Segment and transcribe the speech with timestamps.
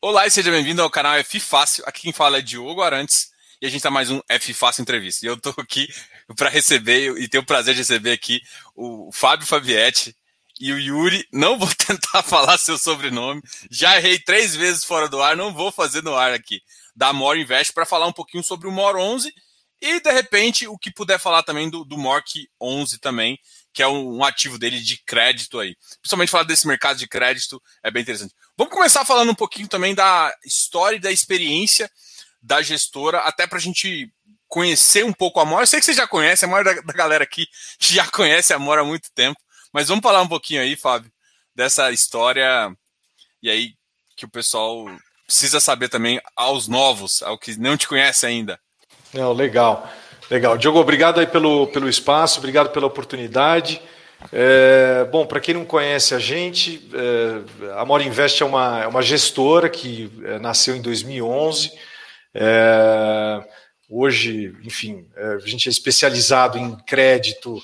[0.00, 1.82] Olá e seja bem-vindo ao canal F Fácil.
[1.84, 5.26] Aqui quem fala é Diogo Arantes e a gente tá mais um F Fácil Entrevista.
[5.26, 5.88] E eu tô aqui
[6.36, 8.40] para receber e ter o prazer de receber aqui
[8.76, 10.14] o Fábio Fabietti
[10.60, 11.26] e o Yuri.
[11.32, 13.42] Não vou tentar falar seu sobrenome.
[13.72, 16.62] Já errei três vezes fora do ar, não vou fazer no ar aqui.
[16.94, 19.34] Da More Invest para falar um pouquinho sobre o More 11
[19.80, 23.36] e de repente o que puder falar também do, do Mork 11 também,
[23.72, 25.76] que é um, um ativo dele de crédito aí.
[26.00, 28.34] Principalmente falar desse mercado de crédito é bem interessante.
[28.58, 31.88] Vamos começar falando um pouquinho também da história e da experiência
[32.42, 34.12] da gestora, até para a gente
[34.48, 35.62] conhecer um pouco a Mora.
[35.62, 37.46] Eu sei que você já conhece, a maioria da, da galera aqui
[37.78, 39.38] já conhece a Mora há muito tempo,
[39.72, 41.08] mas vamos falar um pouquinho aí, Fábio,
[41.54, 42.76] dessa história
[43.40, 43.74] e aí
[44.16, 44.86] que o pessoal
[45.24, 48.58] precisa saber também aos novos, ao que não te conhece ainda.
[49.14, 49.88] Não, legal,
[50.28, 50.58] legal.
[50.58, 53.80] Diogo, obrigado aí pelo, pelo espaço, obrigado pela oportunidade.
[54.32, 58.86] É, bom, para quem não conhece a gente, é, a Mora Invest é uma, é
[58.86, 61.72] uma gestora que é, nasceu em 2011.
[62.34, 63.44] É,
[63.88, 67.62] hoje, enfim, é, a gente é especializado em crédito,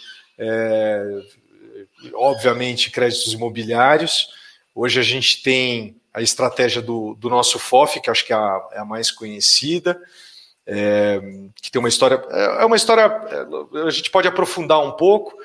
[2.15, 4.29] obviamente, créditos imobiliários.
[4.75, 8.69] Hoje a gente tem a estratégia do, do nosso FOF, que acho que é a,
[8.77, 10.01] a mais conhecida.
[10.67, 12.17] Que tem uma história.
[12.59, 13.07] É uma história.
[13.87, 15.37] A gente pode aprofundar um pouco,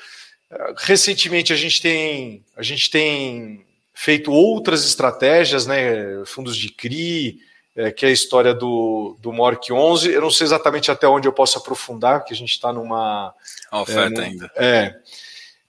[0.78, 6.24] Recentemente a gente tem a gente tem feito outras estratégias, né?
[6.26, 7.40] Fundos de CRI,
[7.76, 10.12] é, que é a história do, do MORC 11.
[10.12, 13.34] Eu não sei exatamente até onde eu posso aprofundar, porque a gente está numa
[13.70, 14.52] a oferta é, ainda.
[14.56, 14.96] É,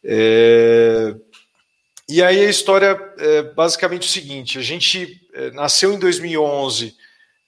[0.04, 1.14] é,
[2.08, 6.96] E aí a história é basicamente o seguinte: a gente é, nasceu em 2011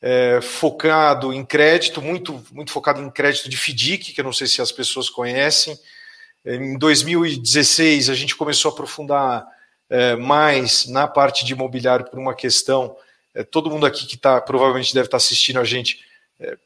[0.02, 4.46] é, focado em crédito, muito muito focado em crédito de FDIC, que eu não sei
[4.46, 5.78] se as pessoas conhecem.
[6.44, 9.46] Em 2016, a gente começou a aprofundar
[9.88, 12.96] é, mais na parte de imobiliário por uma questão.
[13.34, 16.00] É, todo mundo aqui que tá, provavelmente deve estar tá assistindo a gente
[16.40, 16.56] é,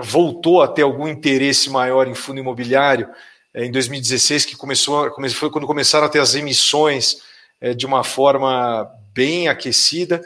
[0.00, 3.08] voltou a ter algum interesse maior em fundo imobiliário
[3.52, 7.22] é, em 2016, que começou, foi quando começaram a ter as emissões
[7.60, 10.22] é, de uma forma bem aquecida.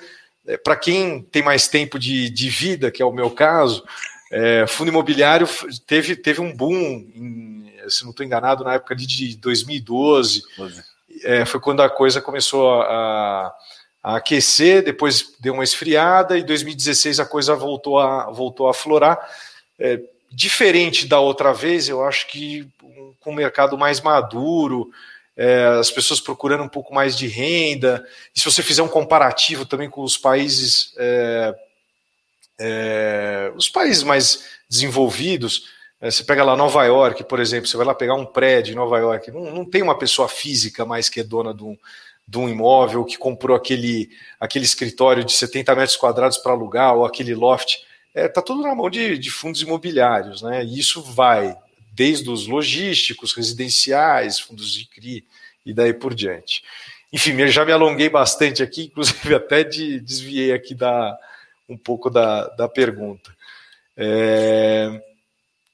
[0.46, 3.82] É, Para quem tem mais tempo de, de, vida, que é o meu caso,
[4.66, 5.46] fundo imobiliário
[5.86, 7.61] teve, teve um boom em
[7.92, 10.42] se não estou enganado, na época de 2012,
[11.24, 13.54] é, foi quando a coisa começou a,
[14.02, 19.18] a, aquecer, depois deu uma esfriada, e 2016 a coisa voltou a, voltou a florar.
[19.78, 20.00] É,
[20.30, 22.66] diferente da outra vez, eu acho que
[23.20, 24.90] com um, um mercado mais maduro,
[25.36, 29.64] é, as pessoas procurando um pouco mais de renda, e se você fizer um comparativo
[29.64, 31.54] também com os países, é,
[32.58, 35.64] é, os países mais desenvolvidos,
[36.10, 38.98] você pega lá Nova York, por exemplo, você vai lá pegar um prédio em Nova
[38.98, 41.78] York, não, não tem uma pessoa física mais que é dona de um,
[42.26, 47.04] de um imóvel, que comprou aquele, aquele escritório de 70 metros quadrados para alugar, ou
[47.04, 47.84] aquele loft.
[48.14, 50.64] Está é, tá tudo na mão de, de fundos imobiliários, né?
[50.64, 51.56] E isso vai
[51.92, 55.24] desde os logísticos, residenciais, fundos de CRI
[55.64, 56.64] e daí por diante.
[57.12, 61.16] Enfim, eu já me alonguei bastante aqui, inclusive até de, desviei aqui da,
[61.68, 63.30] um pouco da, da pergunta.
[63.96, 65.11] É...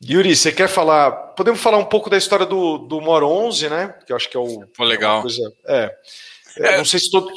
[0.05, 1.11] Yuri, você quer falar?
[1.11, 3.95] Podemos falar um pouco da história do, do Mor 11, né?
[4.07, 4.65] Que eu acho que é o.
[4.75, 5.19] Foi legal.
[5.19, 5.97] É, coisa, é,
[6.59, 7.29] é, não sei se todo.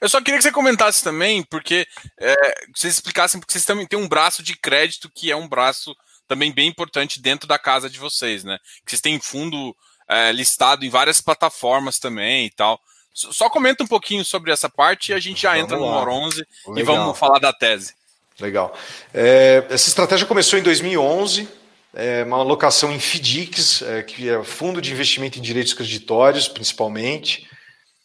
[0.00, 1.86] Eu só queria que você comentasse também, porque
[2.18, 2.34] é,
[2.74, 5.94] vocês explicassem, porque vocês também têm um braço de crédito que é um braço
[6.26, 8.58] também bem importante dentro da casa de vocês, né?
[8.84, 9.74] Que vocês têm fundo
[10.08, 12.80] é, listado em várias plataformas também e tal.
[13.14, 16.08] Só comenta um pouquinho sobre essa parte e a gente já vamos entra no Mor
[16.08, 16.78] 11 Legal.
[16.78, 17.94] e vamos falar da tese.
[18.38, 18.76] Legal.
[19.12, 21.48] É, essa estratégia começou em 2011
[21.98, 27.50] é uma alocação em FDICs, é, que é Fundo de Investimento em Direitos Creditórios, principalmente.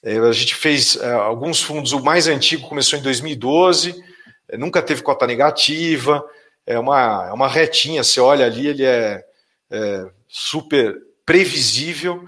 [0.02, 4.04] É, a gente fez é, alguns fundos, o mais antigo começou em 2012,
[4.50, 6.26] é, nunca teve cota negativa,
[6.66, 9.24] é uma, é uma retinha, você olha ali, ele é,
[9.70, 12.28] é super previsível.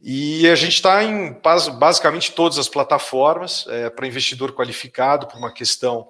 [0.00, 1.36] E a gente está em
[1.74, 6.06] basicamente todas as plataformas para investidor qualificado, por uma questão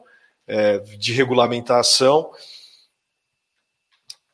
[0.99, 2.31] de regulamentação.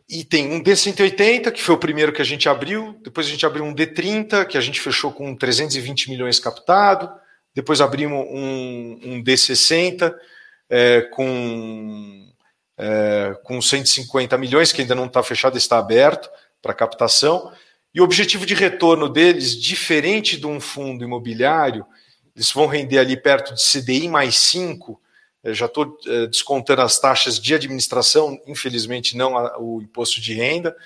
[0.09, 3.47] E tem um D180, que foi o primeiro que a gente abriu, depois a gente
[3.47, 7.11] abriu um D30, que a gente fechou com 320 milhões captado,
[7.55, 10.15] depois abrimos um, um D60
[10.69, 12.33] é, com,
[12.79, 17.53] é, com 150 milhões, que ainda não está fechado, está aberto para captação.
[17.95, 21.85] E o objetivo de retorno deles, diferente de um fundo imobiliário,
[22.35, 24.99] eles vão render ali perto de CDI mais 5,
[25.47, 30.77] já estou é, descontando as taxas de administração, infelizmente não o imposto de renda,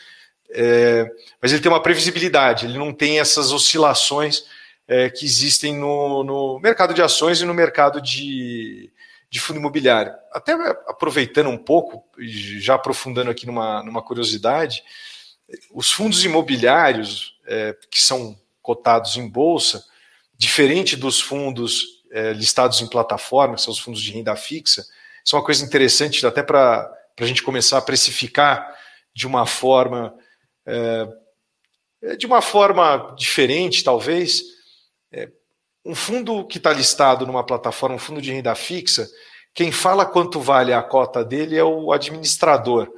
[0.50, 1.10] é,
[1.42, 4.44] mas ele tem uma previsibilidade, ele não tem essas oscilações
[4.88, 8.90] é, que existem no, no, mercado de ações e no mercado de,
[9.28, 10.14] de fundo imobiliário.
[10.32, 10.52] Até
[10.86, 14.82] aproveitando um pouco, já aprofundando aqui numa, numa curiosidade,
[15.72, 19.84] os fundos imobiliários é, que são cotados em bolsa,
[20.36, 24.86] diferente dos fundos é, listados em plataforma, que são os fundos de renda fixa,
[25.24, 28.74] isso é uma coisa interessante até para a gente começar a precificar
[29.14, 30.14] de uma forma
[30.64, 31.08] é,
[32.02, 34.42] é, de uma forma diferente, talvez.
[35.12, 35.28] É,
[35.84, 39.08] um fundo que está listado numa plataforma, um fundo de renda fixa,
[39.54, 42.92] quem fala quanto vale a cota dele é o administrador.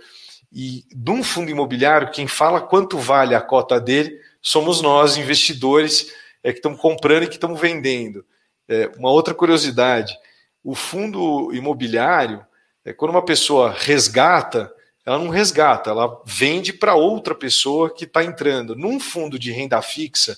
[0.50, 6.12] E num fundo imobiliário, quem fala quanto vale a cota dele somos nós, investidores,
[6.42, 8.24] é, que estamos comprando e que estamos vendendo.
[8.68, 10.16] É, uma outra curiosidade:
[10.62, 12.44] o fundo imobiliário,
[12.84, 14.72] é, quando uma pessoa resgata,
[15.04, 18.76] ela não resgata, ela vende para outra pessoa que está entrando.
[18.76, 20.36] Num fundo de renda fixa,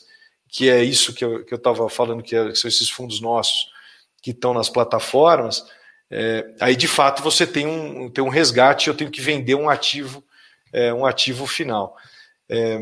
[0.49, 3.71] que é isso que eu estava falando, que, é, que, são esses fundos nossos
[4.23, 5.65] que estão nas plataformas,
[6.11, 9.71] é, aí de fato você tem um, tem um resgate, eu tenho que vender um
[9.71, 10.23] ativo,
[10.73, 11.97] é, um ativo final.
[12.49, 12.81] É,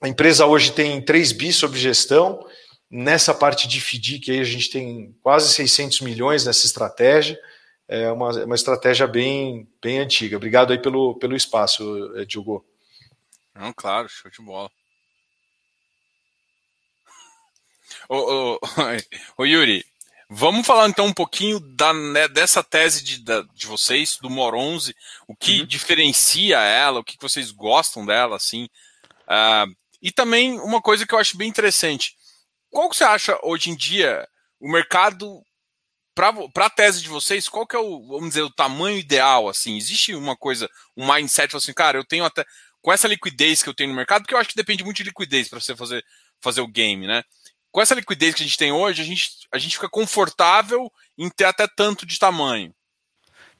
[0.00, 2.44] a empresa hoje tem 3 bi sob gestão,
[2.90, 7.38] nessa parte de FDIC aí a gente tem quase 600 milhões nessa estratégia,
[7.86, 10.36] é uma, uma estratégia bem, bem antiga.
[10.36, 12.64] Obrigado aí pelo, pelo espaço, eh, Diogo.
[13.52, 14.70] Não, claro, show de bola.
[18.08, 18.60] Ô, ô,
[19.42, 19.84] ô, Yuri,
[20.28, 24.54] vamos falar então um pouquinho da, né, dessa tese de, da, de vocês, do Mor
[24.54, 24.94] 11,
[25.26, 25.66] o que uhum.
[25.66, 28.68] diferencia ela, o que vocês gostam dela, assim.
[29.26, 32.16] Uh, e também uma coisa que eu acho bem interessante.
[32.70, 34.26] Qual que você acha hoje em dia
[34.60, 35.42] o mercado
[36.14, 39.76] para a tese de vocês, qual que é o, vamos dizer, o tamanho ideal, assim?
[39.76, 42.44] Existe uma coisa, um mindset, assim, cara, eu tenho até,
[42.82, 45.04] com essa liquidez que eu tenho no mercado, porque eu acho que depende muito de
[45.04, 46.04] liquidez para você fazer,
[46.40, 47.22] fazer o game, né?
[47.70, 51.30] Com essa liquidez que a gente tem hoje, a gente, a gente fica confortável em
[51.30, 52.74] ter até tanto de tamanho.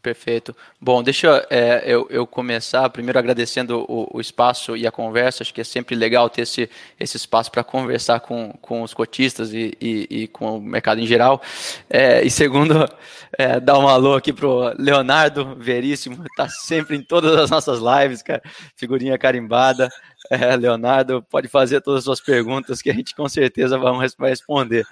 [0.02, 0.56] Perfeito.
[0.80, 5.42] Bom, deixa é, eu, eu, começar primeiro agradecendo o, o, espaço e a conversa.
[5.42, 9.52] Acho que é sempre legal ter esse, esse espaço para conversar com, com os cotistas
[9.52, 11.42] e, e, e, com o mercado em geral.
[11.90, 12.88] É, e segundo,
[13.36, 18.22] é, dar um alô aqui pro Leonardo Veríssimo, está sempre em todas as nossas lives,
[18.22, 18.42] cara.
[18.76, 19.90] Figurinha carimbada.
[20.30, 24.86] É, Leonardo, pode fazer todas as suas perguntas que a gente com certeza vai responder.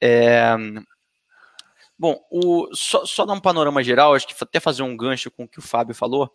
[0.00, 0.54] É,
[1.98, 5.44] Bom, o, só, só dar um panorama geral, acho que até fazer um gancho com
[5.44, 6.32] o que o Fábio falou.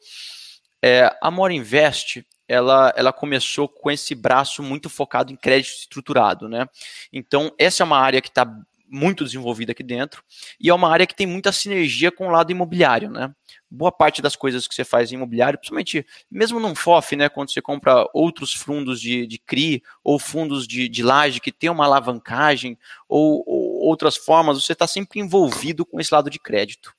[0.82, 6.50] É, a Mora Invest, ela, ela começou com esse braço muito focado em crédito estruturado,
[6.50, 6.68] né?
[7.12, 8.46] Então, essa é uma área que está
[8.94, 10.24] muito desenvolvida aqui dentro
[10.60, 13.34] e é uma área que tem muita sinergia com o lado imobiliário, né?
[13.70, 17.52] Boa parte das coisas que você faz em imobiliário, principalmente mesmo num FOF, né, quando
[17.52, 21.86] você compra outros fundos de, de CRI ou fundos de, de laje que tem uma
[21.86, 22.78] alavancagem
[23.10, 26.94] ou, ou outras formas, você está sempre envolvido com esse lado de crédito.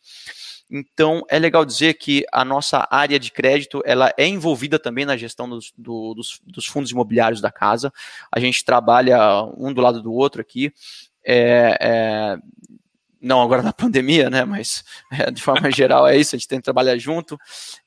[0.70, 5.16] Então, é legal dizer que a nossa área de crédito ela é envolvida também na
[5.16, 7.92] gestão dos, do, dos, dos fundos imobiliários da casa.
[8.34, 10.72] A gente trabalha um do lado do outro aqui
[11.24, 12.38] é, é,
[13.20, 16.58] não agora na pandemia, né, mas é, de forma geral é isso, a gente tem
[16.58, 17.38] que trabalhar junto.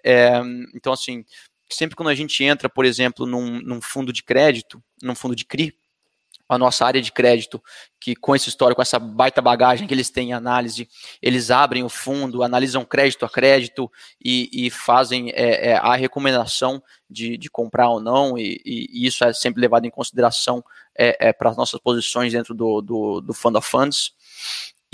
[0.03, 0.41] É,
[0.73, 1.23] então, assim,
[1.69, 5.45] sempre quando a gente entra, por exemplo, num, num, fundo de crédito, num fundo de
[5.45, 5.75] CRI,
[6.47, 7.61] a nossa área de crédito,
[7.99, 10.87] que com essa história, com essa baita bagagem que eles têm em análise,
[11.21, 13.91] eles abrem o fundo, analisam crédito a crédito
[14.23, 19.23] e, e fazem é, é, a recomendação de, de, comprar ou não, e, e, isso
[19.23, 20.63] é sempre levado em consideração
[20.97, 24.13] é, é para as nossas posições dentro do, do, do Fund of Funds.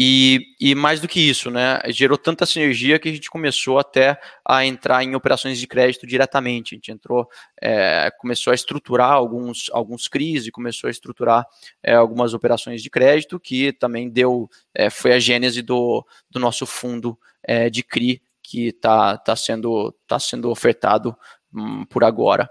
[0.05, 4.19] E, e, mais do que isso, né, gerou tanta sinergia que a gente começou até
[4.45, 6.73] a entrar em operações de crédito diretamente.
[6.73, 7.25] A gente entrou,
[7.61, 11.47] é, começou a estruturar alguns, alguns CRIs e começou a estruturar
[11.81, 16.65] é, algumas operações de crédito, que também deu, é, foi a gênese do, do nosso
[16.65, 21.15] fundo é, de CRI que está tá sendo, tá sendo ofertado
[21.53, 22.49] hum, por agora.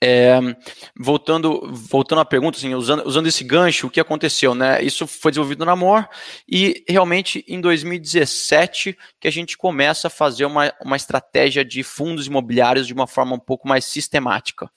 [0.00, 0.38] É,
[0.96, 4.80] voltando, voltando à pergunta, assim, usando, usando esse gancho, o que aconteceu, né?
[4.80, 6.08] Isso foi desenvolvido na MOR
[6.48, 12.28] e realmente em 2017 que a gente começa a fazer uma, uma estratégia de fundos
[12.28, 14.70] imobiliários de uma forma um pouco mais sistemática.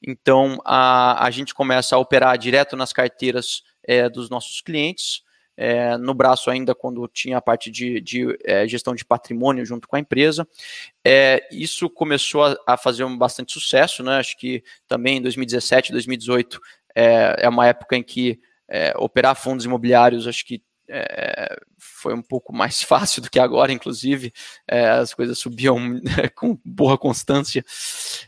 [0.00, 5.22] Então a, a gente começa a operar direto nas carteiras é, dos nossos clientes
[5.56, 9.86] é, no braço ainda quando tinha a parte de, de é, gestão de patrimônio junto
[9.86, 10.46] com a empresa.
[11.04, 14.16] É, isso começou a, a, fazer um bastante sucesso, né?
[14.16, 16.60] Acho que também em 2017, 2018
[16.94, 20.62] é, é uma época em que é, operar fundos imobiliários acho que
[20.92, 24.32] é, foi um pouco mais fácil do que agora, inclusive,
[24.68, 26.00] é, as coisas subiam
[26.36, 27.64] com boa constância.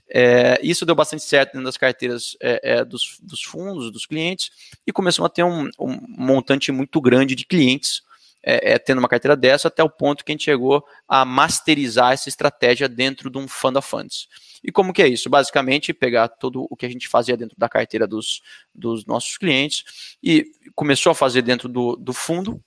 [0.09, 4.50] É, isso deu bastante certo dentro das carteiras é, é, dos, dos, fundos, dos clientes,
[4.87, 8.02] e começou a ter um, um, montante muito grande de clientes
[8.44, 12.12] é, é, tendo uma carteira dessa até o ponto que a gente chegou a masterizar
[12.12, 14.28] essa estratégia dentro de um fund of funds.
[14.62, 15.28] E como que é isso?
[15.28, 18.42] Basicamente, pegar todo o que a gente fazia dentro da carteira dos,
[18.74, 22.62] dos nossos clientes e começou a fazer dentro do, do fundo,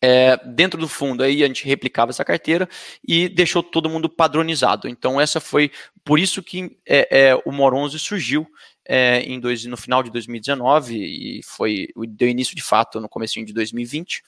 [0.00, 2.68] é, dentro do fundo, aí a gente replicava essa carteira
[3.06, 4.88] e deixou todo mundo padronizado.
[4.88, 5.70] Então, essa foi
[6.04, 8.46] por isso que é, é, o Moronze surgiu
[8.86, 13.42] é, em dois, no final de 2019 e foi deu início de fato no começo
[13.44, 14.22] de 2020.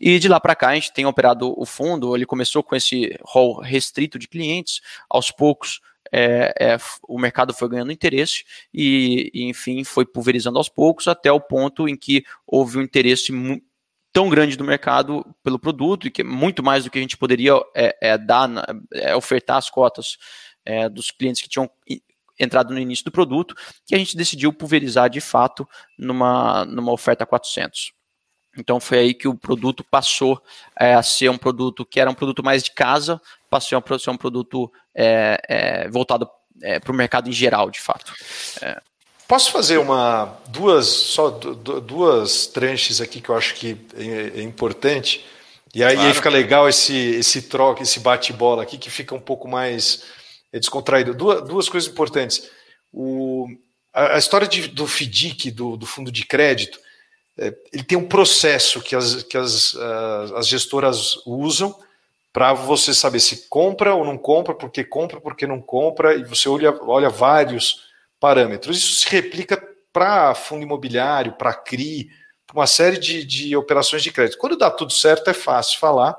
[0.00, 2.16] E de lá para cá a gente tem operado o fundo.
[2.16, 5.80] Ele começou com esse rol restrito de clientes, aos poucos
[6.12, 6.76] é, é,
[7.08, 11.88] o mercado foi ganhando interesse e, e, enfim, foi pulverizando aos poucos até o ponto
[11.88, 13.32] em que houve um interesse
[14.12, 17.16] tão grande do mercado pelo produto e que é muito mais do que a gente
[17.16, 18.50] poderia é, é dar,
[18.92, 20.18] é, ofertar as cotas
[20.66, 21.70] é, dos clientes que tinham
[22.42, 23.54] entrado no início do produto,
[23.86, 25.68] que a gente decidiu pulverizar de fato
[25.98, 27.92] numa, numa oferta 400.
[28.56, 30.40] Então foi aí que o produto passou
[30.78, 34.10] é, a ser um produto que era um produto mais de casa, passou a ser
[34.10, 36.28] um produto é, é, voltado
[36.62, 38.12] é, para o mercado em geral, de fato.
[38.60, 38.80] É.
[39.26, 45.24] Posso fazer uma duas só duas tranches aqui que eu acho que é, é importante
[45.74, 46.08] e aí, claro.
[46.08, 50.04] aí, fica legal esse esse troca, esse bate-bola aqui que fica um pouco mais
[50.58, 51.14] descontraído.
[51.14, 52.50] Duas, duas coisas importantes.
[52.92, 53.46] O,
[53.92, 56.78] a, a história de, do FDIC, do, do fundo de crédito,
[57.38, 59.74] é, ele tem um processo que as, que as,
[60.36, 61.74] as gestoras usam
[62.32, 66.14] para você saber se compra ou não compra, por que compra, por que não compra,
[66.14, 67.84] e você olha, olha vários
[68.18, 68.78] parâmetros.
[68.78, 72.10] Isso se replica para fundo imobiliário, para CRI,
[72.46, 74.38] para uma série de, de operações de crédito.
[74.38, 76.18] Quando dá tudo certo, é fácil falar.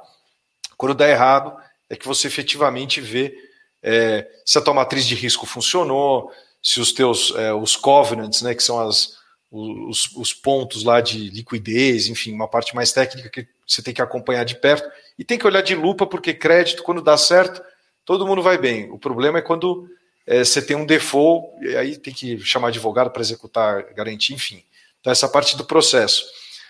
[0.78, 1.56] Quando dá errado,
[1.90, 3.36] é que você efetivamente vê
[3.84, 8.56] é, se a tua matriz de risco funcionou, se os teus é, os covenants, né,
[8.56, 9.18] que são as,
[9.52, 14.02] os, os, pontos lá de liquidez, enfim, uma parte mais técnica que você tem que
[14.02, 17.62] acompanhar de perto e tem que olhar de lupa porque crédito quando dá certo
[18.06, 18.90] todo mundo vai bem.
[18.92, 19.88] O problema é quando
[20.26, 24.64] é, você tem um default e aí tem que chamar advogado para executar garantia, enfim.
[25.02, 26.26] Então essa parte do processo.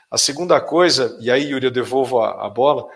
[0.10, 2.88] A segunda coisa e aí Yuri eu devolvo a, a bola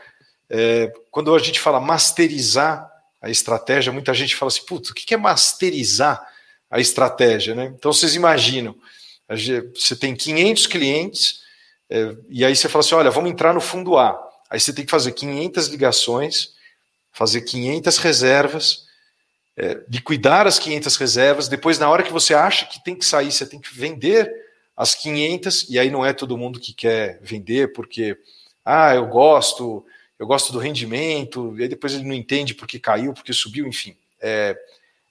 [0.50, 5.14] é, quando a gente fala masterizar a estratégia, muita gente fala assim, putz, o que
[5.14, 6.26] é masterizar
[6.70, 7.74] a estratégia, né?
[7.78, 8.76] Então vocês imaginam,
[9.30, 11.42] você tem 500 clientes,
[11.90, 14.18] é, e aí você fala assim, olha, vamos entrar no fundo A.
[14.50, 16.54] Aí você tem que fazer 500 ligações,
[17.12, 18.86] fazer 500 reservas,
[19.58, 23.32] é, liquidar as 500 reservas, depois na hora que você acha que tem que sair,
[23.32, 24.32] você tem que vender
[24.76, 28.16] as 500, e aí não é todo mundo que quer vender, porque,
[28.64, 29.84] ah, eu gosto,
[30.20, 33.96] eu gosto do rendimento, e aí depois ele não entende porque caiu, porque subiu, enfim.
[34.20, 34.58] É,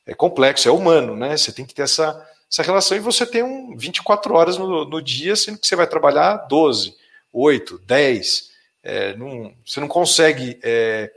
[0.05, 1.37] é complexo, é humano, né?
[1.37, 5.01] Você tem que ter essa, essa relação e você tem um 24 horas no, no
[5.01, 6.97] dia, sendo que você vai trabalhar 12,
[7.33, 8.51] 8, 10.
[8.83, 11.11] É, não, você não consegue, é,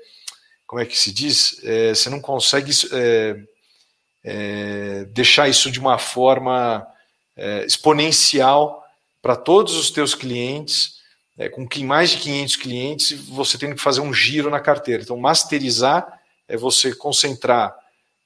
[0.67, 1.59] como é que se diz?
[1.63, 3.39] É, você não consegue é,
[4.23, 6.85] é, deixar isso de uma forma
[7.35, 8.83] é, exponencial
[9.21, 10.98] para todos os teus clientes
[11.39, 15.01] é, com mais de 500 clientes, você tem que fazer um giro na carteira.
[15.01, 16.19] Então, masterizar
[16.49, 17.73] é você concentrar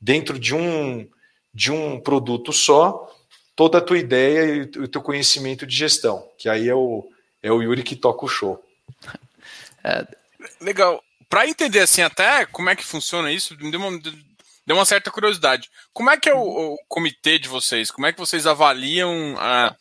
[0.01, 1.07] dentro de um,
[1.53, 3.07] de um produto só
[3.55, 7.07] toda a tua ideia e o teu conhecimento de gestão, que aí é o,
[7.43, 8.61] é o Yuri que toca o show.
[9.85, 10.07] É,
[10.61, 11.03] legal.
[11.29, 15.11] Para entender assim até como é que funciona isso, me deu uma, deu uma certa
[15.11, 15.69] curiosidade.
[15.91, 17.91] Como é que é o, o comitê de vocês?
[17.91, 19.75] Como é que vocês avaliam a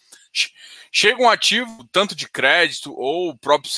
[0.92, 3.72] chega um ativo, tanto de crédito, ou próprio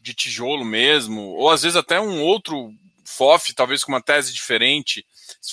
[0.00, 2.72] de tijolo mesmo, ou às vezes até um outro
[3.04, 5.06] FOF, talvez com uma tese diferente.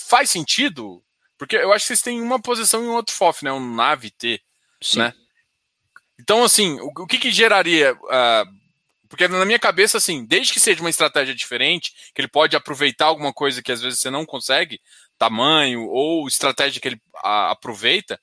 [0.08, 1.04] Faz sentido?
[1.38, 3.52] Porque eu acho que vocês têm uma posição em um outro FOF, né?
[3.52, 4.42] Um NAV T,
[4.82, 5.00] Sim.
[5.00, 5.14] né?
[6.20, 7.94] Então, assim, o, o que, que geraria...
[7.94, 8.64] Uh,
[9.08, 13.06] porque na minha cabeça, assim, desde que seja uma estratégia diferente, que ele pode aproveitar
[13.06, 14.82] alguma coisa que às vezes você não consegue,
[15.20, 18.20] tamanho ou estratégia que ele a, aproveita,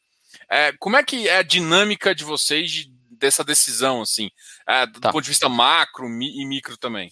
[0.51, 4.31] é, como é que é a dinâmica de vocês de, dessa decisão, assim,
[4.69, 5.13] é, do tá.
[5.13, 7.11] ponto de vista macro e micro também?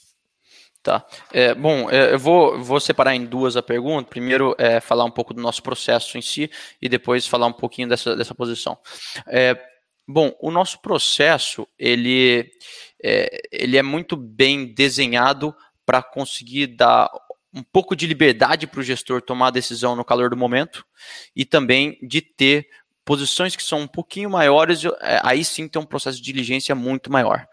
[0.82, 1.04] Tá.
[1.32, 4.08] É, bom, é, eu vou, vou separar em duas a pergunta.
[4.08, 7.88] Primeiro, é, falar um pouco do nosso processo em si e depois falar um pouquinho
[7.88, 8.78] dessa, dessa posição.
[9.26, 9.60] É,
[10.06, 12.50] bom, o nosso processo ele
[13.02, 15.54] é, ele é muito bem desenhado
[15.84, 17.10] para conseguir dar
[17.52, 20.84] um pouco de liberdade para o gestor tomar a decisão no calor do momento
[21.34, 22.68] e também de ter
[23.08, 27.10] posições que são um pouquinho maiores, é, aí sim tem um processo de diligência muito
[27.10, 27.48] maior.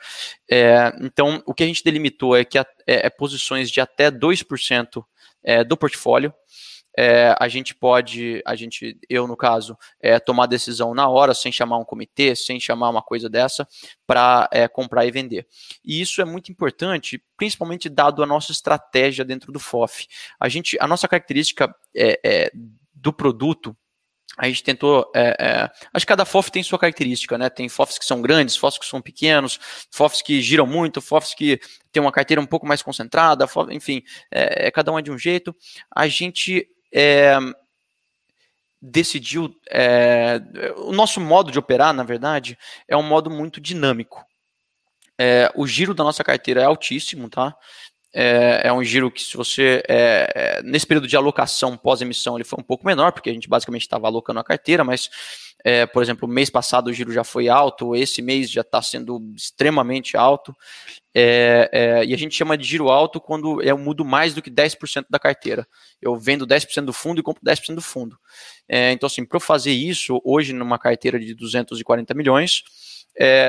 [0.51, 5.01] É, então, o que a gente delimitou é que é, é posições de até 2%
[5.41, 6.33] é, do portfólio.
[6.97, 11.53] é, a gente pode, a gente, eu no caso, é, tomar decisão na hora, sem
[11.53, 13.65] chamar um comitê, sem chamar uma coisa dessa,
[14.05, 15.47] para é, comprar e vender.
[15.85, 20.05] E isso é muito importante, principalmente dado a nossa estratégia dentro do FOF.
[20.38, 22.51] A gente, a nossa característica é,
[22.93, 23.74] do produto
[24.38, 25.10] a gente tentou.
[25.15, 27.50] É, é, acho que cada FOF tem sua característica, né?
[27.50, 29.60] Tem FOFs que são grandes, FOFs que são pequenos,
[29.92, 31.60] FOFs que giram muito, FOFs que
[31.92, 35.12] tem uma carteira um pouco mais concentrada, FOF, enfim, é, é, cada um é de
[35.12, 35.56] um jeito.
[35.94, 37.38] A gente é,
[38.82, 39.56] decidiu.
[39.70, 40.42] É,
[40.77, 44.24] o nosso modo de operar, na verdade, é um modo muito dinâmico.
[45.56, 47.56] O giro da nossa carteira é altíssimo, tá?
[48.17, 49.84] É, é, um giro que, se você.
[49.89, 53.50] É, é, nesse período de alocação pós-emissão, ele foi um pouco menor, porque a gente
[53.50, 55.10] basicamente estava alocando a carteira, mas,
[55.65, 59.19] é, por exemplo, mês passado o giro já foi alto, esse mês já está sendo
[59.36, 60.55] extremamente alto.
[61.13, 64.50] É, é, e a gente chama de giro alto quando eu mudo mais do que
[64.50, 65.67] 10% da carteira.
[66.01, 68.17] Eu vendo 10% do fundo e compro 10% do fundo.
[68.69, 72.63] então, assim, para eu fazer isso, hoje, numa carteira de 240 milhões,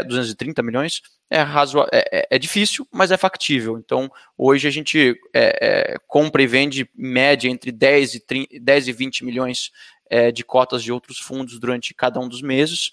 [0.08, 3.78] 230 milhões, é, razoável, é, é, é, difícil, mas é factível.
[3.78, 8.60] Então, hoje a gente é, é compra e vende em média entre 10 e, 30,
[8.60, 9.72] 10 e 20 milhões
[10.08, 12.92] é, de cotas de outros fundos durante cada um dos meses.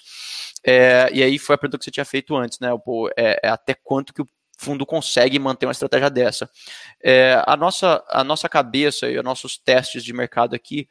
[0.65, 2.69] É, e aí foi a pergunta que você tinha feito antes, né?
[2.83, 3.09] Pô,
[3.43, 6.49] até quanto que o fundo consegue manter uma estratégia dessa?
[7.45, 10.87] a, nossa, a nossa cabeça e os nossos testes de mercado aqui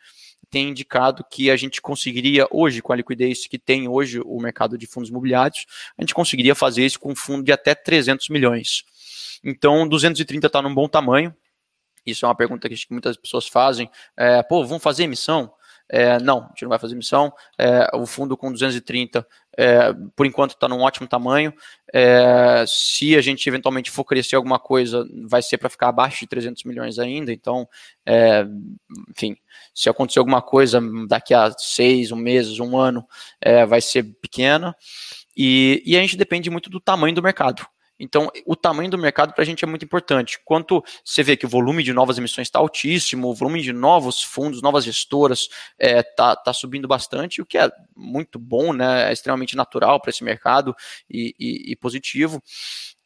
[0.52, 4.76] tem indicado que a gente conseguiria, hoje, com a liquidez que tem hoje o mercado
[4.76, 5.64] de fundos imobiliários,
[5.96, 8.84] a gente conseguiria fazer isso com um fundo de até 300 milhões.
[9.42, 11.34] Então, 230 está num bom tamanho.
[12.04, 13.90] Isso é uma pergunta que muitas pessoas fazem.
[14.14, 15.50] É, Pô, vamos fazer emissão?
[15.94, 17.30] É, não, a gente não vai fazer emissão.
[17.58, 19.26] É, o fundo com 230,
[19.58, 21.52] é, por enquanto, está num ótimo tamanho.
[21.92, 26.26] É, se a gente eventualmente for crescer alguma coisa, vai ser para ficar abaixo de
[26.26, 27.30] 300 milhões ainda.
[27.30, 27.68] Então,
[28.06, 28.46] é,
[29.10, 29.36] enfim,
[29.74, 33.06] se acontecer alguma coisa daqui a seis, um mês, um ano,
[33.38, 34.74] é, vai ser pequena.
[35.36, 37.66] E, e a gente depende muito do tamanho do mercado.
[37.98, 40.40] Então, o tamanho do mercado para a gente é muito importante.
[40.44, 44.22] Quanto você vê que o volume de novas emissões está altíssimo, o volume de novos
[44.22, 49.08] fundos, novas gestoras está é, tá, tá subindo bastante, o que é muito bom, né?
[49.08, 50.74] é extremamente natural para esse mercado
[51.08, 52.42] e, e, e positivo.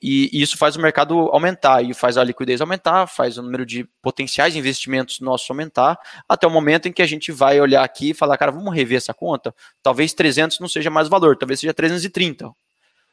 [0.00, 3.64] E, e, isso faz o mercado aumentar e faz a liquidez aumentar, faz o número
[3.64, 8.10] de potenciais investimentos nossos aumentar, até o momento em que a gente vai olhar aqui
[8.10, 9.54] e falar, cara, vamos rever essa conta?
[9.82, 12.52] Talvez 300 não seja mais valor, talvez seja 330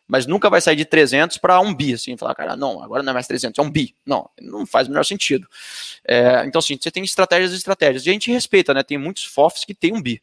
[0.08, 3.12] mas nunca vai sair de 300 para um bi, assim, falar, cara, não, agora não
[3.12, 3.96] é mais 300, é um bi.
[4.06, 5.48] Não, não faz o menor sentido.
[6.08, 9.24] É, então, assim, você tem estratégias e estratégias, e a gente respeita, né, tem muitos
[9.26, 10.22] FOFs que tem um bi,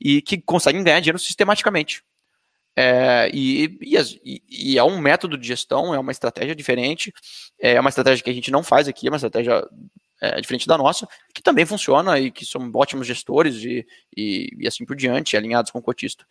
[0.00, 2.02] e que conseguem ganhar dinheiro sistematicamente.
[2.74, 7.12] É, e, e, e, é um método de gestão, é uma estratégia diferente,
[7.58, 9.62] é uma estratégia que a gente não faz aqui, é uma estratégia
[10.22, 14.66] é, diferente da nossa, que também funciona e que são ótimos gestores e, e, e
[14.66, 16.24] assim por diante, alinhados com o cotista.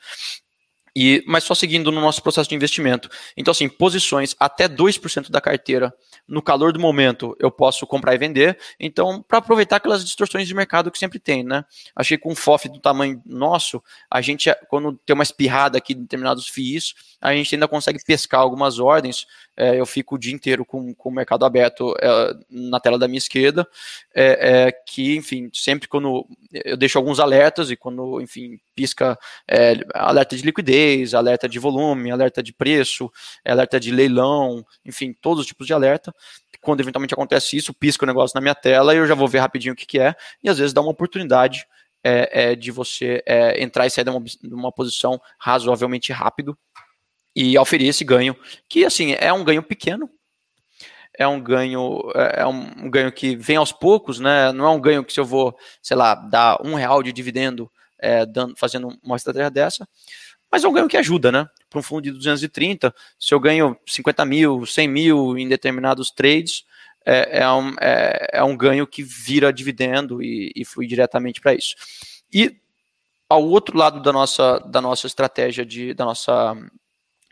[0.95, 3.10] E, mas só seguindo no nosso processo de investimento.
[3.38, 5.93] Então, assim, posições até 2% da carteira
[6.27, 8.58] no calor do momento eu posso comprar e vender.
[8.80, 11.63] Então, para aproveitar aquelas distorções de mercado que sempre tem, né?
[11.95, 15.93] Achei que com um FOF do tamanho nosso, a gente, quando tem uma espirrada aqui
[15.93, 19.25] de determinados FIIs, a gente ainda consegue pescar algumas ordens.
[19.62, 23.08] É, eu fico o dia inteiro com, com o mercado aberto é, na tela da
[23.08, 23.67] minha esquerda,
[24.12, 29.15] é, é que, enfim, sempre quando eu deixo alguns alertas e quando, enfim, pisca
[29.47, 33.12] é, alerta de liquidez, alerta de volume, alerta de preço,
[33.45, 36.12] alerta de leilão, enfim, todos os tipos de alerta.
[36.60, 39.41] Quando eventualmente acontece isso, pisca o negócio na minha tela e eu já vou ver
[39.41, 41.67] rapidinho o que, que é, e às vezes dá uma oportunidade
[42.04, 46.58] é, é, de você é, entrar e sair de uma, de uma, posição razoavelmente rápido
[47.36, 48.36] e oferecer esse ganho,
[48.67, 50.10] que assim é um ganho pequeno,
[51.17, 54.52] é um ganho é, é um ganho que vem aos poucos, né?
[54.52, 57.72] Não é um ganho que se eu vou, sei lá, dar um real de dividendo
[58.00, 59.88] é, dando, fazendo uma estratégia dessa,
[60.52, 61.48] mas é um ganho que ajuda, né?
[61.70, 66.65] Para um fundo de 230, se eu ganho 50 mil, 100 mil em determinados trades,
[67.06, 71.54] é, é, um, é, é um ganho que vira dividendo e, e flui diretamente para
[71.54, 71.76] isso.
[72.34, 72.58] E
[73.30, 76.56] ao outro lado da nossa, da nossa estratégia, de, da nossa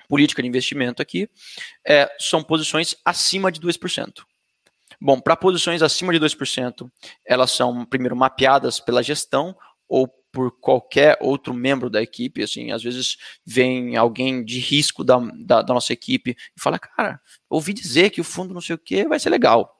[0.09, 1.29] política de investimento aqui,
[1.87, 4.25] é, são posições acima de 2%.
[4.99, 6.91] Bom, para posições acima de 2%,
[7.25, 9.55] elas são, primeiro, mapeadas pela gestão
[9.87, 15.17] ou por qualquer outro membro da equipe, assim, às vezes vem alguém de risco da,
[15.17, 17.19] da, da, nossa equipe e fala, cara,
[17.49, 19.75] ouvi dizer que o fundo não sei o que vai ser legal.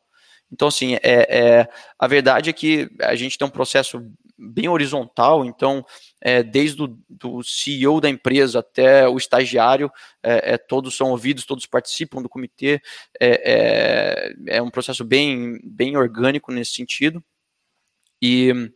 [0.52, 4.02] Então, assim, é, é, a verdade é que a gente tem um processo
[4.39, 5.86] bem horizontal, então,
[6.21, 9.91] é, desde o do CEO da empresa até o estagiário,
[10.23, 12.82] é, é, todos são ouvidos, todos participam do comitê,
[13.19, 17.23] é, é, é um processo bem, bem orgânico nesse sentido.
[18.21, 18.71] E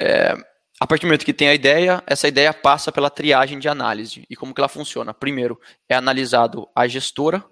[0.00, 0.34] é,
[0.80, 4.26] a partir do momento que tem a ideia, essa ideia passa pela triagem de análise.
[4.28, 5.14] E como que ela funciona?
[5.14, 5.58] Primeiro,
[5.88, 7.44] é analisado a gestora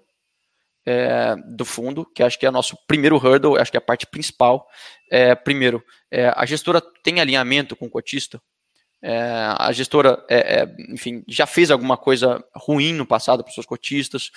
[0.85, 3.81] é, do fundo, que acho que é o nosso primeiro hurdle, acho que é a
[3.81, 4.67] parte principal.
[5.11, 8.41] É, primeiro, é, a gestora tem alinhamento com o cotista?
[9.05, 13.53] É, a gestora, é, é, enfim, já fez alguma coisa ruim no passado para os
[13.53, 14.31] seus cotistas,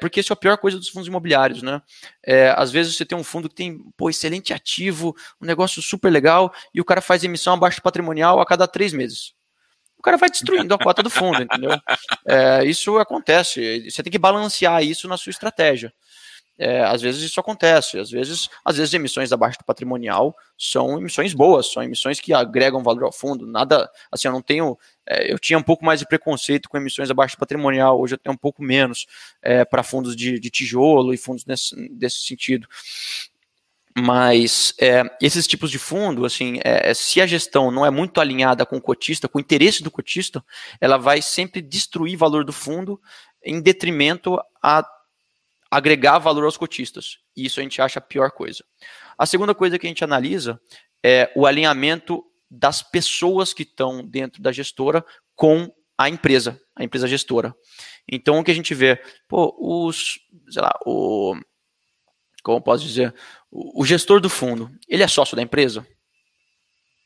[0.00, 1.82] porque isso é a pior coisa dos fundos imobiliários, né?
[2.56, 6.50] Às vezes você tem um fundo que tem, pô, excelente ativo, um negócio super legal,
[6.74, 9.34] e o cara faz emissão abaixo patrimonial a cada três meses.
[9.98, 11.72] O cara vai destruindo a cota do fundo, entendeu?
[12.26, 15.92] É, isso acontece, você tem que balancear isso na sua estratégia.
[16.60, 21.32] É, às vezes isso acontece, às vezes, às vezes emissões abaixo do patrimonial são emissões
[21.32, 23.46] boas, são emissões que agregam valor ao fundo.
[23.46, 27.08] Nada, assim, eu não tenho, é, eu tinha um pouco mais de preconceito com emissões
[27.10, 29.06] abaixo do patrimonial, hoje eu tenho um pouco menos
[29.40, 32.66] é, para fundos de, de, tijolo e fundos nesse, desse sentido.
[34.00, 38.64] Mas é, esses tipos de fundo, assim, é, se a gestão não é muito alinhada
[38.64, 40.44] com o cotista, com o interesse do cotista,
[40.80, 43.00] ela vai sempre destruir valor do fundo
[43.42, 44.86] em detrimento a
[45.70, 47.18] agregar valor aos cotistas.
[47.36, 48.64] E isso a gente acha a pior coisa.
[49.16, 50.60] A segunda coisa que a gente analisa
[51.04, 57.08] é o alinhamento das pessoas que estão dentro da gestora com a empresa, a empresa
[57.08, 57.54] gestora.
[58.10, 61.34] Então o que a gente vê, pô, os, sei lá, o
[62.48, 63.14] como posso dizer,
[63.50, 65.86] o, o gestor do fundo, ele é sócio da empresa?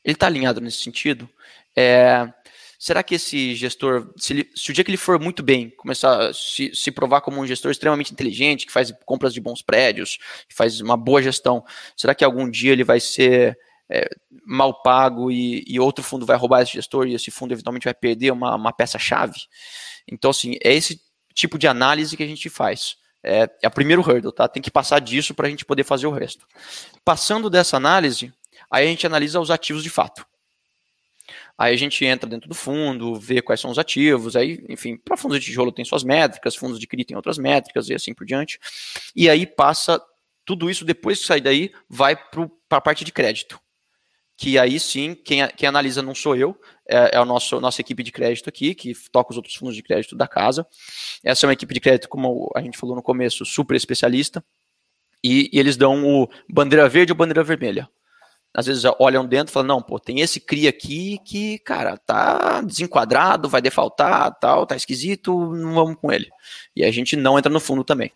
[0.05, 1.29] Ele está alinhado nesse sentido?
[1.75, 2.31] É,
[2.79, 6.29] será que esse gestor, se, ele, se, o dia que ele for muito bem, começar
[6.29, 10.17] a se, se, provar como um gestor extremamente inteligente, que faz compras de bons prédios,
[10.47, 11.61] que faz uma boa gestão,
[11.97, 14.09] será que algum dia ele vai ser é,
[14.45, 17.93] mal pago e, e, outro fundo vai roubar esse gestor e esse fundo eventualmente vai
[17.93, 19.41] perder uma, uma peça-chave?
[20.09, 21.01] Então, assim, é esse
[21.33, 22.95] tipo de análise que a gente faz.
[23.23, 24.47] É, é o primeiro hurdle, tá?
[24.47, 26.45] Tem que passar disso para a gente poder fazer o resto.
[27.05, 28.33] Passando dessa análise,
[28.69, 30.25] aí a gente analisa os ativos de fato.
[31.57, 35.15] Aí a gente entra dentro do fundo, vê quais são os ativos, aí, enfim, para
[35.15, 38.25] fundos de tijolo tem suas métricas, fundos de CRI tem outras métricas e assim por
[38.25, 38.59] diante.
[39.15, 40.01] E aí passa
[40.43, 43.59] tudo isso, depois que sair daí, vai para a parte de crédito.
[44.43, 46.53] Que aí sim, quem, quem analisa não sou eu,
[46.85, 49.81] é, é a nosso, nossa equipe de crédito aqui, que toca os outros fundos de
[49.81, 50.67] crédito da casa.
[51.23, 54.43] Essa é uma equipe de crédito, como a gente falou no começo, super especialista.
[55.23, 57.89] E, e eles dão o bandeira verde ou bandeira vermelha
[58.53, 62.61] às vezes olham dentro e falam, não, pô, tem esse CRI aqui que, cara, tá
[62.61, 66.29] desenquadrado, vai defaltar, tal, tá esquisito, não vamos com ele.
[66.75, 68.11] E a gente não entra no fundo também.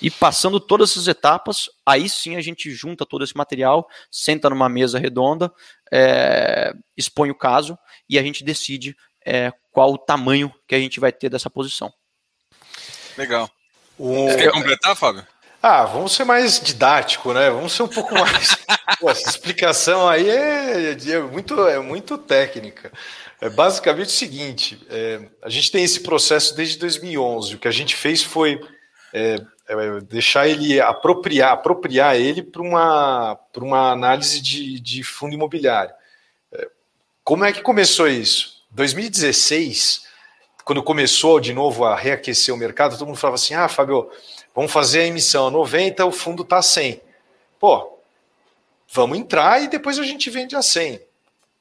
[0.00, 4.68] E passando todas essas etapas, aí sim a gente junta todo esse material, senta numa
[4.68, 5.52] mesa redonda,
[5.92, 10.98] é, expõe o caso e a gente decide é, qual o tamanho que a gente
[10.98, 11.92] vai ter dessa posição.
[13.16, 13.50] Legal.
[13.98, 14.28] O...
[14.28, 15.26] Você quer completar, Fábio?
[15.62, 17.50] Ah, vamos ser mais didático, né?
[17.50, 18.56] Vamos ser um pouco mais.
[18.98, 22.90] Pô, essa explicação aí é, é, muito, é muito técnica.
[23.40, 27.56] É basicamente o seguinte: é, a gente tem esse processo desde 2011.
[27.56, 28.58] O que a gente fez foi
[29.12, 29.36] é,
[29.70, 35.94] é, deixar ele apropriar, apropriar ele para uma, uma análise de, de fundo imobiliário.
[36.52, 36.68] É,
[37.22, 38.64] como é que começou isso?
[38.70, 40.06] 2016,
[40.64, 44.10] quando começou de novo a reaquecer o mercado, todo mundo falava assim: ah, Fábio
[44.54, 47.00] Vamos fazer a emissão a 90, o fundo está a 100.
[47.58, 47.98] Pô,
[48.92, 51.00] vamos entrar e depois a gente vende a 100.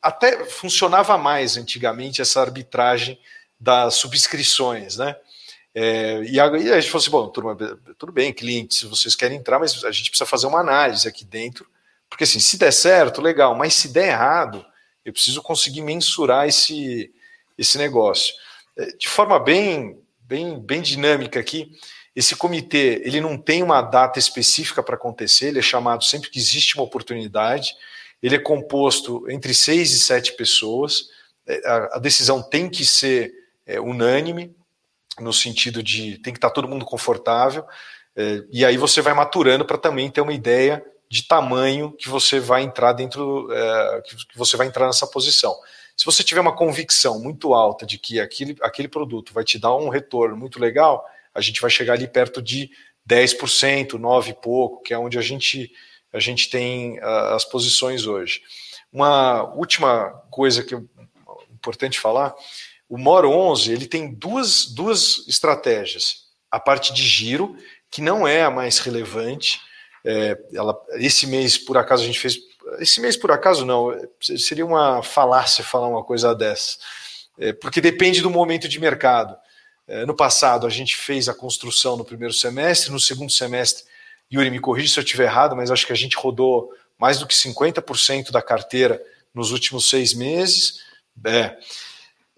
[0.02, 3.20] Até funcionava mais antigamente essa arbitragem
[3.60, 5.16] das subscrições, né?
[5.82, 7.56] É, e, a, e, a, gente falou assim: bom, turma,
[7.98, 11.66] tudo bem, clientes, vocês querem entrar, mas a gente precisa fazer uma análise aqui dentro,
[12.10, 14.66] porque assim, se der certo, legal, mas se der errado,
[15.06, 17.14] eu preciso conseguir mensurar esse,
[17.58, 18.34] esse negócio.
[18.78, 21.72] É, de forma bem, bem, bem dinâmica aqui,
[22.14, 26.40] esse comitê ele não tem uma data específica para acontecer, ele é chamado sempre que
[26.40, 27.74] existe uma oportunidade.
[28.22, 31.08] Ele é composto entre seis e sete pessoas.
[31.48, 33.32] É, a, decisão tem que ser
[33.66, 34.54] é, unânime,
[35.24, 37.66] no sentido de tem que estar tá todo mundo confortável.
[38.16, 42.40] É, e aí você vai maturando para também ter uma ideia de tamanho que você
[42.40, 45.56] vai entrar dentro, é, que você vai entrar nessa posição.
[45.96, 49.76] Se você tiver uma convicção muito alta de que aquele, aquele produto vai te dar
[49.76, 52.70] um retorno muito legal, a gente vai chegar ali perto de
[53.10, 55.72] 10%, 9 e pouco, que é onde a gente,
[56.14, 58.42] a gente tem uh, as posições hoje.
[58.94, 60.82] Uma última coisa que é
[61.52, 62.34] importante falar,
[62.90, 66.28] o MOR 11 ele tem duas, duas estratégias.
[66.50, 67.56] A parte de giro,
[67.92, 69.62] que não é a mais relevante,
[70.04, 72.38] é, ela, esse mês, por acaso, a gente fez.
[72.80, 73.92] Esse mês, por acaso, não.
[74.20, 76.78] Seria uma falácia falar uma coisa dessa.
[77.38, 79.38] É, porque depende do momento de mercado.
[79.88, 83.86] É, no passado, a gente fez a construção no primeiro semestre, no segundo semestre,
[84.32, 87.26] Yuri, me corrija se eu estiver errado, mas acho que a gente rodou mais do
[87.26, 89.02] que 50% da carteira
[89.34, 90.82] nos últimos seis meses.
[91.26, 91.58] É,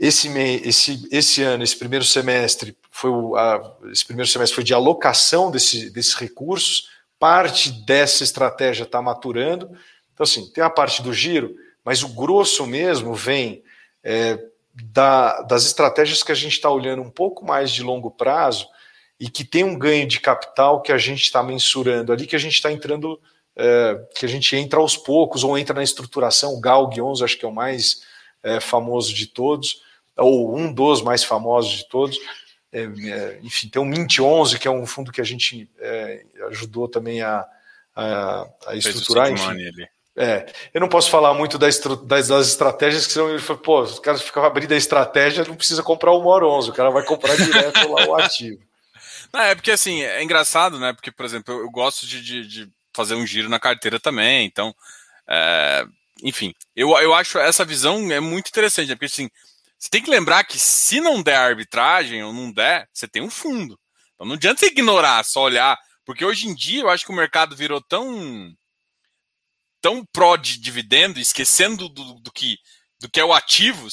[0.01, 0.27] esse,
[0.65, 5.51] esse, esse ano, esse primeiro semestre, foi o, a, esse primeiro semestre foi de alocação
[5.51, 9.67] desse, desses recursos, parte dessa estratégia está maturando.
[10.11, 13.63] Então, assim, tem a parte do giro, mas o grosso mesmo vem
[14.03, 18.67] é, da, das estratégias que a gente está olhando um pouco mais de longo prazo
[19.19, 22.39] e que tem um ganho de capital que a gente está mensurando ali, que a
[22.39, 23.21] gente está entrando,
[23.55, 27.37] é, que a gente entra aos poucos, ou entra na estruturação, o GALG 11 acho
[27.37, 28.01] que é o mais
[28.41, 29.90] é, famoso de todos,
[30.21, 32.17] ou um dos mais famosos de todos,
[32.71, 36.23] é, é enfim, tem o Mint 11, que é um fundo que a gente é,
[36.49, 37.45] ajudou também a,
[37.95, 39.57] a, a estruturar, enfim.
[40.15, 43.81] É, eu não posso falar muito das, das, das estratégias, que senão ele foi, pô,
[43.81, 47.03] os caras ficam abrindo a estratégia, não precisa comprar o MOR 11, o cara vai
[47.03, 48.61] comprar direto lá o ativo.
[49.33, 50.91] Não, é porque assim, é engraçado, né?
[50.91, 54.45] Porque, por exemplo, eu, eu gosto de, de, de, fazer um giro na carteira também,
[54.45, 54.75] então,
[55.25, 55.85] é,
[56.21, 58.95] enfim, eu, eu acho essa visão é muito interessante, né?
[58.95, 59.31] porque assim,
[59.81, 63.31] você tem que lembrar que se não der arbitragem ou não der, você tem um
[63.31, 63.79] fundo.
[64.13, 67.15] Então não adianta você ignorar, só olhar, porque hoje em dia eu acho que o
[67.15, 68.55] mercado virou tão
[69.81, 72.59] tão pró de dividendo, esquecendo do, do, que
[72.99, 73.87] do que é o ativo,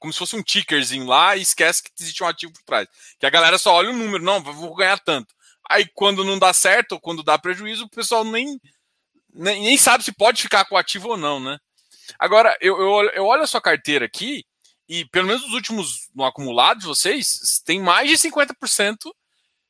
[0.00, 2.88] como se fosse um tickerzinho lá e esquece que existe um ativo por trás.
[3.20, 5.34] Que a galera só olha o número, não, vou ganhar tanto.
[5.68, 8.58] Aí quando não dá certo, ou quando dá prejuízo, o pessoal nem,
[9.34, 11.58] nem, nem sabe se pode ficar com o ativo ou não, né?
[12.18, 14.42] Agora, eu, eu, eu olho a sua carteira aqui,
[14.88, 18.96] e pelo menos nos últimos, no acumulado de vocês, tem mais de 50%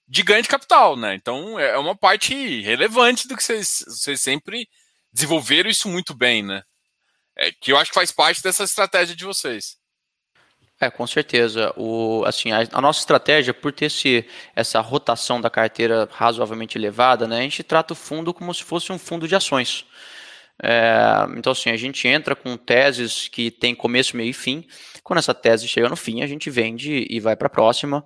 [0.06, 1.14] de ganho de capital, né?
[1.14, 4.68] Então é uma parte relevante do que vocês, vocês sempre
[5.12, 6.62] desenvolveram isso muito bem, né?
[7.36, 9.76] É, que eu acho que faz parte dessa estratégia de vocês.
[10.80, 11.72] É, com certeza.
[11.76, 17.26] O, assim, a, a, nossa estratégia, por ter esse, essa rotação da carteira razoavelmente elevada,
[17.26, 19.86] né, a gente trata o fundo como se fosse um fundo de ações.
[20.62, 24.66] É, então, assim, a gente entra com teses que tem começo, meio e fim.
[25.04, 28.04] Quando essa tese chega no fim, a gente vende e vai para a próxima.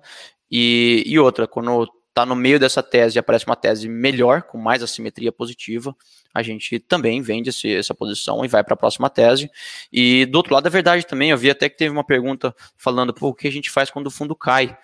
[0.51, 4.57] E, e outra, quando está no meio dessa tese e aparece uma tese melhor, com
[4.57, 5.95] mais assimetria positiva,
[6.33, 9.49] a gente também vende esse, essa posição e vai para a próxima tese.
[9.91, 13.13] E do outro lado, é verdade também, eu vi até que teve uma pergunta falando,
[13.13, 14.77] pô, o que a gente faz quando o fundo cai?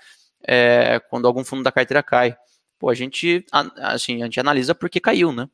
[0.47, 2.37] É, quando algum fundo da carteira cai?
[2.79, 3.45] Pô, a gente,
[3.77, 5.49] assim, a gente analisa porque caiu, né?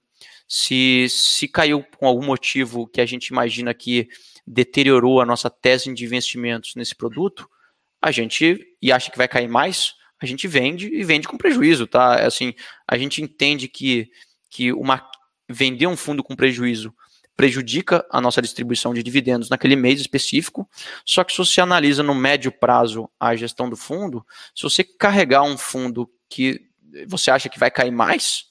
[0.53, 4.09] Se, se caiu com algum motivo que a gente imagina que
[4.45, 7.49] deteriorou a nossa tese de investimentos nesse produto,
[8.01, 11.87] a gente, e acha que vai cair mais, a gente vende e vende com prejuízo,
[11.87, 12.17] tá?
[12.19, 12.53] É assim,
[12.85, 14.11] a gente entende que,
[14.49, 15.09] que uma,
[15.49, 16.93] vender um fundo com prejuízo
[17.33, 20.69] prejudica a nossa distribuição de dividendos naquele mês específico.
[21.05, 25.43] Só que se você analisa no médio prazo a gestão do fundo, se você carregar
[25.43, 26.59] um fundo que
[27.07, 28.50] você acha que vai cair mais,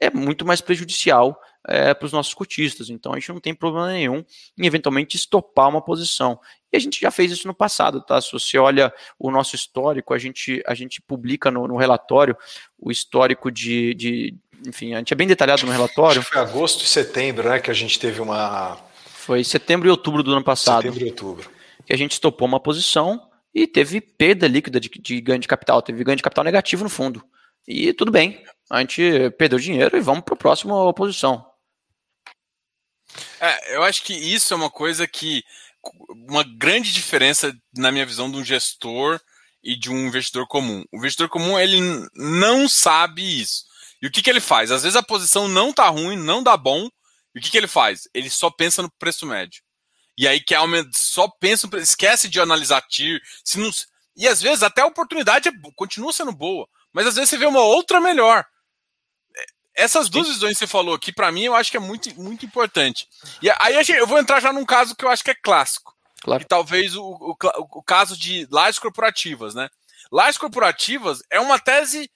[0.00, 2.90] é muito mais prejudicial é, para os nossos cotistas.
[2.90, 4.24] Então a gente não tem problema nenhum
[4.58, 6.38] em eventualmente estopar uma posição.
[6.72, 8.20] E a gente já fez isso no passado, tá?
[8.20, 12.36] Se você olha o nosso histórico, a gente, a gente publica no, no relatório
[12.78, 14.34] o histórico de, de.
[14.66, 16.22] Enfim, a gente é bem detalhado no relatório.
[16.22, 17.60] foi agosto e setembro, né?
[17.60, 18.78] Que a gente teve uma.
[19.06, 20.82] Foi setembro e outubro do ano passado.
[20.82, 21.50] Setembro e outubro.
[21.84, 25.82] Que a gente estopou uma posição e teve perda líquida de, de ganho de capital,
[25.82, 27.22] teve ganho de capital negativo no fundo.
[27.66, 28.42] E tudo bem,
[28.72, 31.46] a gente perdeu dinheiro e vamos para a próxima posição.
[33.38, 35.44] É, eu acho que isso é uma coisa que.
[36.08, 39.20] Uma grande diferença, na minha visão, de um gestor
[39.62, 40.84] e de um investidor comum.
[40.90, 41.80] O investidor comum, ele
[42.14, 43.64] não sabe isso.
[44.00, 44.70] E o que, que ele faz?
[44.70, 46.88] Às vezes a posição não tá ruim, não dá bom.
[47.34, 48.08] E o que, que ele faz?
[48.14, 49.62] Ele só pensa no preço médio.
[50.16, 50.54] E aí que
[50.92, 53.20] só pensa, esquece de analisar TIR.
[53.44, 53.70] Se não,
[54.16, 56.66] e às vezes até a oportunidade é, continua sendo boa.
[56.92, 58.46] Mas às vezes você vê uma outra melhor.
[59.74, 62.44] Essas duas visões que você falou aqui, para mim, eu acho que é muito, muito
[62.44, 63.08] importante.
[63.40, 65.94] E aí eu vou entrar já num caso que eu acho que é clássico.
[66.20, 66.42] Claro.
[66.42, 67.36] Que talvez o, o,
[67.72, 69.68] o caso de lajes corporativas, né?
[70.10, 72.10] Lajes corporativas é uma tese,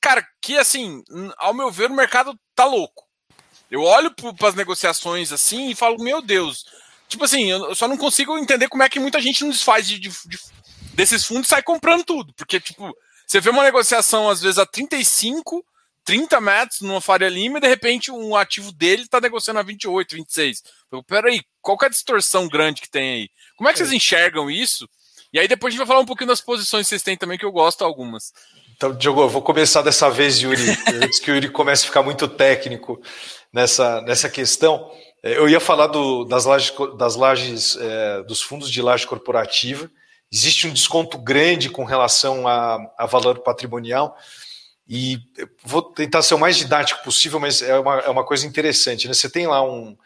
[0.00, 1.02] cara, que assim,
[1.38, 3.04] ao meu ver, o mercado tá louco.
[3.70, 6.66] Eu olho para as negociações assim e falo, meu Deus,
[7.08, 9.98] tipo assim, eu só não consigo entender como é que muita gente não desfaz de,
[9.98, 10.38] de, de,
[10.94, 12.32] desses fundos e sai comprando tudo.
[12.34, 12.92] Porque, tipo,
[13.26, 15.64] você vê uma negociação às vezes a 35
[16.04, 20.16] 30 metros numa Faria Lima e de repente um ativo dele está negociando a 28,
[20.16, 20.62] 26.
[20.90, 23.28] Eu, peraí, qual que é a distorção grande que tem aí?
[23.56, 24.88] Como é que vocês enxergam isso?
[25.32, 27.38] E aí depois a gente vai falar um pouquinho das posições que vocês têm também,
[27.38, 28.32] que eu gosto algumas.
[28.76, 30.62] Então, Diogo, eu vou começar dessa vez, Yuri,
[31.02, 33.00] antes que o Yuri comece a ficar muito técnico
[33.52, 34.90] nessa, nessa questão.
[35.22, 39.90] É, eu ia falar do, das lajes, das lajes é, dos fundos de laje corporativa.
[40.32, 44.16] Existe um desconto grande com relação a, a valor patrimonial.
[44.92, 45.22] E
[45.62, 49.06] vou tentar ser o mais didático possível, mas é uma, é uma coisa interessante.
[49.06, 49.14] Né?
[49.14, 49.96] Você tem lá um.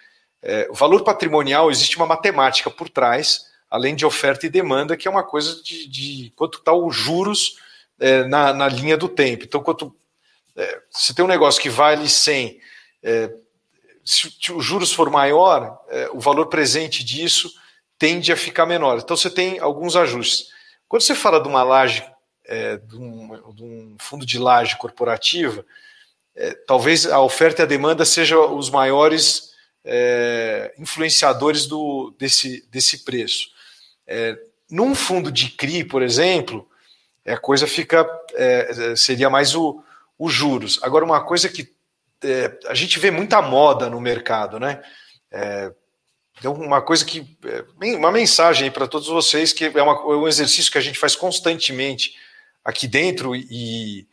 [0.43, 5.09] É, o valor patrimonial, existe uma matemática por trás, além de oferta e demanda, que
[5.09, 7.57] é uma coisa de, de quanto está os juros
[7.99, 9.45] é, na, na linha do tempo.
[9.45, 9.97] Então, quanto.
[10.55, 12.61] É, se tem um negócio que vale 100,
[13.03, 13.35] é,
[14.05, 17.51] se, se os juros for maior, é, o valor presente disso
[17.99, 18.99] tende a ficar menor.
[18.99, 20.49] Então, você tem alguns ajustes.
[20.87, 22.05] Quando você fala de uma laje
[22.47, 25.65] é, de, um, de, um, fundo de laje corporativa,
[26.35, 29.55] é, talvez a oferta e a demanda sejam os maiores
[29.85, 33.49] é, influenciadores do, desse, desse preço.
[34.07, 34.39] É,
[34.71, 36.69] num fundo de CRI, por exemplo,
[37.27, 39.83] a coisa fica é, seria mais o,
[40.19, 40.81] os juros.
[40.83, 41.73] Agora, uma coisa que
[42.23, 44.83] é, a gente vê muita moda no mercado, né?
[46.39, 47.27] Então, uma coisa que.
[47.81, 51.15] Uma mensagem para todos vocês, que é, uma, é um exercício que a gente faz
[51.15, 52.17] constantemente
[52.65, 54.07] aqui dentro e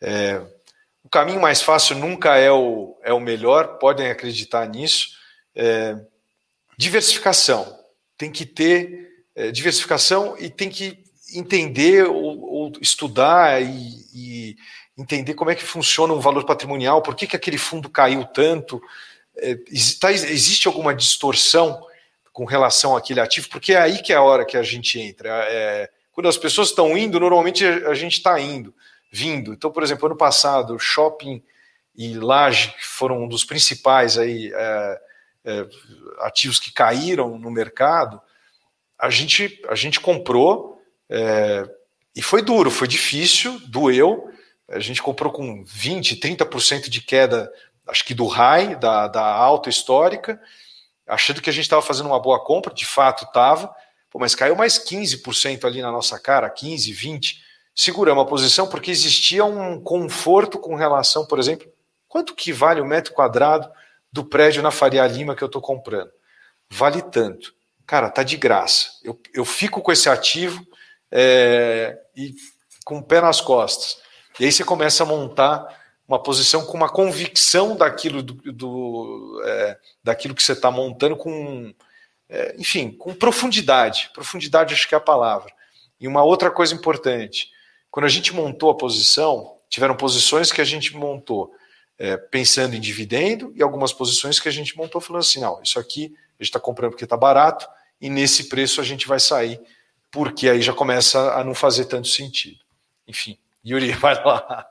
[0.00, 0.40] é,
[1.04, 5.10] o caminho mais fácil nunca é o, é o melhor, podem acreditar nisso.
[5.54, 5.96] É,
[6.76, 7.78] diversificação.
[8.16, 11.02] Tem que ter é, diversificação e tem que
[11.34, 14.56] entender ou, ou estudar e, e,
[14.96, 18.80] entender como é que funciona um valor patrimonial, por que, que aquele fundo caiu tanto,
[19.36, 19.56] é,
[19.98, 21.86] tá, existe alguma distorção
[22.32, 25.28] com relação àquele ativo, porque é aí que é a hora que a gente entra.
[25.48, 28.74] É, quando as pessoas estão indo, normalmente a gente está indo,
[29.10, 29.52] vindo.
[29.52, 31.42] Então, por exemplo, ano passado, shopping
[31.96, 35.00] e laje foram um dos principais aí, é,
[35.44, 35.66] é,
[36.20, 38.20] ativos que caíram no mercado.
[38.98, 41.68] A gente, a gente comprou é,
[42.14, 44.30] e foi duro, foi difícil, doeu.
[44.68, 47.50] A gente comprou com 20%, 30% de queda,
[47.86, 50.40] acho que do high, da, da alta histórica,
[51.06, 53.74] achando que a gente estava fazendo uma boa compra, de fato estava
[54.12, 57.42] Pô, mas caiu mais 15% ali na nossa cara, 15, 20.
[57.74, 61.66] Seguramos a posição porque existia um conforto com relação, por exemplo,
[62.06, 63.70] quanto que vale o metro quadrado
[64.12, 66.10] do prédio na Faria Lima que eu estou comprando?
[66.70, 67.54] Vale tanto.
[67.86, 68.90] Cara, tá de graça.
[69.02, 70.62] Eu, eu fico com esse ativo
[71.10, 72.34] é, e
[72.84, 73.96] com o pé nas costas.
[74.38, 79.78] E aí você começa a montar uma posição com uma convicção daquilo, do, do é,
[80.04, 81.72] daquilo que você está montando com
[82.32, 84.10] é, enfim, com profundidade.
[84.14, 85.52] Profundidade acho que é a palavra.
[86.00, 87.50] E uma outra coisa importante,
[87.90, 91.52] quando a gente montou a posição, tiveram posições que a gente montou
[91.98, 95.78] é, pensando em dividendo e algumas posições que a gente montou falando assim, não, isso
[95.78, 96.06] aqui
[96.40, 97.68] a gente está comprando porque está barato
[98.00, 99.60] e nesse preço a gente vai sair,
[100.10, 102.58] porque aí já começa a não fazer tanto sentido.
[103.06, 104.66] Enfim, Yuri, vai lá.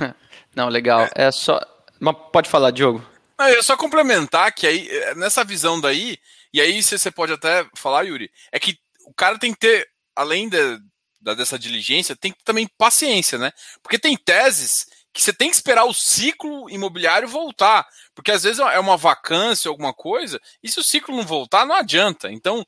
[0.56, 1.08] Não, legal.
[1.14, 1.60] É só.
[1.98, 3.02] Mas pode falar, Diogo.
[3.50, 6.18] É só complementar que aí, é, nessa visão daí,
[6.52, 10.48] e aí você pode até falar, Yuri, é que o cara tem que ter, além
[10.48, 10.78] de,
[11.20, 13.52] da, dessa diligência, tem que também paciência, né?
[13.82, 17.86] Porque tem teses que você tem que esperar o ciclo imobiliário voltar.
[18.14, 21.74] Porque às vezes é uma vacância, alguma coisa, e se o ciclo não voltar, não
[21.74, 22.32] adianta.
[22.32, 22.64] Então,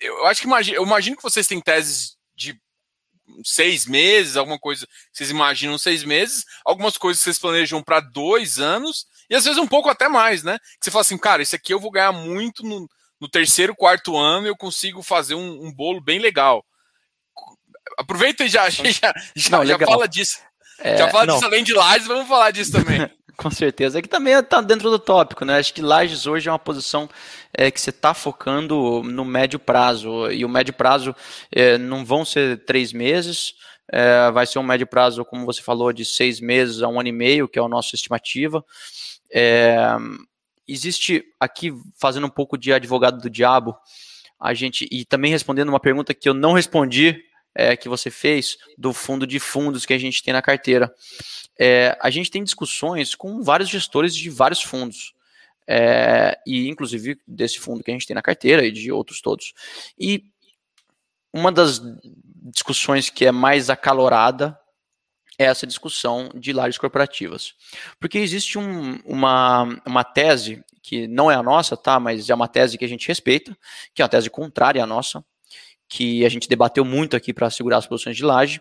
[0.00, 2.58] eu acho que eu imagino que vocês têm teses de
[3.44, 9.06] seis meses, alguma coisa vocês imaginam seis meses, algumas coisas vocês planejam para dois anos,
[9.28, 10.58] e às vezes um pouco até mais, né?
[10.58, 12.88] Que você fala assim, cara, isso aqui eu vou ganhar muito no,
[13.20, 16.64] no terceiro, quarto ano eu consigo fazer um, um bolo bem legal.
[17.98, 18.82] Aproveita e já, já,
[19.34, 20.38] já, não, já fala disso.
[20.78, 21.34] É, já fala não.
[21.34, 23.10] disso além de Lages, vamos falar disso também.
[23.36, 23.98] Com certeza.
[23.98, 25.58] É que também está dentro do tópico, né?
[25.58, 27.08] Acho que Lages hoje é uma posição
[27.52, 30.30] é, que você está focando no médio prazo.
[30.30, 31.14] E o médio prazo
[31.52, 33.54] é, não vão ser três meses,
[33.92, 37.10] é, vai ser um médio prazo, como você falou, de seis meses a um ano
[37.10, 38.64] e meio, que é a nossa estimativa.
[39.32, 39.76] É,
[40.66, 43.76] existe aqui, fazendo um pouco de advogado do diabo,
[44.38, 48.58] a gente, e também respondendo uma pergunta que eu não respondi, é, que você fez,
[48.76, 50.94] do fundo de fundos que a gente tem na carteira.
[51.58, 55.14] É, a gente tem discussões com vários gestores de vários fundos.
[55.68, 59.52] É, e inclusive desse fundo que a gente tem na carteira e de outros todos.
[59.98, 60.24] E
[61.32, 61.80] uma das
[62.52, 64.56] discussões que é mais acalorada
[65.38, 67.54] essa discussão de lajes corporativas.
[68.00, 71.98] Porque existe um, uma, uma tese, que não é a nossa, tá?
[72.00, 73.56] Mas é uma tese que a gente respeita,
[73.94, 75.24] que é uma tese contrária à nossa,
[75.88, 78.60] que a gente debateu muito aqui para segurar as posições de laje,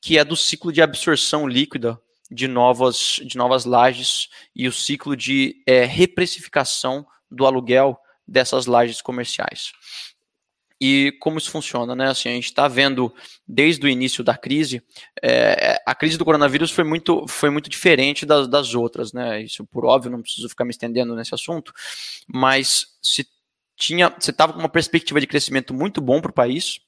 [0.00, 5.16] que é do ciclo de absorção líquida de novas, de novas lajes e o ciclo
[5.16, 9.72] de é, reprecificação do aluguel dessas lajes comerciais.
[10.86, 12.06] E como isso funciona, né?
[12.10, 13.12] Assim, a gente está vendo
[13.46, 14.82] desde o início da crise,
[15.22, 19.42] é, a crise do coronavírus foi muito, foi muito diferente das, das outras, né?
[19.42, 21.72] Isso por óbvio, não preciso ficar me estendendo nesse assunto,
[22.26, 23.26] mas se
[23.76, 26.80] tinha, você estava com uma perspectiva de crescimento muito bom para o país,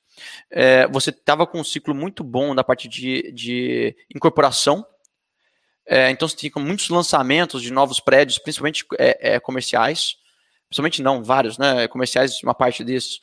[0.50, 4.84] é, você estava com um ciclo muito bom da parte de, de incorporação
[5.88, 10.16] É, então você tinha muitos lançamentos de novos prédios, principalmente é, é, comerciais,
[10.68, 11.88] principalmente não, vários, né?
[11.88, 13.20] Comerciais, uma parte desses,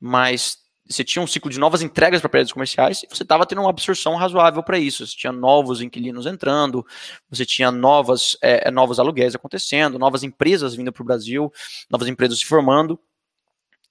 [0.00, 0.58] mas
[0.90, 3.70] você tinha um ciclo de novas entregas para prédios comerciais e você estava tendo uma
[3.70, 5.06] absorção razoável para isso.
[5.06, 6.84] Você tinha novos inquilinos entrando,
[7.30, 11.52] você tinha novas, é novos aluguéis acontecendo, novas empresas vindo para o Brasil,
[11.88, 12.98] novas empresas se formando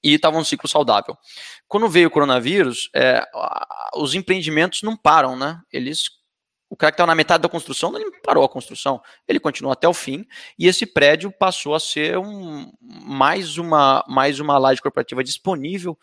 [0.04, 1.18] e estava um ciclo saudável.
[1.68, 3.26] Quando veio o coronavírus, é,
[3.96, 5.62] os empreendimentos não param, né?
[5.72, 6.10] Eles
[6.70, 9.88] o cara que estava na metade da construção, ele parou a construção, ele continuou até
[9.88, 10.26] o fim,
[10.58, 15.98] e esse prédio passou a ser um, mais, uma, mais uma laje corporativa disponível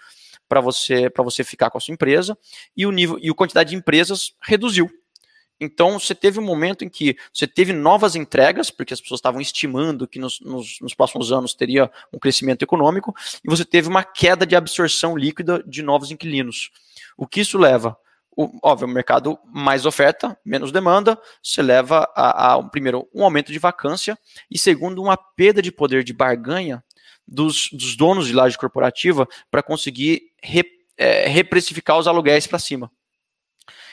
[0.49, 2.37] para você para você ficar com a sua empresa,
[2.77, 4.91] e o nível e a quantidade de empresas reduziu.
[5.59, 9.41] Então, você teve um momento em que você teve novas entregas, porque as pessoas estavam
[9.41, 14.05] estimando que nos, nos, nos, próximos anos teria um crescimento econômico, e você teve uma
[14.05, 16.71] queda de absorção líquida de novos inquilinos.
[17.17, 17.97] O que isso leva?
[18.63, 23.59] Óbvio, o mercado mais oferta, menos demanda, você leva a, a, primeiro, um aumento de
[23.59, 24.19] vacância,
[24.51, 26.85] e segundo, uma perda de poder de barganha
[27.27, 30.63] dos, dos donos de laje corporativa para conseguir re,
[30.99, 32.91] é, reprecificar os aluguéis para cima.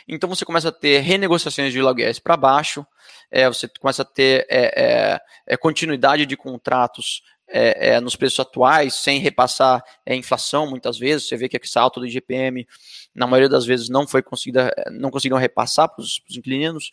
[0.07, 2.85] Então você começa a ter renegociações de aluguéis para baixo,
[3.31, 8.39] é, você começa a ter é, é, é continuidade de contratos é, é, nos preços
[8.39, 11.27] atuais, sem repassar a inflação, muitas vezes.
[11.27, 12.67] Você vê que esse alto do IGPM,
[13.13, 16.91] na maioria das vezes, não foi conseguida, não conseguiram repassar para os inquilinos.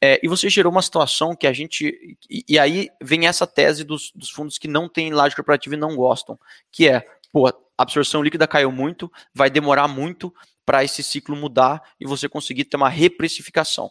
[0.00, 2.18] É, e você gerou uma situação que a gente.
[2.30, 5.78] E, e aí vem essa tese dos, dos, fundos que não têm laje corporativa e
[5.78, 6.38] não gostam,
[6.70, 10.32] que é, pô, a absorção líquida caiu muito, vai demorar muito
[10.64, 13.90] para esse ciclo mudar e você conseguir ter uma reprecificação.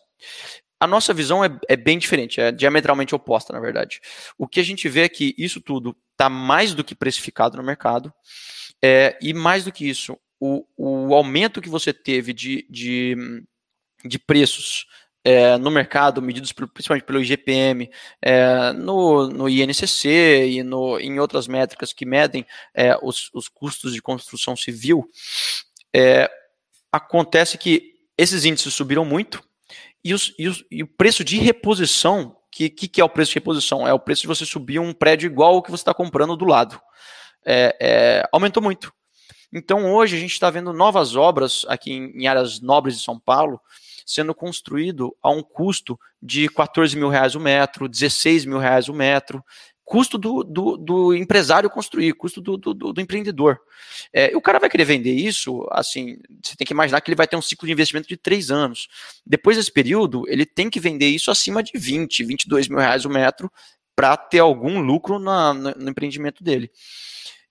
[0.80, 3.99] A nossa visão é, é, bem diferente, é diametralmente oposta, na verdade.
[4.38, 7.63] O que a gente vê é que isso tudo está mais do que precificado no
[7.63, 8.13] mercado,
[8.82, 13.15] é, e mais do que isso, o, o aumento que você teve de, de,
[14.05, 14.86] de preços
[15.23, 17.89] é, no mercado, medidos principalmente pelo IGPM,
[18.21, 23.93] é, no, no INCC e no, em outras métricas que medem é, os, os custos
[23.93, 25.09] de construção civil,
[25.93, 26.30] é,
[26.91, 29.43] acontece que esses índices subiram muito
[30.07, 33.31] e, os, e, os, e o preço de reposição, que, que, que, é o preço
[33.31, 33.85] de reposição?
[33.85, 36.45] É o preço de você subir um prédio igual ao que você está comprando do
[36.45, 36.79] lado.
[37.45, 38.93] É, é, aumentou muito.
[39.51, 43.19] Então hoje a gente está vendo novas obras aqui em, em, áreas nobres de São
[43.19, 43.59] Paulo
[44.05, 48.93] sendo construído a um custo de 14 mil reais o metro, 16 mil reais o
[48.93, 49.43] metro,
[49.88, 53.57] custo do, do, do empresário construir, custo do, do, do empreendedor.
[54.11, 57.25] É, o cara vai querer vender isso, assim, você tem que imaginar que ele vai
[57.25, 58.89] ter um ciclo de investimento de três anos.
[59.25, 63.09] Depois desse período, ele tem que vender isso acima de 20, 22 mil reais o
[63.09, 63.49] metro
[63.95, 66.69] para ter algum lucro na, no, empreendimento dele.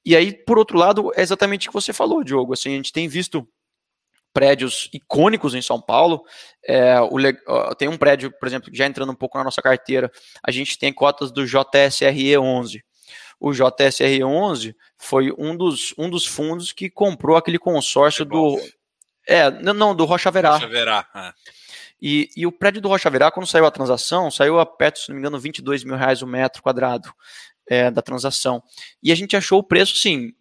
[0.05, 2.53] E aí, por outro lado, é exatamente o que você falou, Diogo.
[2.53, 3.49] Assim, a gente tem visto
[4.37, 6.23] prédios icônicos em São Paulo.
[6.63, 7.17] É, o,
[7.75, 10.13] tem um prédio, por exemplo, já entrando um pouco na nossa carteira,
[10.43, 12.85] a gente tem cotas do JSRE 11.
[13.41, 18.61] O JSRE 11 foi um dos, um dos fundos que comprou aquele consórcio é do.
[19.27, 20.53] É, não, do Rocha Verá.
[20.53, 21.09] Rocha Verá.
[21.15, 21.33] É.
[22.01, 25.09] E, e o prédio do Rocha Verá, quando saiu a transação, saiu a perto, se
[25.09, 27.11] não me engano, 22 mil reais o metro quadrado
[27.67, 28.63] é, da transação.
[29.03, 30.35] E a gente achou o preço, sim,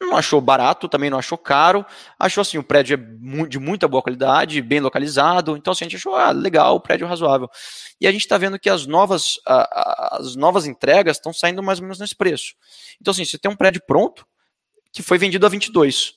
[0.00, 1.84] não achou barato, também não achou caro.
[2.18, 5.56] Achou assim, o prédio é de muita boa qualidade, bem localizado.
[5.56, 7.48] Então, assim, a gente achou ah, legal, o prédio razoável.
[8.00, 11.84] E a gente está vendo que as novas, as novas entregas estão saindo mais ou
[11.84, 12.54] menos nesse preço.
[13.00, 14.26] Então, assim, você tem um prédio pronto
[14.92, 16.14] que foi vendido a 22.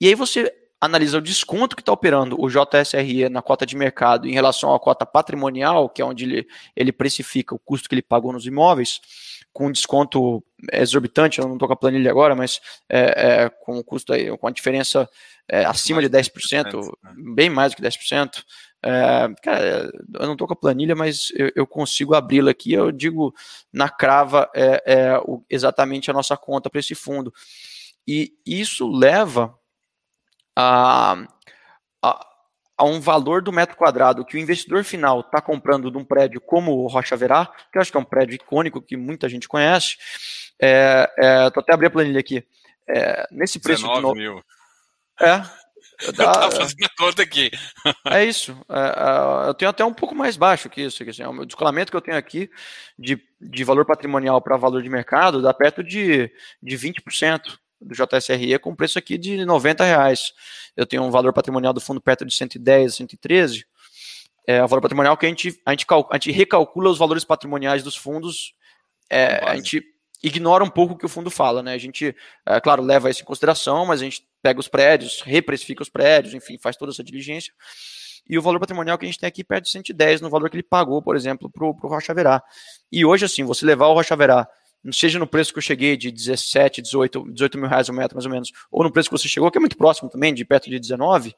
[0.00, 0.52] E aí você
[0.82, 4.80] analisa o desconto que está operando o JSRE na cota de mercado em relação à
[4.80, 9.00] cota patrimonial, que é onde ele, ele precifica o custo que ele pagou nos imóveis
[9.52, 13.84] com desconto exorbitante, eu não estou com a planilha agora, mas é, é, com o
[13.84, 15.08] custo aí, com a diferença
[15.48, 17.12] é, acima de 10%, né?
[17.34, 18.42] bem mais do que 10%.
[18.84, 22.72] É, cara, eu não estou com a planilha, mas eu, eu consigo abri-la aqui.
[22.72, 23.34] Eu digo
[23.72, 27.32] na crava é, é o, exatamente a nossa conta para esse fundo.
[28.08, 29.54] E isso leva
[30.56, 31.16] a,
[32.02, 32.26] a
[32.82, 36.40] a um valor do metro quadrado que o investidor final está comprando de um prédio
[36.40, 39.46] como o Rocha Verá, que eu acho que é um prédio icônico que muita gente
[39.46, 39.96] conhece.
[40.60, 42.44] É, é, tô até abrir a planilha aqui.
[42.88, 44.14] É, nesse preço 19 de no...
[44.14, 44.44] mil.
[45.20, 45.36] É.
[45.36, 45.48] Dá,
[46.06, 47.50] eu tava fazendo a conta aqui.
[48.06, 48.56] É isso.
[48.68, 51.08] É, é, eu tenho até um pouco mais baixo que isso.
[51.08, 52.50] Assim, o descolamento que eu tenho aqui
[52.98, 58.58] de, de valor patrimonial para valor de mercado dá perto de, de 20% do JSRE
[58.58, 60.32] com preço aqui de 90 reais.
[60.76, 63.66] Eu tenho um valor patrimonial do fundo perto de 110, 113.
[64.46, 67.82] É o valor patrimonial que a gente, a gente, a gente recalcula os valores patrimoniais
[67.82, 68.54] dos fundos.
[69.10, 69.82] É, a gente
[70.22, 71.74] ignora um pouco o que o fundo fala, né?
[71.74, 72.14] A gente,
[72.46, 76.34] é, claro, leva isso em consideração, mas a gente pega os prédios, reprecifica os prédios,
[76.34, 77.52] enfim, faz toda essa diligência.
[78.28, 80.56] e o valor patrimonial que a gente tem aqui perto de 110 no valor que
[80.56, 82.42] ele pagou, por exemplo, para o Rocha Verá.
[82.90, 84.48] E hoje, assim, você levar o Rocha Verá,
[84.90, 88.24] seja no preço que eu cheguei de 17, 18, 18 mil reais o metro, mais
[88.24, 90.70] ou menos, ou no preço que você chegou, que é muito próximo também, de perto
[90.70, 91.34] de 19,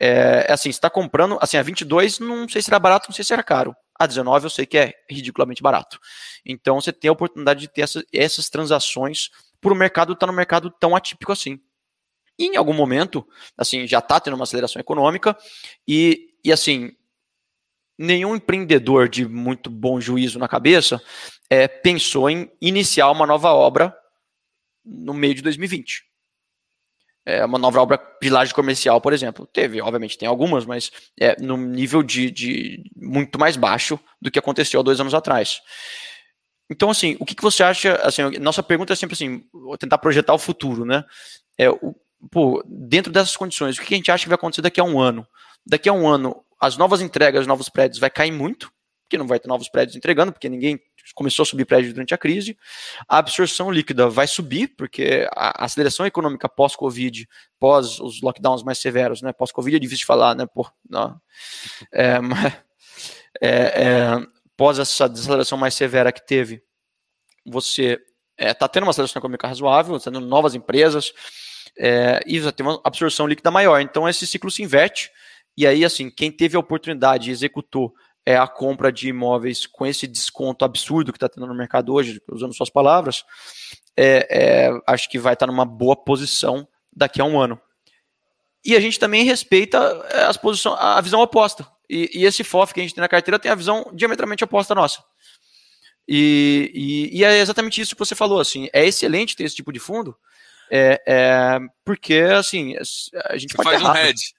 [0.00, 3.14] é, é assim, você está comprando, assim, a 22 não sei se era barato, não
[3.14, 3.76] sei se era caro.
[3.98, 6.00] A 19 eu sei que é ridiculamente barato.
[6.44, 9.30] Então você tem a oportunidade de ter essa, essas transações
[9.60, 11.60] por o mercado estar tá no mercado tão atípico assim.
[12.36, 13.24] E em algum momento,
[13.56, 15.36] assim, já está tendo uma aceleração econômica
[15.86, 16.90] e, e assim,
[17.98, 21.00] nenhum empreendedor de muito bom juízo na cabeça
[21.48, 23.94] é, pensou em iniciar uma nova obra
[24.84, 26.02] no meio de 2020.
[27.26, 29.46] É, uma nova obra de laje comercial, por exemplo.
[29.46, 34.38] Teve, obviamente, tem algumas, mas é no nível de, de muito mais baixo do que
[34.38, 35.62] aconteceu há dois anos atrás.
[36.70, 37.94] Então, assim, o que, que você acha?
[37.96, 39.42] Assim, nossa pergunta é sempre assim:
[39.78, 41.02] tentar projetar o futuro, né?
[41.58, 41.94] É, o,
[42.30, 45.00] pô, dentro dessas condições, o que a gente acha que vai acontecer daqui a um
[45.00, 45.26] ano?
[45.66, 49.26] Daqui a um ano, as novas entregas, os novos prédios vai cair muito, porque não
[49.26, 50.80] vai ter novos prédios entregando, porque ninguém
[51.14, 52.56] começou a subir prédio durante a crise.
[53.08, 57.28] A absorção líquida vai subir, porque a aceleração econômica pós-Covid,
[57.60, 59.32] pós os lockdowns mais severos, né?
[59.32, 60.46] Pós-Covid é difícil de falar, né?
[60.46, 61.20] Por, não.
[61.92, 62.18] É,
[63.40, 66.62] é, é, pós essa desaceleração mais severa que teve,
[67.44, 68.00] você
[68.38, 71.12] está é, tá tendo uma aceleração econômica razoável, está tendo novas empresas,
[71.78, 73.80] é, e já tem uma absorção líquida maior.
[73.80, 75.10] Então esse ciclo se inverte,
[75.56, 77.94] e aí, assim, quem teve a oportunidade e executou
[78.26, 82.20] é, a compra de imóveis com esse desconto absurdo que está tendo no mercado hoje,
[82.30, 83.24] usando suas palavras,
[83.96, 87.60] é, é, acho que vai estar tá numa boa posição daqui a um ano.
[88.64, 89.78] E a gente também respeita
[90.10, 91.68] é, as posições, a visão oposta.
[91.88, 94.72] E, e, esse FOF que a gente tem na carteira tem a visão diametralmente oposta
[94.72, 95.04] à nossa.
[96.08, 98.40] E, e, e, é exatamente isso que você falou.
[98.40, 100.16] Assim, é excelente ter esse tipo de fundo,
[100.70, 102.74] é, é porque assim
[103.26, 104.34] a gente você faz um hedge.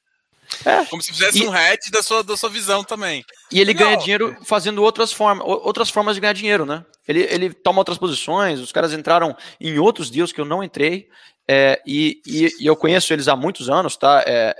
[0.65, 0.85] É.
[0.85, 3.23] Como se fizesse e, um hedge da sua, da sua visão também.
[3.51, 6.85] E ele ganha dinheiro fazendo outras formas, outras formas de ganhar dinheiro, né?
[7.07, 11.07] Ele, ele toma outras posições, os caras entraram em outros deals que eu não entrei,
[11.47, 14.23] é, e, e, e, eu conheço eles há muitos anos, tá?
[14.25, 14.55] É,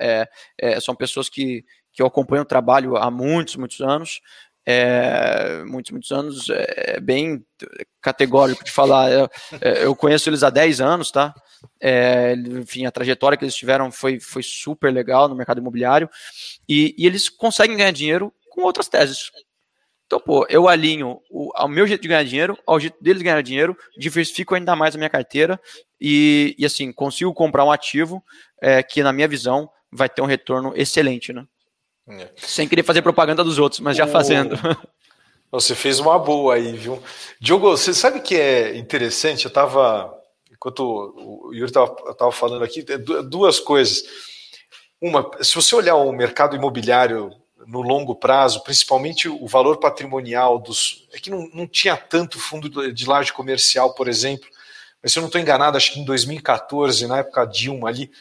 [0.59, 4.21] é, é são pessoas que, que eu acompanho o trabalho há muitos, muitos anos.
[4.67, 7.43] É, muitos, muitos anos, é bem
[8.01, 9.11] categórico de falar.
[9.11, 9.29] Eu,
[9.61, 11.33] é, eu conheço eles há 10 anos, tá?
[11.79, 16.09] É, enfim, a trajetória que eles tiveram foi, foi super legal no mercado imobiliário
[16.67, 19.31] e, e, eles conseguem ganhar dinheiro com outras teses.
[20.05, 23.41] Então, pô, eu alinho o, ao meu jeito de ganhar dinheiro, ao jeito deles ganhar
[23.41, 25.59] dinheiro, diversifico ainda mais a minha carteira
[25.99, 28.23] e, e assim, consigo comprar um ativo
[28.61, 31.45] é, que, na minha visão, vai ter um retorno excelente, né?
[32.07, 32.29] É.
[32.35, 34.55] Sem querer fazer propaganda dos outros, mas já fazendo.
[35.51, 37.01] Você fez uma boa aí, viu?
[37.39, 39.45] Diogo, você sabe que é interessante?
[39.45, 40.13] Eu estava
[40.65, 44.03] enquanto o Yuri estava falando aqui, é duas coisas.
[44.99, 47.31] Uma, se você olhar o mercado imobiliário
[47.67, 51.07] no longo prazo, principalmente o valor patrimonial dos.
[51.13, 54.47] É que não, não tinha tanto fundo de laje comercial, por exemplo,
[55.03, 58.11] mas se eu não estou enganado, acho que em 2014, na época Dilma ali,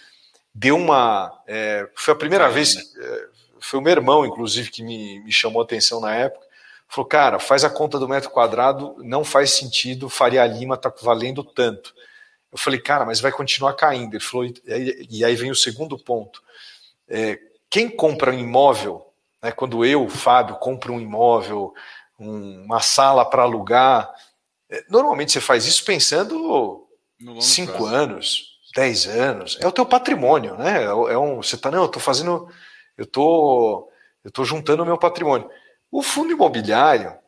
[0.55, 1.33] deu uma.
[1.47, 2.77] É, foi a primeira vez.
[2.77, 3.27] É,
[3.59, 6.45] foi o meu irmão, inclusive, que me, me chamou a atenção na época.
[6.87, 11.43] Falou, cara, faz a conta do metro quadrado, não faz sentido, Faria Lima está valendo
[11.43, 11.95] tanto.
[12.55, 14.15] Eu falei, cara, mas vai continuar caindo.
[14.15, 14.49] Ele falou,
[15.11, 16.41] e aí vem o segundo ponto.
[17.09, 17.37] É,
[17.69, 19.05] quem compra um imóvel,
[19.43, 21.75] né, quando eu, Fábio, compro um imóvel,
[22.17, 24.15] um, uma sala para alugar,
[24.71, 26.87] é, normalmente você faz isso pensando
[27.41, 27.87] cinco prazo.
[27.87, 29.59] anos, dez anos.
[29.61, 30.83] É o teu patrimônio, né?
[30.83, 32.49] É, é um, você tá, não, eu tô fazendo,
[32.97, 33.91] eu tô,
[34.23, 35.51] eu tô juntando o meu patrimônio.
[35.91, 37.19] O fundo imobiliário,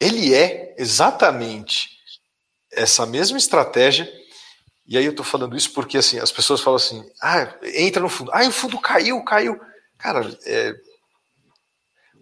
[0.00, 1.90] ele é exatamente
[2.72, 4.21] essa mesma estratégia
[4.86, 8.08] e aí eu tô falando isso porque assim, as pessoas falam assim: ah, entra no
[8.08, 8.30] fundo.
[8.32, 9.60] Ah, o fundo caiu, caiu.
[9.96, 10.74] Cara, é,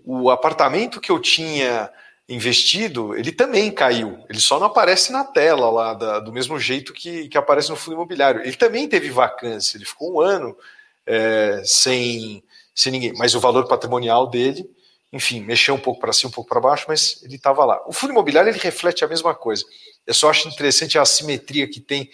[0.05, 1.91] o apartamento que eu tinha
[2.29, 4.25] investido, ele também caiu.
[4.29, 7.77] Ele só não aparece na tela lá, da, do mesmo jeito que, que aparece no
[7.77, 8.43] fundo imobiliário.
[8.43, 10.57] Ele também teve vacância, ele ficou um ano
[11.05, 12.43] é, sem,
[12.73, 13.13] sem ninguém.
[13.17, 14.69] Mas o valor patrimonial dele,
[15.13, 17.83] enfim, mexeu um pouco para cima, um pouco para baixo, mas ele estava lá.
[17.87, 19.65] O fundo imobiliário ele reflete a mesma coisa.
[20.07, 22.09] Eu só acho interessante a assimetria que tem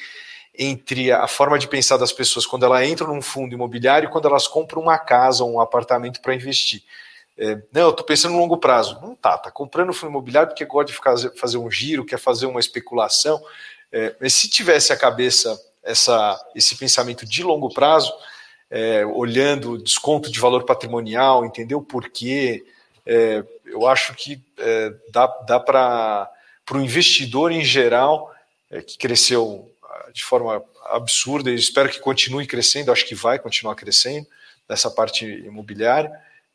[0.58, 4.26] entre a forma de pensar das pessoas quando elas entram num fundo imobiliário e quando
[4.26, 6.82] elas compram uma casa ou um apartamento para investir.
[7.38, 8.98] É, não, eu estou pensando no longo prazo.
[9.02, 12.46] Não tá, tá comprando fundo imobiliário porque gosta de ficar, fazer um giro, quer fazer
[12.46, 13.42] uma especulação.
[13.92, 18.12] É, mas se tivesse a cabeça essa, esse pensamento de longo prazo,
[18.68, 22.64] é, olhando desconto de valor patrimonial, entender o porquê,
[23.06, 26.28] é, eu acho que é, dá, dá para
[26.72, 28.34] o investidor em geral,
[28.68, 29.70] é, que cresceu
[30.16, 34.26] de forma absurda e espero que continue crescendo, acho que vai continuar crescendo.
[34.66, 36.10] dessa parte imobiliária.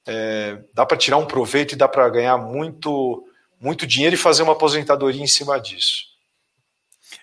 [0.06, 3.24] É, dá para tirar um proveito e dá para ganhar muito,
[3.60, 6.08] muito dinheiro e fazer uma aposentadoria em cima disso.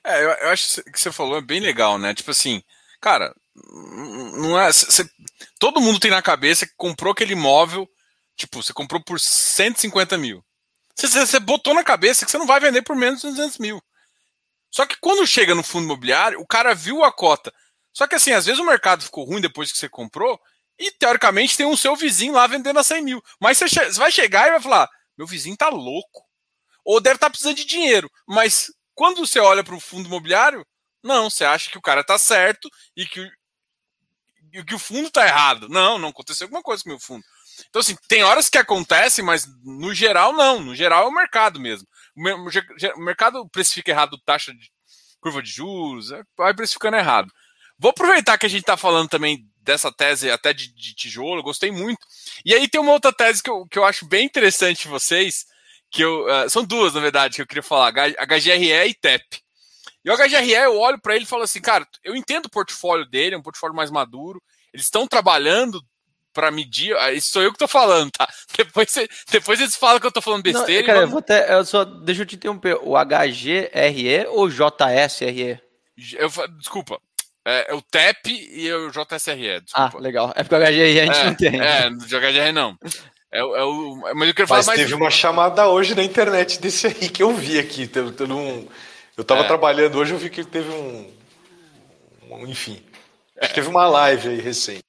[0.04, 2.14] É, eu, eu acho que você falou é bem legal, né?
[2.14, 2.62] Tipo assim,
[3.00, 3.34] cara,
[4.38, 4.72] não é.
[4.72, 5.04] Cê,
[5.58, 7.90] todo mundo tem na cabeça que comprou aquele imóvel,
[8.36, 10.42] tipo, você comprou por 150 mil.
[10.94, 13.82] Você, botou na cabeça que você não vai vender por menos de 200 mil.
[14.70, 17.52] Só que quando chega no fundo imobiliário, o cara viu a cota.
[17.92, 20.38] Só que assim, às vezes o mercado ficou ruim depois que você comprou,
[20.78, 23.22] e teoricamente tem um seu vizinho lá vendendo a 100 mil.
[23.40, 26.22] Mas você, você vai chegar e vai falar: meu vizinho tá louco.
[26.84, 28.08] Ou deve estar tá precisando de dinheiro.
[28.26, 30.64] Mas quando você olha para o fundo imobiliário,
[31.02, 33.28] não, você acha que o cara tá certo e que,
[34.52, 35.68] e que o fundo tá errado.
[35.68, 37.24] Não, não aconteceu alguma coisa com o meu fundo.
[37.68, 40.60] Então, assim, tem horas que acontece, mas no geral, não.
[40.60, 41.86] No geral, é o mercado mesmo.
[42.96, 44.70] O mercado precifica errado taxa de
[45.20, 47.32] curva de juros, é, vai precificando errado.
[47.78, 51.70] Vou aproveitar que a gente está falando também dessa tese até de, de, tijolo, gostei
[51.70, 51.98] muito.
[52.44, 55.46] E aí tem uma outra tese que eu, que eu acho bem interessante de vocês,
[55.90, 59.24] que eu, uh, são duas, na verdade, que eu queria falar, HGRE e TEP.
[60.04, 63.04] E o HGRE, eu olho para ele e falo assim, cara, eu entendo o portfólio
[63.06, 64.42] dele, é um portfólio mais maduro,
[64.72, 65.82] eles estão trabalhando
[66.38, 66.96] para medir.
[66.98, 68.28] Ah, isso sou eu que tô falando, tá?
[68.56, 70.80] Depois, cê, depois eles falam que eu tô falando besteira.
[70.80, 72.78] Não, cara, eu vou até, eu só, deixa eu te interromper.
[72.82, 75.60] O HGRE ou JSRE?
[76.14, 77.00] Eu, desculpa.
[77.44, 79.60] É, é, o TEP e o JSRE.
[79.60, 79.96] Desculpa.
[79.96, 80.32] Ah, legal.
[80.36, 81.60] É porque o HGRE a gente é, não tem.
[81.60, 82.76] É, do HGRE não.
[83.32, 84.80] É, é o, mas eu queria falar mas mais...
[84.80, 87.90] teve uma chamada hoje na internet desse aí que eu vi aqui.
[87.92, 88.68] Eu, eu, não,
[89.16, 89.46] eu tava é.
[89.46, 91.12] trabalhando hoje, eu vi que teve um.
[92.30, 92.80] um enfim.
[93.40, 94.87] Acho que teve uma live aí recente.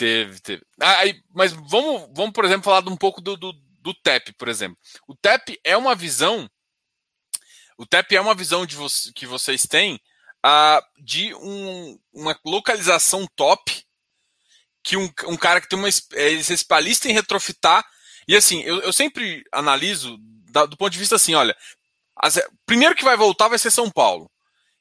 [0.00, 0.62] Teve, teve.
[0.80, 4.48] Ah, aí, mas vamos, vamos, por exemplo, falar um pouco do, do, do TEP, por
[4.48, 4.78] exemplo.
[5.06, 6.50] O TEP é uma visão.
[7.76, 10.00] O TEP é uma visão de vo que vocês têm
[10.42, 13.84] uh, de um, uma localização top
[14.82, 17.84] que um, um cara que tem uma é, especialista em retrofitar.
[18.26, 20.16] E assim, eu, eu sempre analiso
[20.50, 21.54] da, do ponto de vista assim, olha,
[22.16, 24.30] as, primeiro que vai voltar vai ser São Paulo.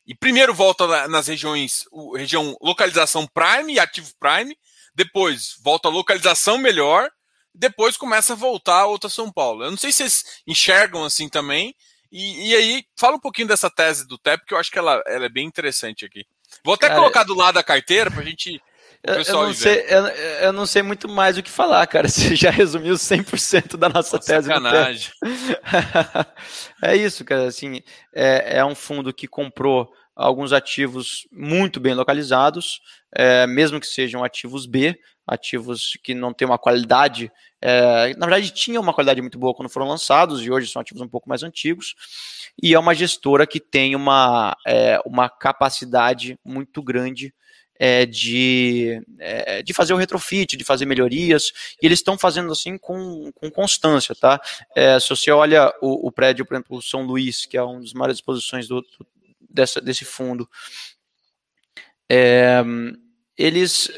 [0.07, 4.57] E primeiro volta na, nas regiões, o, região localização prime e ativo prime,
[5.00, 7.10] depois volta a localização melhor,
[7.56, 9.64] depois começa a voltar a outra São Paulo.
[9.64, 11.74] Eu não sei se vocês enxergam assim também.
[12.12, 15.02] E, e aí, fala um pouquinho dessa tese do TEP, que eu acho que ela,
[15.08, 16.26] ela é bem interessante aqui.
[16.66, 18.62] Vou até cara, colocar do lado da carteira para a gente.
[19.02, 22.06] Eu, eu, não sei, eu, eu, não sei muito mais o que falar, cara.
[22.10, 24.47] Você já resumiu 100% da nossa Pô, tese.
[24.47, 25.14] Sacanagem.
[26.84, 27.47] é isso, cara.
[27.47, 27.82] Assim,
[28.14, 29.89] é, é um fundo que comprou
[30.20, 32.82] alguns ativos muito bem localizados,
[33.15, 38.51] é, mesmo que sejam ativos B, ativos que não têm uma qualidade, é, na verdade
[38.51, 41.41] tinham uma qualidade muito boa quando foram lançados e hoje são ativos um pouco mais
[41.41, 41.95] antigos,
[42.61, 47.34] e é uma gestora que tem uma, é, uma capacidade muito grande
[47.80, 52.78] é, de, é, de fazer o retrofit, de fazer melhorias, e eles estão fazendo assim
[52.78, 54.41] com, com constância, tá?
[54.76, 57.93] É, se você olha o, o, prédio, por exemplo, São Luís, que é uma das
[57.93, 58.84] maiores exposições do,
[59.50, 60.47] dessa, desse fundo.
[62.12, 62.64] É,
[63.39, 63.89] eles,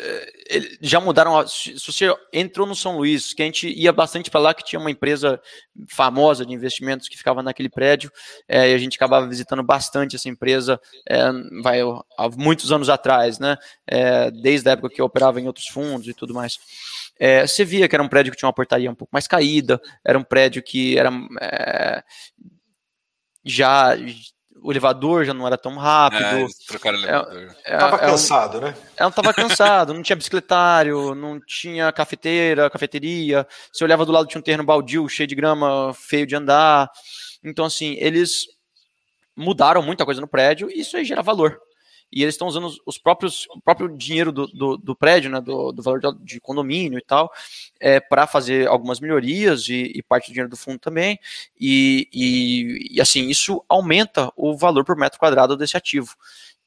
[0.48, 1.48] eles, já mudaram.
[1.48, 4.80] Se você entrou no São Luís, que a gente ia bastante para lá, que tinha
[4.80, 5.42] uma empresa
[5.90, 8.12] famosa de investimentos que ficava naquele prédio,
[8.48, 10.80] é, e a gente acabava visitando bastante essa empresa
[11.10, 11.24] é,
[11.64, 13.58] vai, há muitos anos atrás, né?
[13.88, 16.60] É, desde a época que eu operava em outros fundos e tudo mais.
[17.20, 19.82] É, você via que era um prédio que tinha uma portaria um pouco mais caída,
[20.06, 21.10] era um prédio que era
[21.42, 22.04] é,
[23.44, 23.96] já
[24.62, 26.24] o elevador já não era tão rápido.
[26.24, 27.56] É, trocaram o elevador.
[27.66, 28.76] É, é, tava é cansado, um, né?
[28.96, 33.48] Ela é, tava cansado, não tinha bicicletário, não tinha cafeteira, cafeteria.
[33.72, 36.90] Você olhava do lado tinha um terreno baldio, cheio de grama, feio de andar.
[37.44, 38.46] Então, assim, eles
[39.36, 41.60] mudaram muita coisa no prédio e isso aí gera valor
[42.12, 45.72] e eles estão usando os próprios o próprio dinheiro do, do, do prédio, né, do,
[45.72, 47.32] do, valor de, de, condomínio e tal,
[47.80, 51.20] é, para fazer algumas melhorias e, e, parte do dinheiro do fundo também.
[51.60, 56.16] E, e, e, assim, isso aumenta o valor por metro quadrado desse ativo.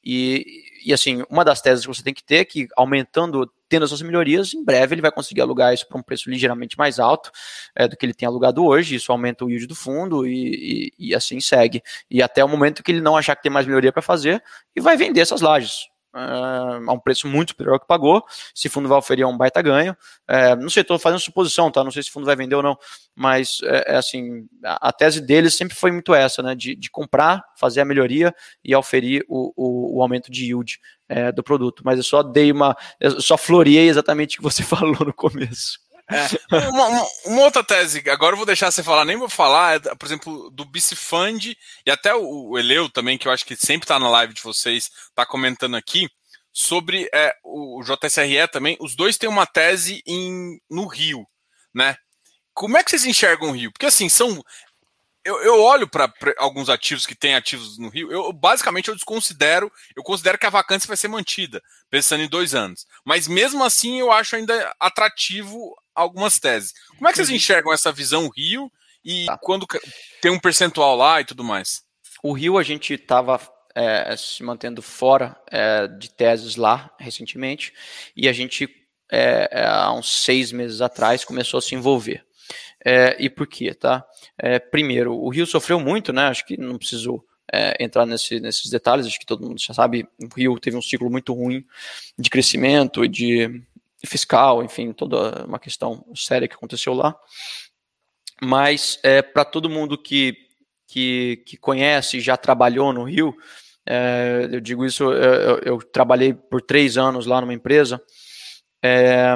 [0.03, 3.85] E, e assim, uma das teses que você tem que ter é que aumentando, tendo
[3.85, 7.31] essas melhorias, em breve ele vai conseguir alugar isso para um preço ligeiramente mais alto
[7.75, 11.09] é, do que ele tem alugado hoje, isso aumenta o yield do fundo e, e,
[11.09, 11.81] e assim segue.
[12.09, 14.43] E até o momento que ele não achar que tem mais melhoria para fazer
[14.75, 18.23] e vai vender essas lajes a um preço muito superior ao que pagou.
[18.55, 19.95] Esse fundo vai oferir um baita ganho.
[20.27, 21.83] É, não sei, estou fazendo suposição, tá?
[21.83, 22.77] Não sei se o fundo vai vender ou não,
[23.13, 26.55] mas é, é assim, a, a, tese deles sempre foi muito essa, né?
[26.55, 31.31] De, de comprar, fazer a melhoria e oferir o, o, o aumento de yield é,
[31.31, 31.83] do produto.
[31.85, 32.75] Mas eu só dei uma.
[33.19, 35.79] Só floreei exatamente o que você falou no começo.
[36.09, 36.69] É.
[36.69, 36.87] Uma,
[37.25, 40.51] uma, outra tese, agora eu vou deixar você falar, nem vou falar, é, por exemplo,
[40.51, 44.09] do Bicifund e até o, o Eleu também, que eu acho que sempre está na
[44.09, 46.07] live de vocês, está comentando aqui,
[46.55, 48.77] sobre é, o JSRE também.
[48.79, 51.27] Os dois têm uma tese em, no Rio,
[51.73, 51.97] né?
[52.53, 53.71] Como é que vocês enxergam o Rio?
[53.73, 54.41] Porque assim, são.
[55.25, 59.71] Eu, eu olho para alguns ativos que têm ativos no Rio, eu basicamente eu desconsidero,
[59.95, 62.85] eu considero que a vacância vai ser mantida, pensando em dois anos.
[63.03, 66.73] Mas mesmo assim eu acho ainda atrativo algumas teses.
[66.95, 68.71] Como é que vocês enxergam essa visão Rio
[69.03, 69.35] e tá.
[69.41, 69.65] quando
[70.21, 71.81] tem um percentual lá e tudo mais?
[72.21, 73.41] O Rio a gente estava
[73.73, 77.73] é, se mantendo fora é, de teses lá recentemente
[78.15, 78.69] e a gente
[79.11, 82.23] é, é há uns seis meses atrás começou a se envolver.
[82.85, 84.05] É, e por quê, tá?
[84.37, 86.27] É, primeiro, o Rio sofreu muito, né?
[86.27, 87.23] Acho que não preciso
[87.79, 90.05] entrar nesse, nesses detalhes, acho que todo mundo já sabe.
[90.21, 91.63] O Rio teve um ciclo muito ruim
[92.17, 93.61] de crescimento e de
[94.05, 97.15] fiscal, enfim, toda uma questão séria que aconteceu lá.
[98.41, 100.45] Mas é, para todo mundo que
[100.87, 103.35] que, que conhece, já trabalhou no Rio,
[103.85, 108.01] é, eu digo isso, eu, eu, trabalhei por três anos lá numa empresa.
[108.81, 109.35] É,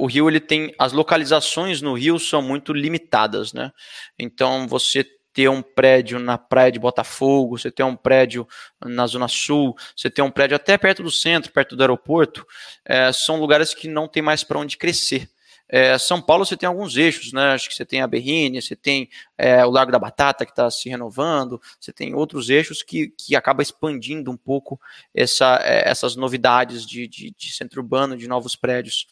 [0.00, 3.70] o Rio ele tem as localizações no Rio são muito limitadas, né?
[4.18, 8.48] Então você ter um prédio na praia de Botafogo, você ter um prédio
[8.84, 12.44] na Zona Sul, você ter um prédio até perto do centro, perto do aeroporto,
[12.84, 15.28] é, são lugares que não tem mais para onde crescer.
[15.72, 17.52] É, São Paulo você tem alguns eixos, né?
[17.52, 20.68] Acho que você tem a Berrine, você tem é, o Largo da Batata que está
[20.68, 24.80] se renovando, você tem outros eixos que, que acaba expandindo um pouco
[25.14, 29.06] essa, é, essas novidades de, de, de, centro urbano, de novos prédios.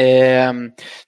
[0.00, 0.52] É,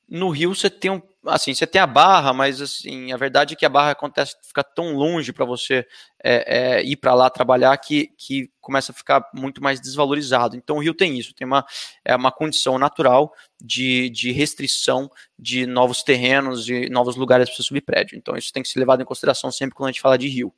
[0.09, 3.57] no Rio você tem um assim, você tem a barra, mas assim, a verdade é
[3.57, 5.87] que a barra acontece, fica tão longe para você
[6.25, 10.57] é, é, ir para lá trabalhar que, que começa a ficar muito mais desvalorizado.
[10.57, 11.65] Então o Rio tem isso, tem uma,
[12.05, 17.83] é uma condição natural de, de restrição de novos terrenos, de novos lugares para subir
[17.83, 18.17] prédio.
[18.17, 20.55] Então isso tem que ser levado em consideração sempre quando a gente fala de Rio.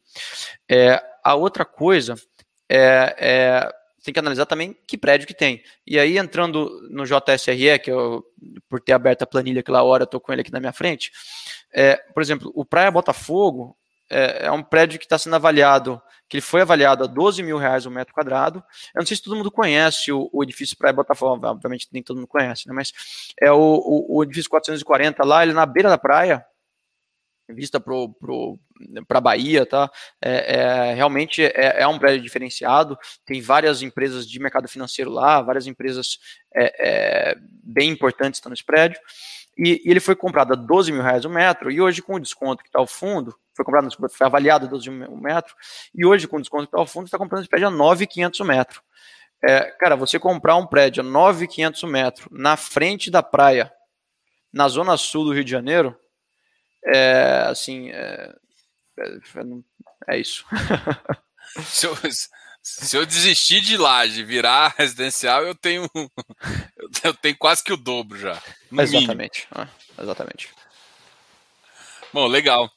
[0.71, 2.15] É, a outra coisa
[2.69, 5.63] é, é tem que analisar também que prédio que tem.
[5.87, 8.25] E aí, entrando no JSRE, que eu,
[8.69, 11.13] por ter aberto a planilha aquela hora, estou com ele aqui na minha frente,
[11.73, 13.77] é, por exemplo, o Praia Botafogo
[14.11, 17.57] é, é um prédio que está sendo avaliado, que ele foi avaliado a 12 mil
[17.57, 18.63] reais o um metro quadrado.
[18.95, 22.17] Eu não sei se todo mundo conhece o, o edifício Praia Botafogo, obviamente nem todo
[22.17, 22.75] mundo conhece, né?
[22.75, 22.93] mas
[23.41, 26.45] é o, o, o edifício 440 lá, ele é na beira da praia,
[27.53, 29.91] vista para a Bahia, tá?
[30.21, 32.99] É, é realmente é, é, um prédio diferenciado.
[33.25, 36.19] Tem várias empresas de mercado financeiro lá, várias empresas
[36.55, 39.01] é, é bem importantes estão nesse prédio.
[39.57, 42.21] E, e, ele foi comprado a 12 mil reais o metro, e hoje, com o
[42.21, 45.55] desconto que está ao fundo, foi comprado, foi avaliado a 12 mil o metro,
[45.95, 48.41] e hoje, com o desconto que está ao fundo, está comprando esse prédio a 9,500
[48.41, 48.83] o metro.
[49.45, 53.73] É, cara, você comprar um prédio a 9,500 o metro na frente da praia,
[54.53, 55.97] na zona sul do Rio de Janeiro,
[56.87, 58.35] é, assim, é,
[58.99, 60.45] é, é isso.
[61.65, 61.97] se, eu,
[62.63, 65.89] se eu desistir de laje virar residencial, eu tenho,
[67.05, 68.41] eu tenho quase que o dobro já.
[68.73, 69.47] Exatamente.
[69.51, 69.69] Ah,
[69.99, 70.51] exatamente.
[72.13, 72.71] Bom, legal.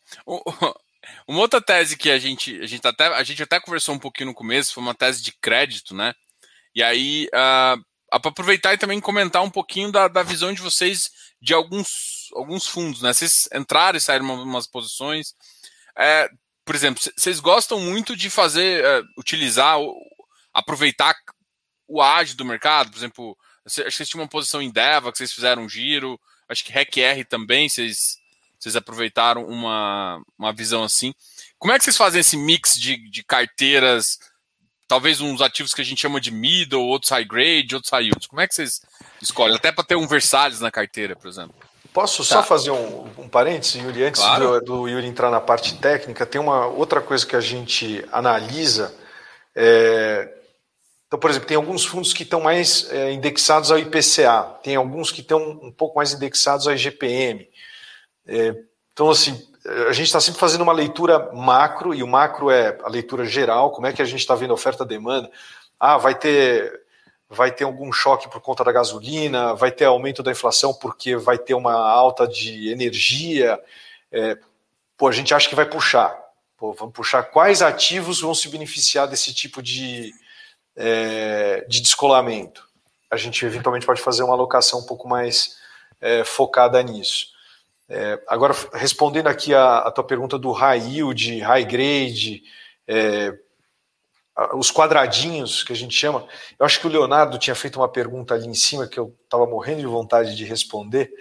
[1.28, 4.30] Uma outra tese que a gente, a gente até, a gente até conversou um pouquinho
[4.30, 6.14] no começo foi uma tese de crédito, né?
[6.74, 11.10] E aí, uh, para aproveitar e também comentar um pouquinho da, da visão de vocês
[11.46, 13.14] de alguns, alguns fundos, né?
[13.14, 15.36] Vocês entraram e saíram umas posições.
[15.96, 16.28] É,
[16.66, 19.78] por exemplo, vocês gostam muito de fazer, é, utilizar,
[20.52, 21.16] aproveitar
[21.88, 25.20] o ágio do mercado, por exemplo, acho que vocês tinham uma posição em Deva, que
[25.20, 26.20] vocês fizeram um giro,
[26.50, 28.18] acho que REC-R também, vocês,
[28.58, 31.14] vocês aproveitaram uma, uma visão assim.
[31.60, 34.18] Como é que vocês fazem esse mix de, de carteiras
[34.88, 38.28] talvez uns ativos que a gente chama de middle, outros high grade, outros high yields.
[38.28, 38.82] Como é que vocês
[39.22, 39.56] escolhem?
[39.56, 41.56] Até para ter um Versalhes na carteira, por exemplo.
[41.94, 42.36] Posso tá.
[42.36, 44.04] só fazer um, um parênteses, Yuri?
[44.04, 44.60] Antes claro.
[44.60, 48.94] do, do, Yuri entrar na parte técnica, tem uma outra coisa que a gente analisa.
[49.56, 50.30] É...
[51.08, 55.12] Então, por exemplo, tem alguns fundos que estão mais é, indexados ao IPCA, tem alguns
[55.12, 57.48] que estão um pouco mais indexados ao IGPM.
[58.28, 58.56] É,
[58.92, 59.40] então, assim,
[59.88, 63.72] a gente está sempre fazendo uma leitura macro, e o macro é a leitura geral,
[63.72, 65.30] como é que a gente está vendo oferta-demanda.
[65.80, 66.82] Ah, vai ter,
[67.30, 71.38] vai ter algum choque por conta da gasolina, vai ter aumento da inflação porque vai
[71.38, 73.60] ter uma alta de energia.
[74.12, 74.38] É,
[74.98, 76.16] pô, a gente acha que vai puxar.
[76.58, 80.14] Pô, vamos puxar quais ativos vão se beneficiar desse tipo de,
[80.76, 82.68] é, de descolamento.
[83.12, 85.58] A gente eventualmente pode fazer uma alocação um pouco mais
[86.00, 87.34] é, focada nisso.
[87.88, 92.44] É, agora, respondendo aqui a, a, tua pergunta do high yield, high grade,
[92.88, 93.38] é,
[94.54, 96.28] os quadradinhos que a gente chama,
[96.60, 99.46] eu acho que o Leonardo tinha feito uma pergunta ali em cima que eu estava
[99.46, 101.12] morrendo de vontade de responder.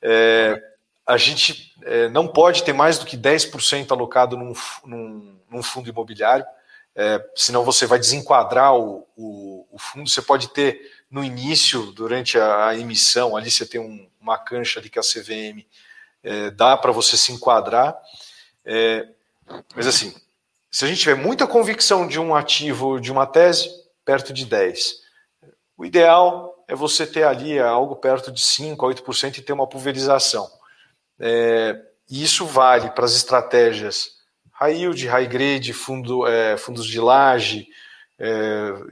[0.00, 0.62] É,
[1.04, 4.52] a gente é, não pode ter mais do que 10% alocado num,
[4.84, 6.46] num, num, fundo imobiliário.
[6.94, 10.08] é, senão você vai desenquadrar o, o, o, fundo.
[10.08, 14.78] Você pode ter no início, durante a, a emissão, ali você tem um, uma cancha
[14.78, 15.66] ali que a CVM
[16.22, 17.98] é, dá para você se enquadrar.
[18.64, 19.08] É,
[19.74, 20.14] mas assim,
[20.72, 23.68] se a gente tiver muita convicção de um ativo, de uma tese,
[24.06, 25.02] perto de 10.
[25.76, 29.66] O ideal é você ter ali algo perto de 5 a 8% e ter uma
[29.66, 30.50] pulverização.
[31.20, 31.78] É,
[32.10, 37.66] e isso vale para as estratégias high yield, high grade, fundo, é, fundos de laje
[38.18, 38.28] é,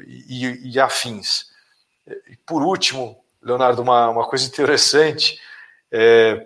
[0.07, 1.47] e, e, afins.
[2.29, 5.41] E por último, Leonardo, uma, uma coisa interessante,
[5.91, 6.45] é,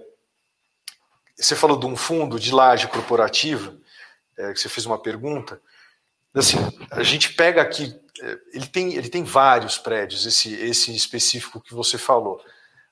[1.37, 3.75] você falou de um fundo de laje corporativa,
[4.39, 5.61] é, que você fez uma pergunta.
[6.35, 6.57] Assim,
[6.91, 11.75] a gente pega aqui, é, ele tem, ele tem vários prédios, esse, esse específico que
[11.75, 12.41] você falou.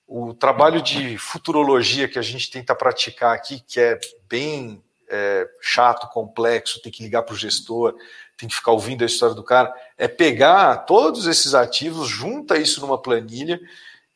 [0.06, 6.08] O trabalho de futurologia que a gente tenta praticar aqui, que é bem é, chato,
[6.08, 7.96] complexo, tem que ligar para o gestor,
[8.36, 12.80] tem que ficar ouvindo a história do cara, é pegar todos esses ativos, junta isso
[12.80, 13.60] numa planilha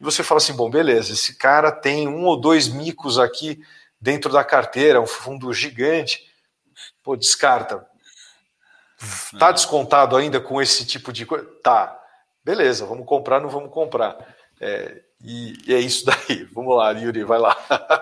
[0.00, 3.60] e você fala assim: bom, beleza, esse cara tem um ou dois micos aqui
[4.00, 6.25] dentro da carteira, um fundo gigante.
[7.06, 7.86] Pô, descarta.
[9.38, 11.46] Tá descontado ainda com esse tipo de coisa?
[11.62, 11.96] Tá.
[12.44, 14.16] Beleza, vamos comprar, não vamos comprar.
[14.60, 16.42] É, e, e, é isso daí.
[16.52, 17.56] Vamos lá, Yuri, vai lá.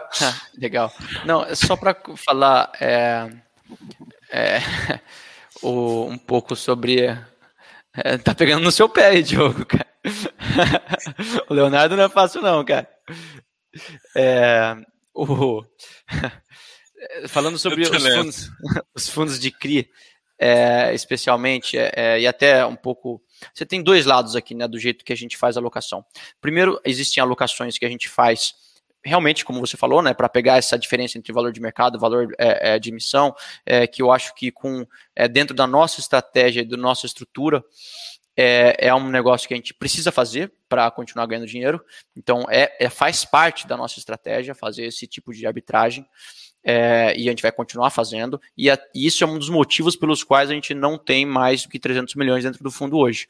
[0.57, 0.91] Legal.
[1.27, 3.31] Não, só para falar é,
[4.31, 4.59] é,
[5.63, 7.07] o, um pouco sobre.
[7.93, 9.87] É, tá pegando no seu pé, Diogo, cara.
[11.51, 12.89] o Leonardo não é fácil, não, cara.
[14.17, 14.77] É,
[15.13, 15.63] o,
[17.29, 18.51] falando sobre os fundos,
[18.95, 19.89] os fundos, de CRI,
[20.39, 23.23] é, especialmente, é, é, e até um pouco.
[23.53, 26.05] Você tem dois lados aqui, né, do jeito que a gente faz a alocação.
[26.41, 28.55] Primeiro, existem alocações que a gente faz
[29.05, 32.75] realmente, como você falou, né, para pegar essa diferença entre valor de mercado, valor é,
[32.75, 33.35] é, de emissão,
[33.67, 37.63] é, que eu acho que com é, dentro da nossa estratégia e da nossa estrutura,
[38.37, 41.85] é, é um negócio que a gente precisa fazer para continuar ganhando dinheiro.
[42.17, 46.05] Então, é, é, faz parte da nossa estratégia fazer esse tipo de arbitragem.
[46.65, 50.25] É, e a gente vai continuar fazendo, e, a, isso é um dos motivos pelos
[50.25, 53.29] quais a gente não tem mais do que 300 milhões dentro do fundo hoje.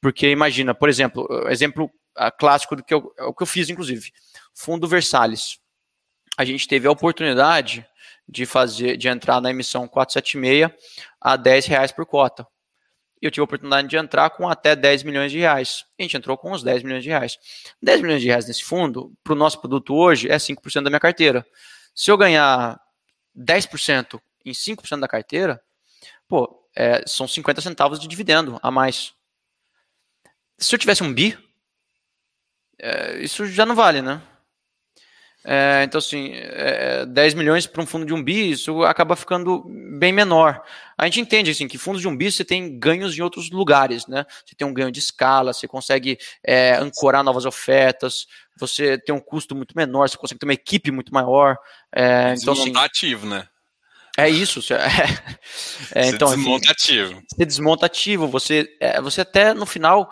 [0.00, 1.90] Porque imagina, por exemplo, exemplo
[2.38, 4.12] clássico do que eu, é o que eu fiz, inclusive,
[4.52, 5.58] fundo Versalhes.
[6.36, 7.86] A gente teve a oportunidade
[8.28, 10.70] de fazer, de entrar na emissão 476
[11.20, 12.44] a 10 reais por cota
[13.26, 15.86] eu tive a oportunidade de entrar com até 10 milhões de reais.
[15.98, 17.38] A gente entrou com uns 10 milhões de reais.
[17.82, 21.00] 10 milhões de reais nesse fundo, para o nosso produto hoje, é 5% da minha
[21.00, 21.44] carteira.
[21.94, 22.80] Se eu ganhar
[23.36, 25.62] 10% em 5% da carteira,
[26.28, 29.14] pô, é, são 50 centavos de dividendo a mais.
[30.58, 31.38] Se eu tivesse um bi,
[32.78, 34.20] é, isso já não vale, né?
[35.46, 39.62] É, então, assim, é, 10 milhões para um fundo de um bi, isso acaba ficando
[39.98, 40.62] bem menor.
[40.96, 44.06] A gente entende assim, que fundos de um bi você tem ganhos em outros lugares,
[44.06, 44.24] né?
[44.44, 48.26] Você tem um ganho de escala, você consegue é, ancorar novas ofertas,
[48.58, 51.56] você tem um custo muito menor, você consegue ter uma equipe muito maior.
[51.94, 53.46] É, então, assim, ativo, né?
[54.16, 54.60] É isso.
[55.94, 57.22] É, é, então, desmonta ativo.
[57.28, 60.10] Você desmonta ativo, você, é, você até no final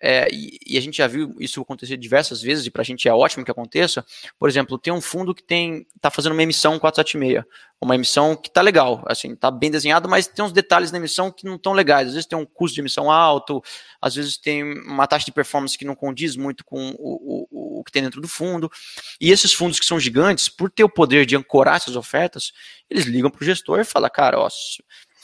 [0.00, 3.08] é, e, e, a gente já viu isso acontecer diversas vezes, e para a gente
[3.08, 4.04] é ótimo que aconteça.
[4.38, 7.44] Por exemplo, tem um fundo que tem está fazendo uma emissão 476,
[7.80, 11.30] uma emissão que está legal, assim, está bem desenhado, mas tem uns detalhes na emissão
[11.30, 12.08] que não estão legais.
[12.08, 13.62] Às vezes tem um custo de emissão alto,
[14.00, 17.84] às vezes tem uma taxa de performance que não condiz muito com o, o, o
[17.84, 18.70] que tem dentro do fundo.
[19.18, 22.52] E esses fundos que são gigantes, por ter o poder de ancorar essas ofertas,
[22.90, 24.48] eles ligam para o gestor e falam, cara, ó,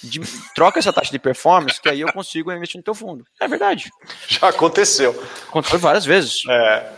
[0.03, 0.20] de,
[0.55, 3.24] troca essa taxa de performance, que aí eu consigo investir no teu fundo.
[3.40, 3.90] É verdade.
[4.28, 5.11] Já aconteceu.
[5.48, 6.42] Aconteceu várias vezes.
[6.48, 6.92] É.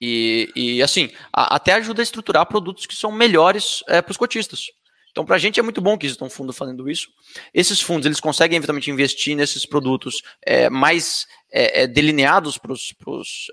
[0.00, 4.16] E, e assim, a, até ajuda a estruturar produtos que são melhores é, para os
[4.16, 4.66] cotistas.
[5.10, 7.08] Então, para a gente é muito bom que exista um fundo fazendo isso.
[7.52, 13.50] Esses fundos, eles conseguem eventualmente investir nesses produtos é, mais é, é delineados para os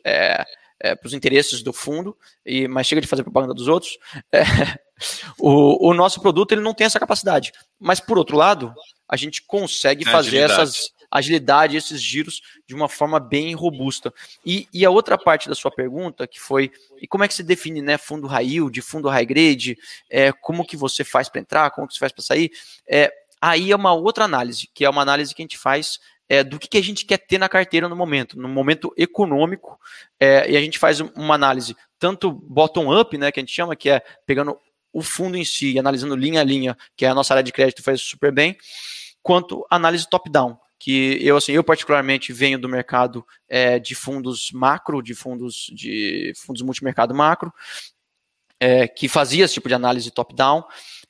[0.82, 3.97] é, é, interesses do fundo, e mas chega de fazer propaganda dos outros.
[4.32, 4.43] É,
[5.39, 7.51] o, o, nosso produto ele não tem essa capacidade.
[7.80, 8.73] Mas, por outro lado,
[9.07, 10.61] a gente consegue é fazer agilidade.
[10.61, 14.13] essas agilidade, esses giros de uma forma bem robusta.
[14.45, 16.71] E, e, a outra parte da sua pergunta, que foi,
[17.01, 19.78] e como é que se define né, fundo high yield, fundo high grade,
[20.09, 22.51] é, como que você faz para entrar, como que você faz para sair,
[22.88, 23.11] é,
[23.41, 26.59] aí é uma outra análise, que é uma análise que a gente faz é, do
[26.59, 29.80] que, que, a gente quer ter na carteira no momento, no momento econômico,
[30.19, 33.89] é, e a gente faz uma análise tanto bottom-up, né, que a gente chama, que
[33.89, 34.57] é pegando
[34.91, 37.84] o fundo em si, analisando linha a linha, que é a nossa área de crédito
[37.84, 38.57] faz super bem,
[39.21, 45.01] quanto análise top-down, que eu assim, eu particularmente venho do mercado é, de fundos macro,
[45.01, 47.51] de fundos de fundos multimercado macro,
[48.59, 50.63] é, que fazia esse tipo de análise top-down,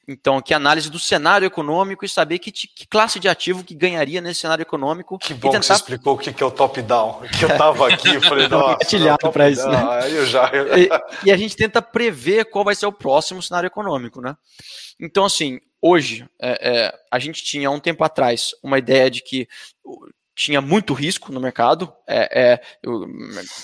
[0.07, 4.21] Então, que análise do cenário econômico e saber que, que classe de ativo que ganharia
[4.21, 5.17] nesse cenário econômico.
[5.17, 5.59] Que bom tentar...
[5.59, 7.21] que você explicou o que é o top-down.
[7.21, 9.83] Que eu estava aqui, eu falei, nossa, para isso, né?
[10.03, 10.51] Aí eu já...
[10.77, 14.37] e, e a gente tenta prever qual vai ser o próximo cenário econômico, né?
[14.99, 19.47] Então, assim, hoje, é, é, a gente tinha um tempo atrás uma ideia de que
[20.35, 23.07] tinha muito risco no mercado, é, é o,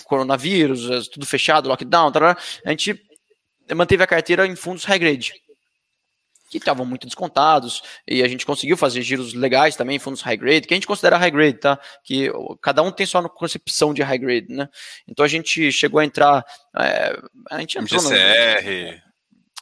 [0.05, 2.99] coronavírus, é, tudo fechado, lockdown, tarará, a gente
[3.75, 5.33] manteve a carteira em fundos high grade
[6.51, 10.67] que estavam muito descontados, e a gente conseguiu fazer giros legais também, fundos high grade,
[10.67, 11.79] que a gente considera high grade, tá?
[12.03, 12.29] Que
[12.61, 14.67] cada um tem sua concepção de high grade, né?
[15.07, 16.45] Então a gente chegou a entrar.
[16.77, 17.17] É,
[17.49, 19.01] a gente entrou MGCR.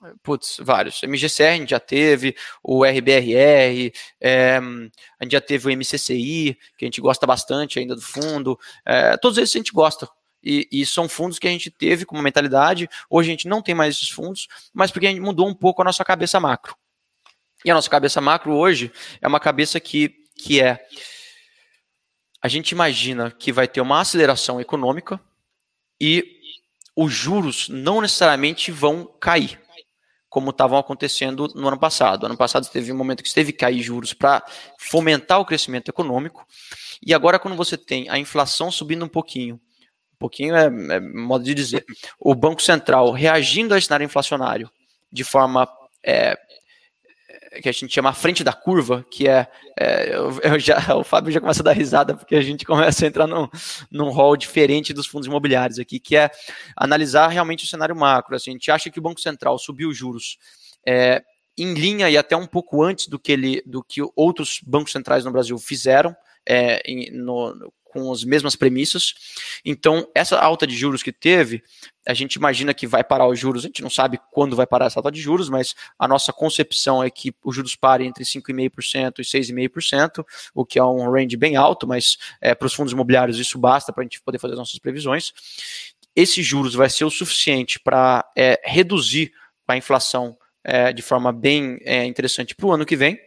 [0.01, 1.03] No, putz, vários.
[1.03, 6.85] MGCR a gente já teve, o RBRR, é, a gente já teve o MCCI, que
[6.85, 8.57] a gente gosta bastante ainda do fundo.
[8.83, 10.09] É, todos esses a gente gosta,
[10.43, 12.89] e, e, são fundos que a gente teve como mentalidade.
[13.09, 15.81] Hoje a gente não tem mais esses fundos, mas porque a gente mudou um pouco
[15.81, 16.75] a nossa cabeça macro.
[17.63, 20.79] E a nossa cabeça macro hoje é uma cabeça que, que é.
[22.41, 25.19] A gente imagina que vai ter uma aceleração econômica
[25.99, 26.39] e
[26.95, 29.59] os juros não necessariamente vão cair,
[30.29, 32.21] como estavam acontecendo no ano passado.
[32.21, 34.45] No ano passado teve um momento que teve que cair juros para
[34.77, 36.47] fomentar o crescimento econômico.
[37.05, 39.59] E agora, quando você tem a inflação subindo um pouquinho
[40.19, 41.85] pouquinho é, é, modo de dizer.
[42.19, 44.69] O Banco Central reagindo ao cenário inflacionário
[45.11, 45.67] de forma
[46.03, 46.37] é,
[47.61, 49.47] que a gente chama a frente da curva, que é,
[49.77, 53.05] é eu, eu, já, o Fábio já começa a dar risada porque a gente começa
[53.05, 53.47] a entrar num,
[53.89, 56.29] num rol diferente dos fundos imobiliários aqui, que é
[56.75, 58.35] analisar realmente o cenário macro.
[58.35, 60.37] Assim, a gente acha que o Banco Central subiu os juros
[60.85, 61.23] é,
[61.57, 65.25] em linha e até um pouco antes do que, ele, do que outros bancos centrais
[65.25, 66.15] no Brasil fizeram.
[66.47, 69.13] É, em, no, com as mesmas premissas.
[69.65, 71.61] Então, essa alta de juros que teve,
[72.07, 74.85] a gente imagina que vai parar os juros, a gente não sabe quando vai parar
[74.85, 79.19] essa alta de juros, mas a nossa concepção é que os juros parem entre 5,5%
[79.19, 83.37] e 6,5%, o que é um range bem alto, mas é, para os fundos imobiliários
[83.37, 85.33] isso basta para a gente poder fazer as nossas previsões.
[86.15, 89.31] Esses juros vai ser o suficiente para é, reduzir
[89.67, 93.19] a inflação é, de forma bem é, interessante para o ano que vem.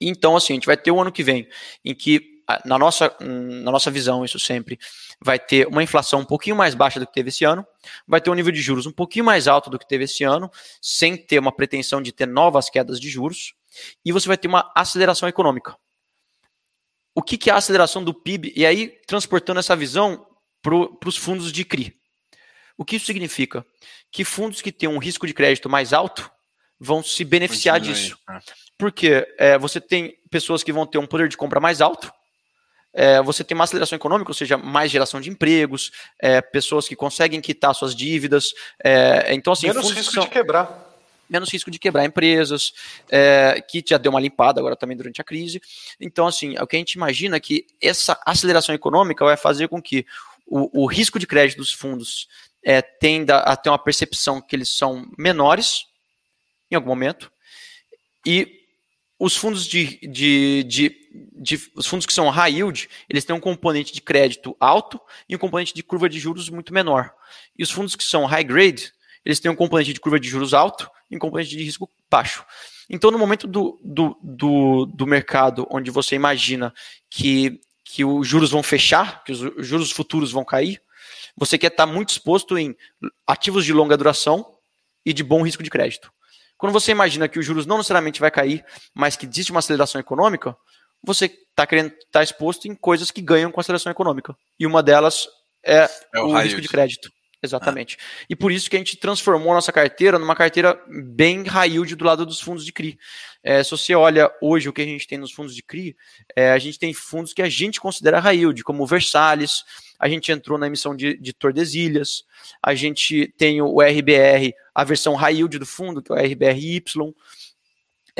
[0.00, 1.46] Então, assim, a gente vai ter o ano que vem
[1.84, 2.29] em que
[2.64, 4.78] na nossa, na nossa visão, isso sempre
[5.20, 7.66] vai ter uma inflação um pouquinho mais baixa do que teve esse ano,
[8.06, 10.50] vai ter um nível de juros um pouquinho mais alto do que teve esse ano,
[10.80, 13.54] sem ter uma pretensão de ter novas quedas de juros,
[14.04, 15.76] e você vai ter uma aceleração econômica.
[17.14, 18.52] O que, que é a aceleração do PIB?
[18.56, 20.26] E aí, transportando essa visão
[20.62, 20.74] para
[21.06, 21.94] os fundos de CRI.
[22.76, 23.64] O que isso significa?
[24.10, 26.30] Que fundos que têm um risco de crédito mais alto
[26.78, 28.18] vão se beneficiar disso.
[28.26, 28.40] Né?
[28.78, 32.10] Porque é, você tem pessoas que vão ter um poder de compra mais alto,
[32.92, 36.96] é, você tem uma aceleração econômica, ou seja, mais geração de empregos, é, pessoas que
[36.96, 38.52] conseguem quitar suas dívidas.
[38.82, 40.90] É, então, assim, menos risco são, de quebrar.
[41.28, 42.72] Menos risco de quebrar empresas,
[43.08, 45.60] é, que já deu uma limpada agora também durante a crise.
[46.00, 49.80] Então, assim, o que a gente imagina é que essa aceleração econômica vai fazer com
[49.80, 50.04] que
[50.46, 52.28] o, o risco de crédito dos fundos
[52.64, 55.88] é, tenda a ter uma percepção que eles são menores
[56.70, 57.32] em algum momento,
[58.24, 58.60] e
[59.18, 63.40] os fundos de, de, de, de, os fundos que são high yield, eles têm um
[63.40, 67.12] componente de crédito alto e um componente de curva de juros muito menor.
[67.58, 68.92] E os fundos que são high grade,
[69.24, 72.44] eles têm um componente de curva de juros alto e um componente de risco baixo.
[72.88, 76.72] Então, no momento do, do, do, do mercado onde você imagina
[77.08, 80.80] que, que os juros vão fechar, que os juros futuros vão cair,
[81.36, 82.76] você quer estar muito exposto em
[83.26, 84.54] ativos de longa duração
[85.04, 86.12] e de bom risco de crédito.
[86.58, 89.98] Quando você imagina que os juros não necessariamente vai cair, mas que existe uma aceleração
[89.98, 90.54] econômica,
[91.02, 94.34] você está querendo estar tá exposto em coisas que ganham com aceleração econômica.
[94.58, 95.28] E uma delas
[95.64, 97.10] é, é o, o risco de crédito.
[97.42, 97.96] Exatamente.
[97.98, 98.24] Ah.
[98.28, 101.96] E por isso que a gente transformou a nossa carteira numa carteira bem high yield
[101.96, 102.98] do lado dos fundos de CRI.
[103.42, 105.96] É, se você olha hoje o que a gente tem nos fundos de CRI,
[106.36, 109.64] é, a gente tem fundos que a gente considera high yield, como o Versalhes,
[109.98, 112.24] a gente entrou na emissão de, de Tordesilhas,
[112.62, 116.82] a gente tem o RBR, a versão high yield do fundo, que é o RBRY,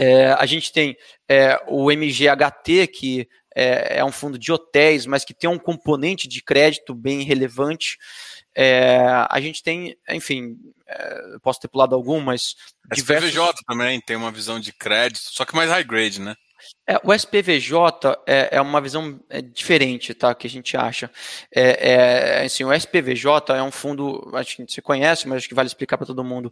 [0.03, 0.97] é, a gente tem
[1.29, 6.27] é, o MGHT, que é, é, um fundo de hotéis, mas que tem um componente
[6.27, 7.99] de crédito bem relevante.
[8.57, 8.99] É,
[9.29, 10.57] a gente tem, enfim,
[10.89, 12.55] é, posso ter pulado algum, mas.
[12.91, 13.29] Diversos...
[13.29, 16.35] SPVJ também tem uma visão de crédito, só que mais high grade, né?
[16.87, 20.35] É, o SPVJ é, é uma visão é, diferente, tá?
[20.35, 21.11] Que a gente acha.
[21.55, 25.55] É, é, assim, o SPVJ é um fundo, acho que você conhece, mas acho que
[25.55, 26.51] vale explicar para todo mundo,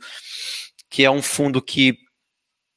[0.91, 2.08] que é um fundo que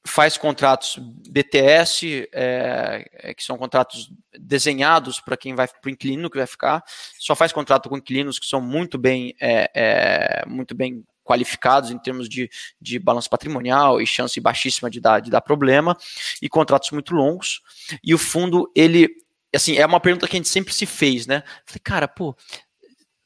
[0.05, 0.97] faz contratos
[1.29, 6.47] BTS, é, é, que são contratos desenhados para quem vai para o inquilino que vai
[6.47, 6.83] ficar,
[7.19, 11.97] só faz contrato com inquilinos que são muito bem, é, é muito bem qualificados em
[11.97, 12.49] termos de,
[12.79, 15.95] de balanço patrimonial e chance baixíssima de dar, de dar problema,
[16.41, 17.61] e contratos muito longos.
[18.03, 19.07] E o fundo, ele,
[19.55, 21.43] assim, é uma pergunta que a gente sempre se fez, né?
[21.65, 22.35] Falei, cara, pô,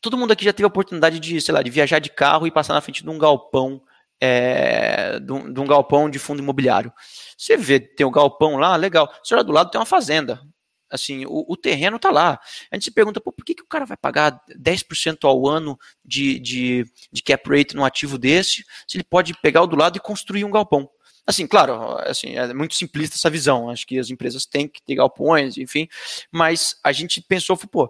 [0.02, 2.52] todo mundo aqui já teve a oportunidade de, sei lá, de viajar de carro e
[2.52, 3.82] passar na frente de um galpão,
[4.20, 6.92] é, de, um, de um galpão de fundo imobiliário.
[7.38, 9.12] Você vê, tem o galpão lá, legal.
[9.24, 10.42] Você olha do lado, tem uma fazenda.
[10.90, 12.40] Assim, o, o terreno está lá.
[12.72, 16.40] A gente se pergunta, por que, que o cara vai pagar 10% ao ano de,
[16.40, 20.02] de, de cap rate num ativo desse, se ele pode pegar o do lado e
[20.02, 20.90] construir um galpão?
[21.28, 23.70] Assim, claro, assim, é muito simplista essa visão.
[23.70, 25.88] Acho que as empresas têm que ter galpões, enfim.
[26.32, 27.90] Mas a gente pensou, pô,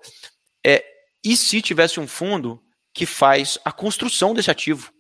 [0.66, 0.84] é,
[1.24, 2.64] e se tivesse um fundo
[2.94, 4.95] que faz a construção desse ativo?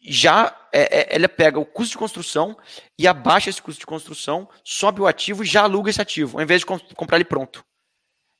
[0.00, 2.56] Já é, é, ela pega o custo de construção
[2.98, 6.42] e abaixa esse custo de construção, sobe o ativo e já aluga esse ativo, ao
[6.42, 7.64] invés de comp comprar ele pronto.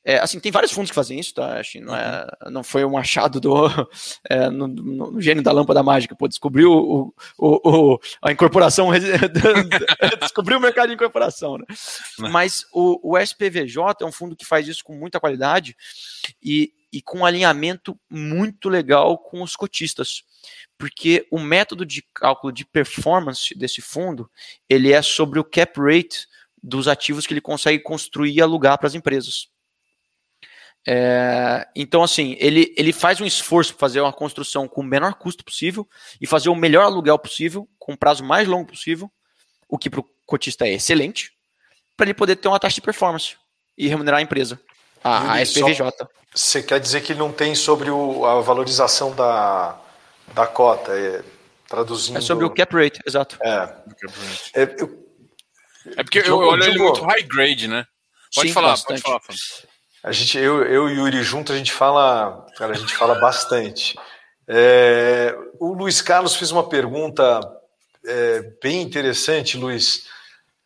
[0.03, 1.59] É, assim, tem vários fundos que fazem isso, tá?
[1.59, 3.67] Acho não, é, não foi um achado do
[4.27, 8.89] é, no, no, no, gênio da lâmpada mágica, pô, descobriu o, o, o, a incorporação,
[10.19, 11.65] descobriu o mercado de incorporação, né?
[12.17, 15.75] Mas o, o SPVJ é um fundo que faz isso com muita qualidade
[16.41, 20.23] e, e com um alinhamento muito legal com os cotistas
[20.77, 24.29] porque o método de cálculo de performance desse fundo
[24.67, 26.27] ele é sobre o cap rate
[26.61, 29.49] dos ativos que ele consegue construir e alugar para as empresas.
[30.87, 35.13] É, então, assim, ele, ele faz um esforço para fazer uma construção com o menor
[35.15, 35.87] custo possível
[36.19, 39.11] e fazer o melhor aluguel possível, com o prazo mais longo possível,
[39.69, 41.31] o que para o cotista é excelente,
[41.95, 43.35] para ele poder ter uma taxa de performance
[43.77, 44.59] e remunerar a empresa,
[45.03, 46.07] a, a SPVJ.
[46.33, 49.79] Você quer dizer que não tem sobre o, a valorização da,
[50.33, 51.23] da cota, é,
[51.67, 52.17] traduzindo.
[52.17, 53.37] É sobre o cap rate, exato.
[53.41, 53.75] É.
[54.53, 55.07] É, eu,
[55.97, 57.85] é porque eu, olho ele muito high grade, né?
[58.33, 59.01] Pode Sim, falar, bastante.
[59.01, 59.39] pode falar.
[60.03, 63.19] A gente, eu, eu e o Yuri junto, a gente fala, cara, a gente fala
[63.19, 63.95] bastante.
[64.47, 67.39] É, o Luiz Carlos fez uma pergunta
[68.05, 70.07] é, bem interessante, Luiz.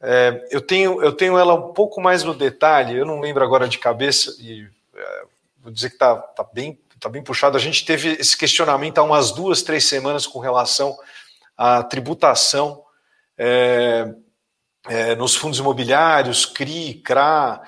[0.02, 3.68] É, eu, tenho, eu tenho ela um pouco mais no detalhe, eu não lembro agora
[3.68, 5.24] de cabeça, e é,
[5.62, 7.56] vou dizer que está tá bem está bem puxado.
[7.56, 10.98] A gente teve esse questionamento há umas duas, três semanas com relação
[11.56, 12.82] à tributação
[13.38, 14.12] é,
[14.88, 17.62] é, nos fundos imobiliários, CRI, CRA,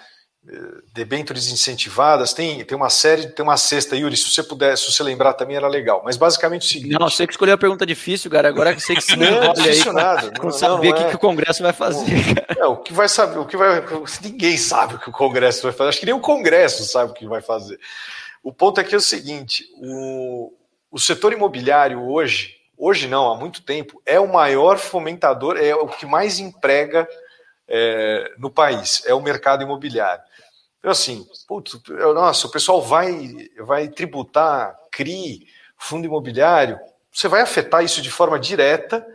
[0.94, 5.04] debêntures incentivadas, tem, tem uma série, tem uma cesta, Yuri, se você puder, se você
[5.04, 6.98] lembrar também era legal, mas basicamente o seguinte...
[6.98, 9.52] Não, você que escolheu a pergunta difícil, cara, agora que você que se não, não
[9.52, 10.32] aí nada.
[10.32, 11.10] com, com saber o que, é...
[11.10, 12.46] que o Congresso vai fazer.
[12.58, 13.84] É, o que vai saber, o que vai,
[14.24, 17.14] ninguém sabe o que o Congresso vai fazer, acho que nem o Congresso sabe o
[17.14, 17.78] que vai fazer.
[18.44, 20.54] O ponto aqui é o seguinte: o,
[20.92, 25.88] o setor imobiliário hoje, hoje não, há muito tempo, é o maior fomentador, é o
[25.88, 27.08] que mais emprega
[27.68, 30.24] é, no país, é o mercado imobiliário.
[30.80, 31.80] Então, assim, putz,
[32.14, 36.80] nossa, o pessoal vai, vai tributar CRI, fundo imobiliário,
[37.12, 39.06] você vai afetar isso de forma direta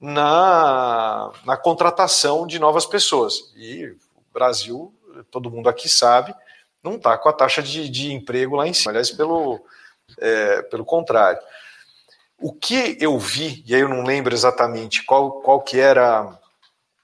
[0.00, 3.52] na, na contratação de novas pessoas.
[3.56, 3.96] E o
[4.32, 4.92] Brasil,
[5.30, 6.34] todo mundo aqui sabe,
[6.82, 9.64] não está com a taxa de, de emprego lá em cima, aliás, pelo,
[10.18, 11.40] é, pelo contrário.
[12.38, 16.36] O que eu vi, e aí eu não lembro exatamente qual, qual que era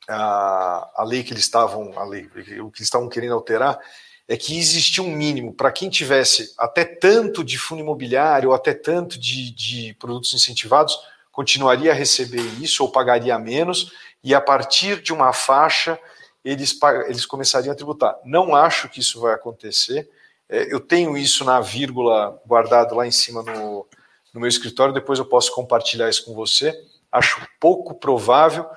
[0.09, 2.27] a, a lei que eles estavam, a lei,
[2.61, 3.79] o que eles estavam querendo alterar,
[4.27, 8.75] é que existia um mínimo para quem tivesse até tanto de fundo imobiliário ou até
[8.75, 10.99] tanto de, de produtos incentivados,
[11.31, 15.99] continuaria a receber isso ou pagaria menos, e a partir de uma faixa
[16.45, 18.17] eles, eles começariam a tributar.
[18.25, 20.09] Não acho que isso vai acontecer.
[20.49, 23.87] É, eu tenho isso na vírgula guardado lá em cima no,
[24.33, 26.75] no meu escritório, depois eu posso compartilhar isso com você.
[27.11, 28.69] Acho pouco provável,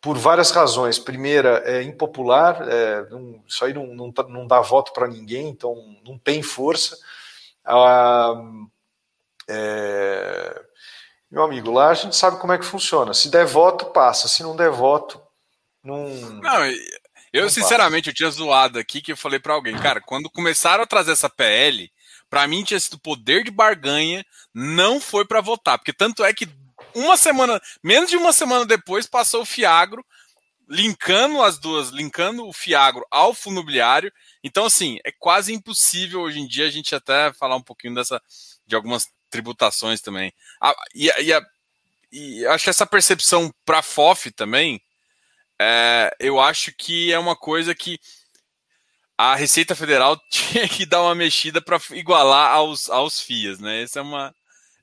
[0.00, 0.98] por várias razões.
[0.98, 5.48] Primeira, é impopular, é, não, isso aí não, não, tá, não dá voto para ninguém,
[5.48, 5.74] então
[6.04, 6.96] não tem força.
[7.64, 8.34] Ah,
[9.48, 10.62] é,
[11.30, 13.12] meu amigo, lá a gente sabe como é que funciona.
[13.12, 14.28] Se der voto, passa.
[14.28, 15.20] Se não der voto,
[15.82, 16.06] não.
[16.08, 16.62] Não,
[17.38, 20.86] eu, sinceramente, eu tinha zoado aqui que eu falei para alguém, cara, quando começaram a
[20.86, 21.90] trazer essa PL,
[22.28, 24.24] para mim tinha sido poder de barganha,
[24.54, 26.48] não foi para votar, porque tanto é que
[26.94, 30.04] uma semana, menos de uma semana depois, passou o Fiagro,
[30.68, 34.12] linkando as duas, linkando o Fiagro ao fundo imobiliário.
[34.44, 38.20] Então, assim, é quase impossível hoje em dia a gente até falar um pouquinho dessa,
[38.66, 40.32] de algumas tributações também.
[40.60, 41.32] Ah, e, e,
[42.12, 44.80] e acho que essa percepção para FOF também,
[45.60, 47.98] é, eu acho que é uma coisa que
[49.16, 53.82] a Receita Federal tinha que dar uma mexida para igualar aos, aos FIAs, né?
[53.82, 54.34] Essa é uma,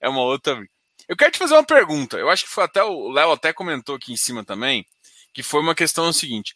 [0.02, 0.62] é uma outra.
[1.08, 2.18] Eu quero te fazer uma pergunta.
[2.18, 4.86] Eu acho que foi até o Léo até comentou aqui em cima também,
[5.34, 6.56] que foi uma questão seguinte.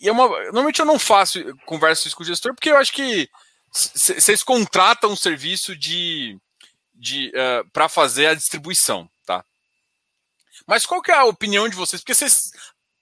[0.00, 3.28] E é uma, normalmente eu não faço conversa com o gestor porque eu acho que
[3.72, 6.38] vocês contratam um serviço de,
[6.94, 9.44] de uh, para fazer a distribuição, tá?
[10.66, 12.00] Mas qual que é a opinião de vocês?
[12.00, 12.52] Porque vocês,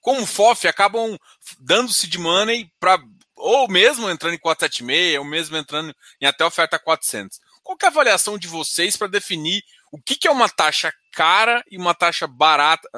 [0.06, 1.18] como FOF, acabam
[1.58, 3.02] dando seed money para
[3.34, 7.40] ou mesmo entrando em 476, ou mesmo entrando em até oferta 400.
[7.60, 11.64] Qual é a avaliação de vocês para definir o que, que é uma taxa cara
[11.68, 12.88] e uma taxa barata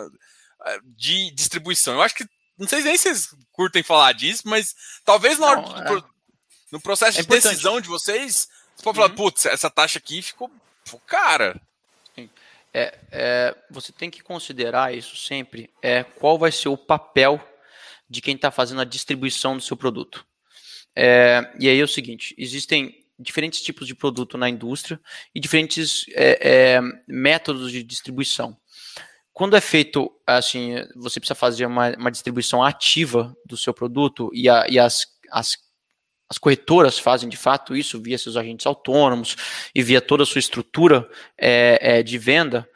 [0.67, 1.95] eh, de distribuição?
[1.95, 2.27] Eu acho que,
[2.59, 6.03] não sei nem se vocês curtem falar disso, mas talvez no, não, é.
[6.71, 9.17] no processo é de decisão de vocês, você pode falar, uhum.
[9.17, 10.53] putz, essa taxa aqui ficou
[11.07, 11.59] cara.
[12.73, 17.43] É, é, você tem que considerar isso sempre, é qual vai ser o papel
[18.09, 20.27] de quem está fazendo a distribuição do seu produto.
[20.95, 25.01] É, e aí é o seguinte: existem diferentes tipos de produto na indústria
[25.35, 28.57] e diferentes é, é, métodos de distribuição.
[29.33, 34.49] Quando é feito assim, você precisa fazer uma, uma distribuição ativa do seu produto e,
[34.49, 35.57] a, e as, as,
[36.29, 39.37] as corretoras fazem de fato isso via seus agentes autônomos
[39.75, 42.69] e via toda a sua estrutura é, é, de venda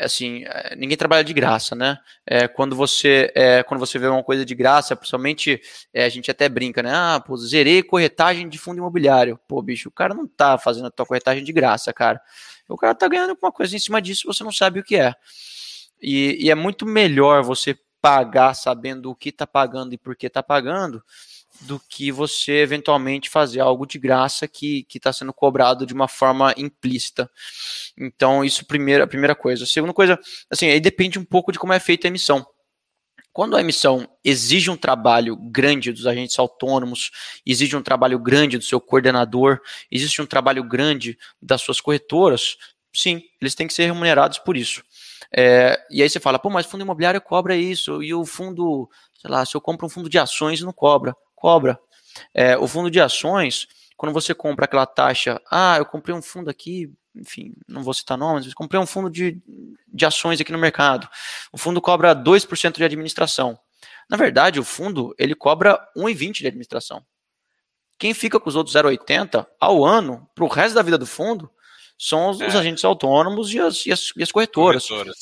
[0.00, 1.98] assim, é, ninguém trabalha de graça, né?
[2.26, 5.60] É, quando você é, quando você vê uma coisa de graça, principalmente
[5.92, 6.90] é, a gente até brinca, né?
[6.92, 9.38] Ah, pô, zerei corretagem de fundo imobiliário.
[9.48, 12.20] Pô, bicho, o cara não tá fazendo a tua corretagem de graça, cara.
[12.68, 15.14] O cara tá ganhando alguma coisa em cima disso, você não sabe o que é.
[16.00, 20.30] E, e é muito melhor você pagar sabendo o que tá pagando e por que
[20.30, 21.02] tá pagando,
[21.60, 26.54] do que você eventualmente fazer algo de graça que está sendo cobrado de uma forma
[26.56, 27.30] implícita.
[27.96, 29.64] Então, isso primeira, a primeira coisa.
[29.64, 30.18] A segunda coisa,
[30.50, 32.46] assim, aí depende um pouco de como é feita a emissão.
[33.32, 37.10] Quando a emissão exige um trabalho grande dos agentes autônomos,
[37.46, 39.60] exige um trabalho grande do seu coordenador,
[39.90, 42.56] existe um trabalho grande das suas corretoras,
[42.92, 44.82] sim, eles têm que ser remunerados por isso.
[45.32, 48.88] É, e aí você fala, pô, mas fundo imobiliário cobra isso, e o fundo,
[49.20, 51.78] sei lá, se eu compro um fundo de ações, não cobra cobra.
[52.34, 56.50] É, o fundo de ações, quando você compra aquela taxa, ah, eu comprei um fundo
[56.50, 59.40] aqui, enfim, não vou citar nomes, mas comprei um fundo de,
[59.86, 61.08] de ações aqui no mercado.
[61.52, 63.58] O fundo cobra 2% de administração.
[64.08, 67.04] Na verdade, o fundo ele cobra 1,20% de administração.
[67.98, 71.50] Quem fica com os outros 0,80 ao ano, para o resto da vida do fundo,
[71.98, 72.46] são os, é.
[72.46, 74.86] os agentes autônomos e as, e as, e as corretoras.
[74.86, 75.16] corretoras.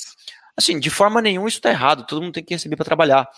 [0.57, 3.29] Assim, de forma nenhuma isso está errado, todo mundo tem que receber para trabalhar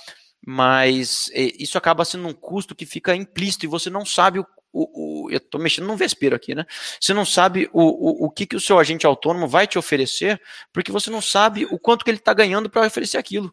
[0.47, 5.25] mas isso acaba sendo um custo que fica implícito e você não sabe o, o,
[5.25, 6.65] o eu estou mexendo num vespeiro aqui, né?
[7.01, 10.41] Você não sabe o, o, o que, que o seu agente autônomo vai te oferecer,
[10.73, 13.53] porque você não sabe o quanto que ele está ganhando para oferecer aquilo.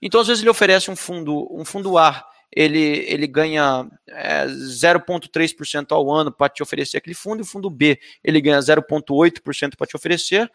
[0.00, 2.24] Então, às vezes, ele oferece um fundo, um fundo A,
[2.54, 7.70] ele, ele ganha é, 0,3% ao ano para te oferecer aquele fundo, e o fundo
[7.70, 10.50] B, ele ganha 0,8% para te oferecer.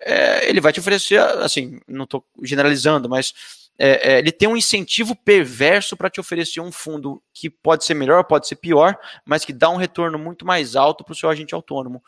[0.00, 3.32] É, ele vai te oferecer, assim, não estou generalizando, mas
[3.78, 7.94] é, é, ele tem um incentivo perverso para te oferecer um fundo que pode ser
[7.94, 11.28] melhor, pode ser pior, mas que dá um retorno muito mais alto para o seu
[11.28, 12.02] agente autônomo.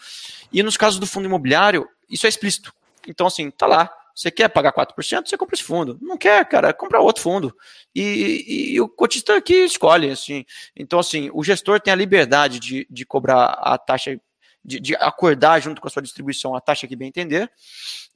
[0.53, 2.73] E nos casos do fundo imobiliário, isso é explícito.
[3.07, 3.90] Então, assim, tá lá.
[4.15, 5.97] Você quer pagar 4%, você compra esse fundo.
[6.03, 7.57] Não quer, cara, compra outro fundo.
[7.95, 10.45] E, e, e o cotista aqui escolhe, assim.
[10.74, 14.19] Então, assim, o gestor tem a liberdade de, de cobrar a taxa
[14.65, 17.51] de, de, acordar junto com a sua distribuição a taxa que bem entender,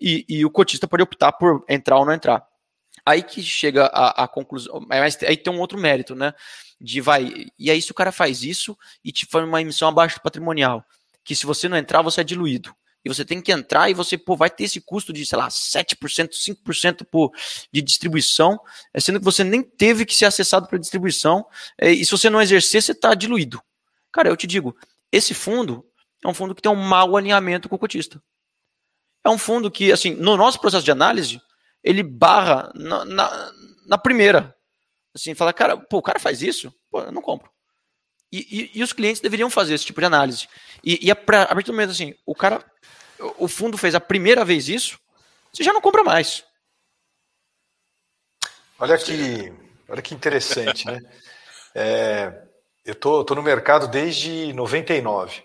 [0.01, 2.45] e, e, o cotista pode optar por entrar ou não entrar.
[3.05, 6.33] Aí que chega a, a conclusão, mas aí tem um outro mérito, né?
[6.81, 10.17] De vai, e aí se o cara faz isso e te faz uma emissão abaixo
[10.17, 10.85] do patrimonial,
[11.25, 12.75] que se você não entrar, você é diluído.
[13.05, 15.49] E você tem que entrar e você pô, vai ter esse custo de, sei lá,
[15.49, 17.33] 7%, 5% por,
[17.73, 18.61] de distribuição,
[18.95, 21.45] é, sendo que você nem teve que ser acessado para distribuição,
[21.77, 23.61] é, e se você não exercer, você está diluído.
[24.13, 24.77] Cara, eu te digo,
[25.11, 25.85] esse fundo
[26.25, 28.23] é um fundo que tem um mau alinhamento com o cotista.
[29.25, 31.41] É um fundo que, assim, no nosso processo de análise,
[31.83, 33.53] ele barra na, na,
[33.87, 34.55] na, primeira.
[35.15, 36.73] Assim, fala, cara, pô, o cara faz isso?
[36.91, 37.51] Pô, eu não compro.
[38.31, 40.49] E, e, e os clientes deveriam fazer esse tipo de análise.
[40.83, 42.65] E, e a, a partir do momento assim, o cara,
[43.39, 44.99] o fundo fez a primeira vez isso,
[45.53, 46.45] você já não compra mais.
[48.79, 49.53] Olha que,
[49.89, 50.99] olha que interessante, né?
[51.75, 52.43] É,
[52.85, 55.43] eu tô, tô no mercado desde 99.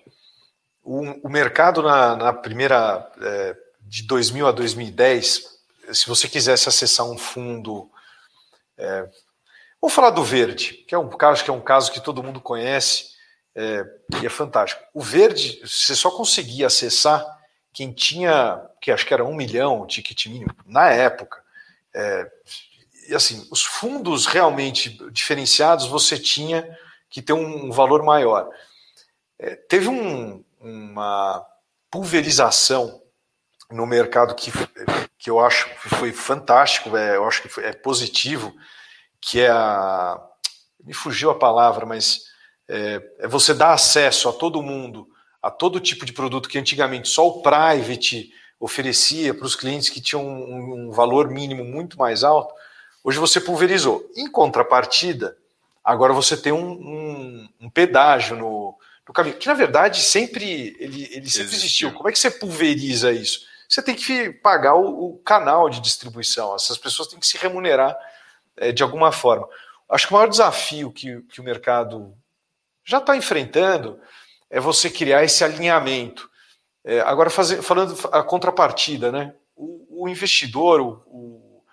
[0.83, 5.56] O, o mercado na, na primeira é, de 2000 a 2010
[5.93, 7.89] se você quisesse acessar um fundo.
[8.77, 9.09] É,
[9.81, 12.41] vamos falar do verde, que é um caso que é um caso que todo mundo
[12.41, 13.15] conhece
[13.55, 13.83] é,
[14.21, 14.83] e é fantástico.
[14.93, 17.25] O verde, você só conseguia acessar
[17.73, 21.43] quem tinha, que acho que era um milhão, o ticket mínimo, na época.
[21.93, 22.31] É,
[23.09, 26.67] e assim, os fundos realmente diferenciados você tinha
[27.09, 28.49] que ter um valor maior.
[29.39, 31.45] É, teve um, uma
[31.89, 33.01] pulverização
[33.71, 34.51] no mercado que,
[35.17, 38.55] que eu acho que foi fantástico, é, eu acho que foi, é positivo,
[39.19, 40.21] que é a.
[40.83, 42.25] Me fugiu a palavra, mas
[42.67, 45.07] é, é você dar acesso a todo mundo
[45.41, 50.01] a todo tipo de produto que antigamente só o private oferecia para os clientes que
[50.01, 52.53] tinham um, um valor mínimo muito mais alto,
[53.03, 54.09] hoje você pulverizou.
[54.15, 55.37] Em contrapartida,
[55.83, 58.75] agora você tem um, um, um pedágio no,
[59.07, 61.89] no, caminho, que na verdade sempre ele, ele sempre existiu.
[61.89, 61.93] existiu.
[61.93, 63.45] Como é que você pulveriza isso?
[63.67, 67.97] Você tem que pagar o, o canal de distribuição, essas pessoas têm que se remunerar
[68.55, 69.47] é, de alguma forma.
[69.89, 72.13] Acho que o maior desafio que, que o mercado
[72.83, 73.99] já está enfrentando
[74.49, 76.29] é você criar esse alinhamento.
[76.83, 79.33] É, agora, fazer, falando a contrapartida, né?
[79.57, 81.63] o, o investidor, o, o,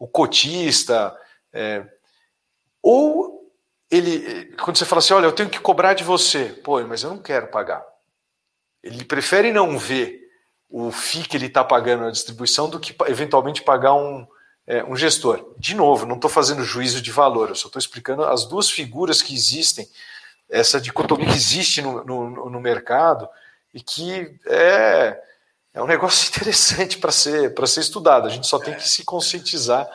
[0.00, 1.16] o cotista,
[1.52, 1.86] é,
[2.82, 3.52] ou
[3.90, 7.10] ele, quando você fala assim, olha, eu tenho que cobrar de você, pô, mas eu
[7.10, 7.84] não quero pagar.
[8.82, 10.21] Ele prefere não ver
[10.72, 14.26] o FII que ele está pagando na distribuição do que eventualmente pagar um,
[14.66, 15.54] é, um gestor.
[15.58, 19.20] De novo, não estou fazendo juízo de valor, eu só estou explicando as duas figuras
[19.20, 19.86] que existem,
[20.48, 23.28] essa dicotomia que existe no, no, no mercado
[23.74, 25.20] e que é,
[25.74, 28.26] é um negócio interessante para ser, ser estudado.
[28.26, 29.86] A gente só tem que se conscientizar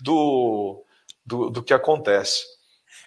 [0.00, 0.82] do,
[1.24, 2.44] do, do que acontece.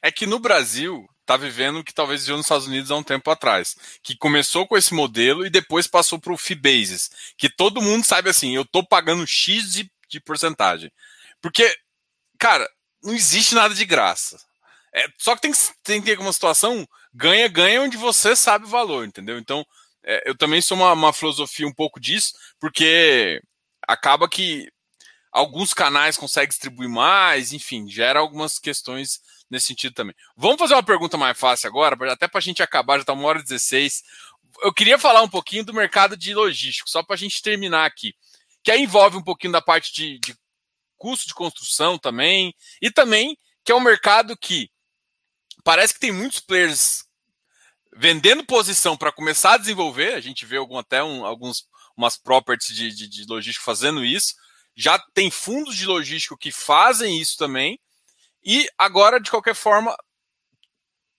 [0.01, 3.03] É que no Brasil está vivendo o que talvez viveu nos Estados Unidos há um
[3.03, 7.47] tempo atrás, que começou com esse modelo e depois passou para o fee basis, que
[7.47, 10.91] todo mundo sabe assim, eu estou pagando X de, de porcentagem.
[11.39, 11.71] Porque,
[12.39, 12.67] cara,
[13.03, 14.41] não existe nada de graça.
[14.91, 15.51] É, só que tem,
[15.83, 19.37] tem que ter uma situação ganha, ganha onde você sabe o valor, entendeu?
[19.37, 19.63] Então,
[20.03, 23.39] é, eu também sou uma, uma filosofia um pouco disso, porque
[23.87, 24.67] acaba que
[25.31, 30.15] alguns canais conseguem distribuir mais, enfim, gera algumas questões nesse sentido também.
[30.35, 33.27] Vamos fazer uma pergunta mais fácil agora, até para a gente acabar, já está uma
[33.27, 34.03] hora e 16.
[34.61, 38.13] Eu queria falar um pouquinho do mercado de logístico, só para a gente terminar aqui,
[38.63, 40.35] que aí envolve um pouquinho da parte de, de
[40.97, 44.69] custo de construção também, e também que é um mercado que
[45.63, 47.05] parece que tem muitos players
[47.95, 50.13] vendendo posição para começar a desenvolver.
[50.13, 54.33] A gente vê algum, até um, alguns umas properties de, de, de logístico fazendo isso.
[54.75, 57.77] Já tem fundos de logístico que fazem isso também.
[58.43, 59.95] E agora, de qualquer forma,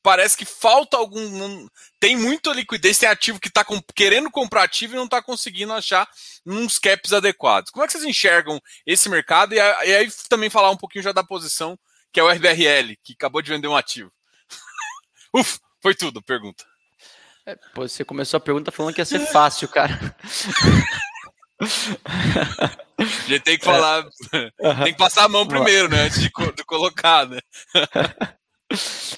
[0.03, 1.69] parece que falta algum.
[1.99, 3.65] Tem muita liquidez, tem ativo que está
[3.95, 6.09] querendo comprar ativo e não está conseguindo achar
[6.47, 7.71] uns caps adequados.
[7.71, 9.55] Como é que vocês enxergam esse mercado?
[9.55, 11.79] E, aí também falar um pouquinho já da posição,
[12.13, 14.11] que é o RBRL, que acabou de vender um ativo.
[15.35, 16.65] Uf, foi tudo, pergunta.
[17.47, 20.17] É, você começou a pergunta falando que ia ser fácil, cara.
[22.99, 24.85] A gente tem que falar, é.
[24.85, 26.03] tem que passar a mão primeiro, né?
[26.03, 27.39] Antes de, de colocar, né?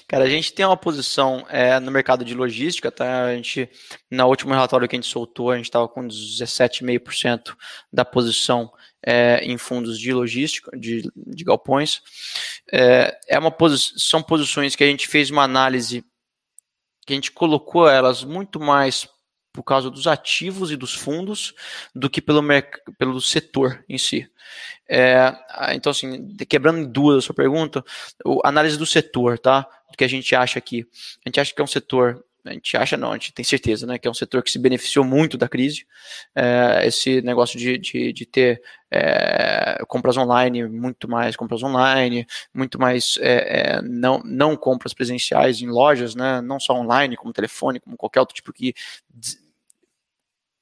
[0.07, 3.25] Cara, a gente tem uma posição é, no mercado de logística, tá?
[3.25, 3.69] A gente,
[4.09, 7.55] na última relatório que a gente soltou, a gente estava com 17,5%
[7.91, 8.71] da posição
[9.05, 12.01] é, em fundos de logística, de, de galpões.
[12.71, 16.03] É, é uma posi são posições que a gente fez uma análise
[17.05, 19.07] que a gente colocou elas muito mais
[19.53, 21.53] por causa dos ativos e dos fundos
[21.93, 22.41] do que pelo,
[22.97, 24.27] pelo setor em si.
[24.89, 25.33] É,
[25.73, 27.85] então, assim, quebrando em duas a sua pergunta,
[28.43, 29.67] a análise do setor, tá?
[29.93, 30.85] O que a gente acha aqui.
[31.23, 33.87] A gente acha que é um setor a gente acha não, a gente tem certeza,
[33.87, 35.85] né, que é um setor que se beneficiou muito da crise.
[36.35, 38.61] É, esse negócio de, de, de ter
[38.91, 45.61] é, compras online, muito mais compras online, muito mais é, é não, não compras presenciais
[45.61, 48.73] em lojas, né, não só online, como telefone, como qualquer outro tipo que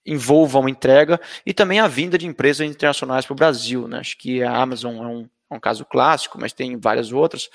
[0.06, 3.88] envolva uma entrega, e também a vinda de empresas internacionais para o Brasil.
[3.88, 7.50] Né, acho que a Amazon é um, é um caso clássico, mas tem várias outras.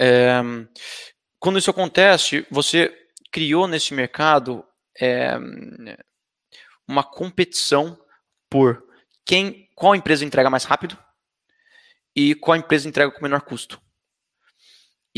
[0.00, 0.40] É,
[1.38, 2.92] quando isso acontece, você
[3.30, 4.64] criou nesse mercado
[5.00, 5.36] é,
[6.88, 7.98] uma competição
[8.48, 8.84] por
[9.24, 10.96] quem, qual empresa entrega mais rápido
[12.14, 13.80] e qual empresa entrega com menor custo.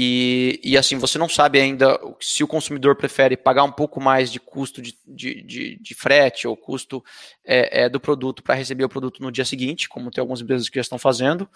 [0.00, 4.30] E, e assim, você não sabe ainda se o consumidor prefere pagar um pouco mais
[4.30, 7.04] de custo de, de, de, de frete ou custo
[7.44, 10.68] é, é, do produto para receber o produto no dia seguinte, como tem algumas empresas
[10.68, 11.50] que já estão fazendo,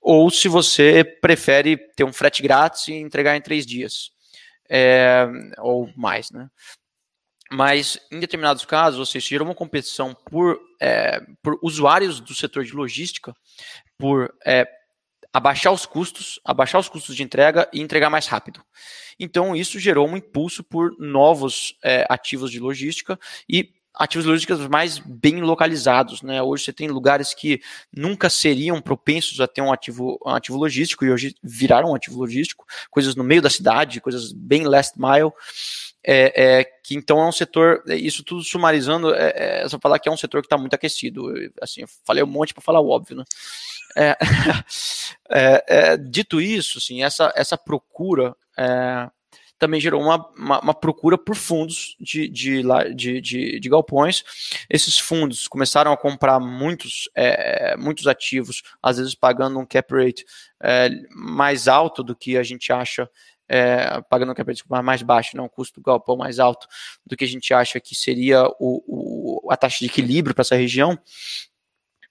[0.00, 4.10] ou se você prefere ter um frete grátis e entregar em três dias,
[4.68, 5.28] é,
[5.58, 6.50] ou mais, né?
[7.52, 12.72] Mas em determinados casos, seja, gerou uma competição por, é, por usuários do setor de
[12.72, 13.32] logística,
[13.96, 14.66] por é,
[15.32, 18.62] abaixar os custos, abaixar os custos de entrega e entregar mais rápido.
[19.18, 24.98] Então, isso gerou um impulso por novos é, ativos de logística e ativos logísticos mais
[24.98, 26.22] bem localizados.
[26.22, 26.42] Né?
[26.42, 27.60] Hoje você tem lugares que
[27.94, 32.18] nunca seriam propensos a ter um ativo, um ativo logístico e hoje viraram um ativo
[32.18, 35.30] logístico, coisas no meio da cidade, coisas bem last mile.
[36.02, 40.08] É, é, que então é um setor, isso tudo sumarizando, é, é só falar que
[40.08, 41.26] é um setor que está muito aquecido.
[41.60, 43.24] Assim, falei um monte para falar o óbvio, né?
[43.96, 44.16] É,
[45.30, 49.10] é, é, dito isso, assim, essa, essa procura é,
[49.60, 52.62] também gerou uma, uma, uma procura por fundos de, de,
[52.94, 54.24] de, de, de, galpões.
[54.70, 60.24] Esses fundos começaram a comprar muitos, é, muitos ativos, às vezes pagando um cap rate
[60.62, 63.08] é, mais alto do que a gente acha
[63.52, 66.68] é, pagando um cap rate mais baixo, não, um custo do galpão mais alto
[67.04, 70.54] do que a gente acha que seria o, o a taxa de equilíbrio para essa
[70.54, 70.96] região.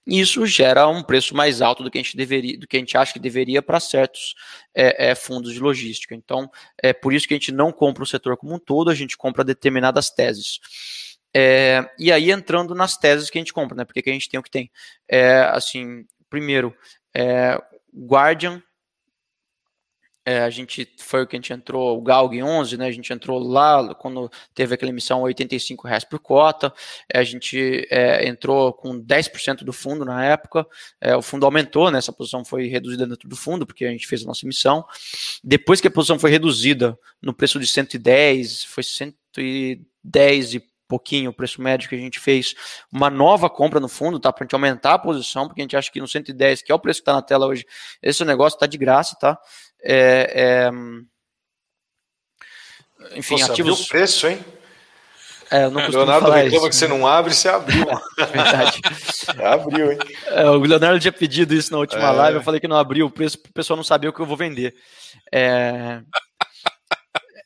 [0.05, 2.97] Isso gera um preço mais alto do que a gente deveria, do que a gente
[2.97, 4.35] acha que deveria para certos
[4.75, 6.13] é, é, fundos de logística.
[6.13, 6.51] Então,
[6.81, 9.15] é por isso que a gente não compra o setor como um todo, a gente
[9.15, 10.59] compra determinadas teses.
[11.33, 13.85] É, e aí entrando nas teses que a gente compra, né?
[13.85, 14.69] Porque que a gente tem o que tem.
[15.07, 16.75] É, assim, primeiro,
[17.15, 17.61] é,
[17.95, 18.61] Guardian
[20.29, 22.85] é, a gente foi o que a gente entrou, o Galg 11, né?
[22.85, 26.71] A gente entrou lá quando teve aquela emissão 85 reais por cota.
[27.11, 30.67] É, a gente é, entrou com 10% do fundo na época.
[31.01, 31.97] É, o fundo aumentou, né?
[31.97, 34.85] Essa posição foi reduzida dentro do fundo porque a gente fez a nossa emissão.
[35.43, 41.33] Depois que a posição foi reduzida no preço de 110, foi 110 e pouquinho o
[41.33, 42.55] preço médio que a gente fez
[42.91, 44.33] uma nova compra no fundo, tá?
[44.33, 46.79] Para gente aumentar a posição, porque a gente acha que no 110, que é o
[46.79, 47.63] preço que está na tela hoje,
[48.01, 49.39] esse negócio está de graça, tá?
[49.83, 50.71] É, é...
[53.15, 53.85] Enfim, Você ativos.
[53.85, 54.43] o preço, hein?
[55.51, 56.69] É, eu não Leonardo reclama isso.
[56.69, 57.85] que você não abre, você abriu.
[58.17, 58.81] Verdade.
[59.43, 59.97] abriu, hein?
[60.27, 62.11] É, o Leonardo tinha pedido isso na última é.
[62.11, 64.27] live, eu falei que não abriu o preço, o pessoal não sabia o que eu
[64.27, 64.75] vou vender.
[65.33, 66.01] É...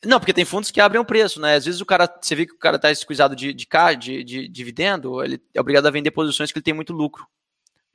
[0.06, 1.56] Não, porque tem fundos que abrem o preço, né?
[1.56, 3.66] Às vezes o cara, você vê que o cara está esquisado de, de,
[3.98, 7.26] de, de dividendo, ele é obrigado a vender posições que ele tem muito lucro.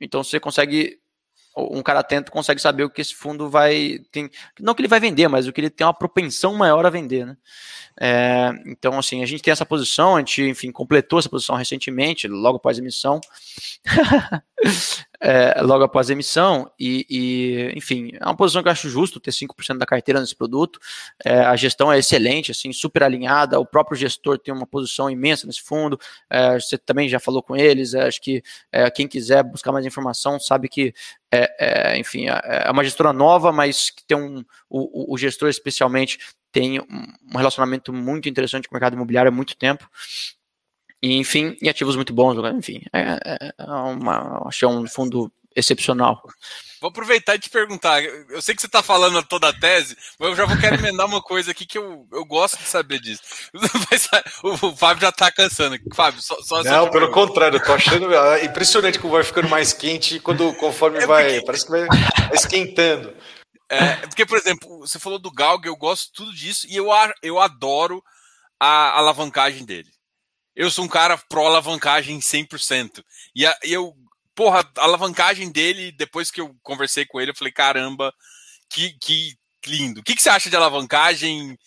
[0.01, 0.97] Então você consegue
[1.71, 3.99] um cara atento consegue saber o que esse fundo vai.
[4.11, 4.29] Tem,
[4.59, 7.25] não que ele vai vender, mas o que ele tem uma propensão maior a vender.
[7.25, 7.37] Né?
[7.99, 12.27] É, então, assim, a gente tem essa posição, a gente, enfim, completou essa posição recentemente,
[12.27, 13.19] logo após a emissão.
[15.21, 19.19] é, logo após a emissão, e, e, enfim, é uma posição que eu acho justo
[19.19, 20.79] ter 5% da carteira nesse produto.
[21.23, 25.45] É, a gestão é excelente, assim, super alinhada, o próprio gestor tem uma posição imensa
[25.45, 25.99] nesse fundo.
[26.29, 28.41] É, você também já falou com eles, é, acho que
[28.71, 30.93] é, quem quiser buscar mais informação sabe que
[31.31, 35.49] é, é, enfim, é, é uma gestora nova, mas que tem um, o, o gestor
[35.49, 36.17] especialmente
[36.51, 39.87] tem um relacionamento muito interessante com o mercado imobiliário há muito tempo.
[41.01, 44.85] E, enfim, e ativos muito bons, enfim, é, é, é uma, acho que é um
[44.85, 46.21] fundo excepcional.
[46.81, 48.01] Vou aproveitar e te perguntar.
[48.01, 51.05] Eu sei que você está falando toda a tese, mas eu já vou querer emendar
[51.05, 53.21] uma coisa aqui que eu, eu gosto de saber disso.
[54.43, 55.77] o, Fábio já está cansando.
[55.93, 59.73] Fábio, só, só Não, pelo contrário, eu tô achando ah, impressionante como vai ficando mais
[59.73, 61.25] quente quando conforme é vai.
[61.25, 61.45] Porque...
[61.45, 61.87] Parece que vai
[62.33, 63.13] esquentando.
[63.69, 66.87] É, porque, por exemplo, você falou do Galg, eu gosto tudo disso e eu,
[67.21, 68.01] eu adoro
[68.57, 69.89] a alavancagem dele.
[70.59, 73.01] Eu sou um cara pró alavancagem 100%.
[73.33, 73.95] E, a, e eu
[74.35, 78.13] porra, a alavancagem dele, depois que eu conversei com ele, eu falei, caramba,
[78.69, 80.01] que, que lindo.
[80.01, 81.57] O que, que você acha de alavancagem?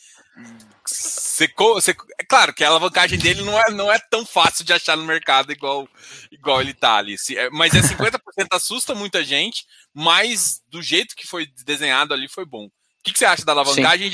[0.86, 4.74] Você, você, é claro que a alavancagem dele não é, não é tão fácil de
[4.74, 5.88] achar no mercado igual,
[6.30, 7.16] igual ele tá ali.
[7.30, 8.18] É, mas é 50%
[8.52, 9.64] assusta muita gente,
[9.94, 12.66] mas do jeito que foi desenhado ali foi bom.
[12.66, 12.70] O
[13.02, 14.10] que, que você acha da alavancagem?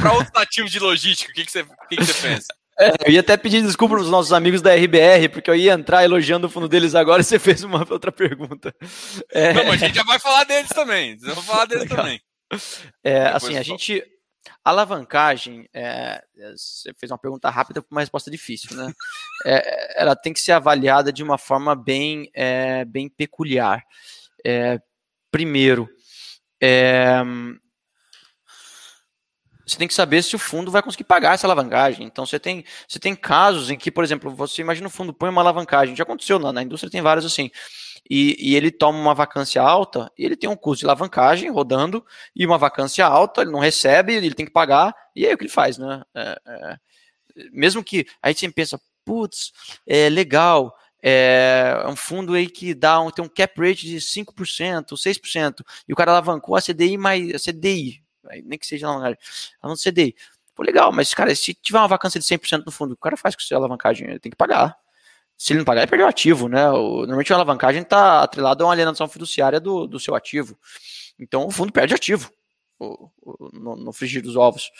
[0.00, 2.54] Para outros ativos de logística, o que, que, você, o que, que você pensa?
[2.78, 5.72] É, eu ia até pedir desculpa para os nossos amigos da RBR, porque eu ia
[5.72, 8.74] entrar elogiando o fundo deles agora e você fez uma outra pergunta.
[9.30, 9.52] É...
[9.52, 11.16] Não, mas a gente já vai falar deles também.
[11.18, 11.98] Vamos falar deles Legal.
[11.98, 12.20] também.
[13.02, 14.02] É, assim, a gente.
[14.62, 16.22] Alavancagem, é,
[16.54, 18.92] você fez uma pergunta rápida com uma resposta difícil, né?
[19.46, 23.82] É, ela tem que ser avaliada de uma forma bem, é, bem peculiar.
[24.44, 24.78] É,
[25.30, 25.88] primeiro,
[26.60, 27.22] é,
[29.66, 32.06] você tem que saber se o fundo vai conseguir pagar essa alavancagem.
[32.06, 35.30] Então você tem, você tem casos em que, por exemplo, você imagina o fundo põe
[35.30, 37.50] uma alavancagem, já aconteceu na, na indústria, tem vários assim.
[38.08, 42.04] E, e, ele toma uma vacância alta, e ele tem um custo de alavancagem rodando,
[42.36, 45.44] e uma vacância alta, ele não recebe, ele tem que pagar, e aí o que
[45.44, 46.02] ele faz, né?
[46.14, 46.76] É, é,
[47.50, 49.52] mesmo que aí você pensa, putz,
[49.86, 53.96] é legal, é, é um fundo aí que dá um, tem um cap rate de
[53.96, 58.03] 5%, 6%, e o cara alavancou a CDI mais a CDI,
[58.44, 59.18] nem que seja alavancagem,
[59.62, 60.14] ela não CDI.
[60.54, 63.34] Pô, legal, mas, cara, se tiver uma vacância de 100% no fundo, o cara faz
[63.34, 64.76] com a alavancagem, ele tem que pagar.
[65.36, 66.70] Se ele não pagar, ele perdeu o ativo, né?
[66.70, 70.56] O, normalmente a alavancagem está atrelada a uma alienação fiduciária do, do seu ativo.
[71.18, 72.30] Então o fundo perde ativo
[72.78, 74.70] o, o, no, no frigir dos ovos.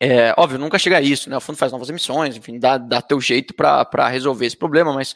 [0.00, 1.36] É, óbvio, nunca chega a isso, né?
[1.36, 5.14] O fundo faz novas emissões, enfim, dá, dá teu jeito para resolver esse problema, mas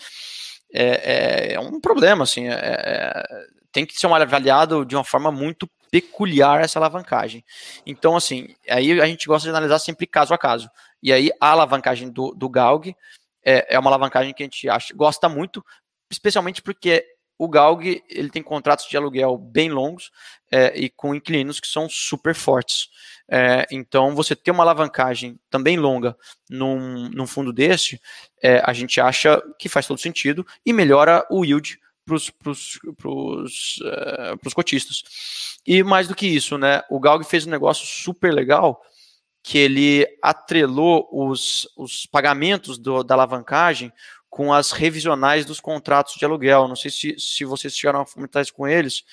[0.74, 3.22] é, é, é um problema, assim, é, é,
[3.70, 7.44] tem que ser avaliado de uma forma muito peculiar essa alavancagem.
[7.84, 10.70] Então, assim, aí a gente gosta de analisar sempre caso a caso.
[11.02, 12.96] E aí a alavancagem do, do Galg
[13.44, 15.62] é, é uma alavancagem que a gente acha, gosta muito,
[16.10, 17.04] especialmente porque
[17.36, 20.10] o Galg ele tem contratos de aluguel bem longos
[20.50, 22.88] é, e com inquilinos que são super fortes.
[23.28, 26.16] É, então, você ter uma alavancagem também longa
[26.48, 28.00] num, num fundo desse,
[28.42, 32.16] é, a gente acha que faz todo sentido e melhora o yield para
[32.50, 35.02] os uh, cotistas.
[35.66, 38.80] E mais do que isso, né, o Galg fez um negócio super legal
[39.42, 43.92] que ele atrelou os, os pagamentos do, da alavancagem
[44.30, 46.68] com as revisionais dos contratos de aluguel.
[46.68, 49.04] Não sei se, se vocês chegaram a comentar isso com eles,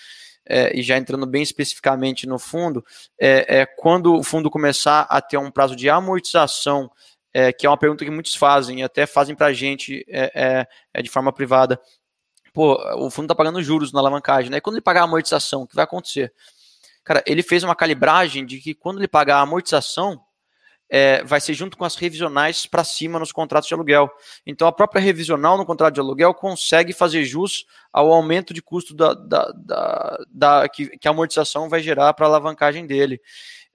[0.47, 2.83] é, e já entrando bem especificamente no fundo,
[3.19, 6.89] é, é, quando o fundo começar a ter um prazo de amortização,
[7.33, 10.03] é, que é uma pergunta que muitos fazem, e até fazem para a gente
[11.03, 11.79] de forma privada.
[12.59, 14.59] Pô, o fundo está pagando juros na alavancagem, né?
[14.59, 16.33] Quando ele pagar a amortização, o que vai acontecer?
[17.05, 20.19] Cara, ele fez uma calibragem de que quando ele pagar a amortização,
[20.89, 24.11] é, vai ser junto com as revisionais para cima nos contratos de aluguel.
[24.45, 28.93] Então, a própria revisional no contrato de aluguel consegue fazer jus ao aumento de custo
[28.93, 33.21] da, da, da, da que, que, a amortização vai gerar para a alavancagem dele.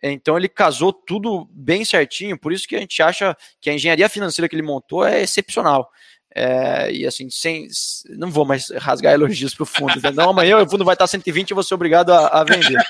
[0.03, 4.11] Então, ele casou tudo bem certinho, por isso que a gente acha que a engenharia
[4.11, 5.91] financeira que ele montou é excepcional.
[6.37, 7.69] É, e assim, sem,
[8.09, 9.95] não vou mais rasgar elogios para o fundo.
[10.13, 12.77] Não, amanhã o fundo vai estar 120 e vou ser obrigado a, a vender.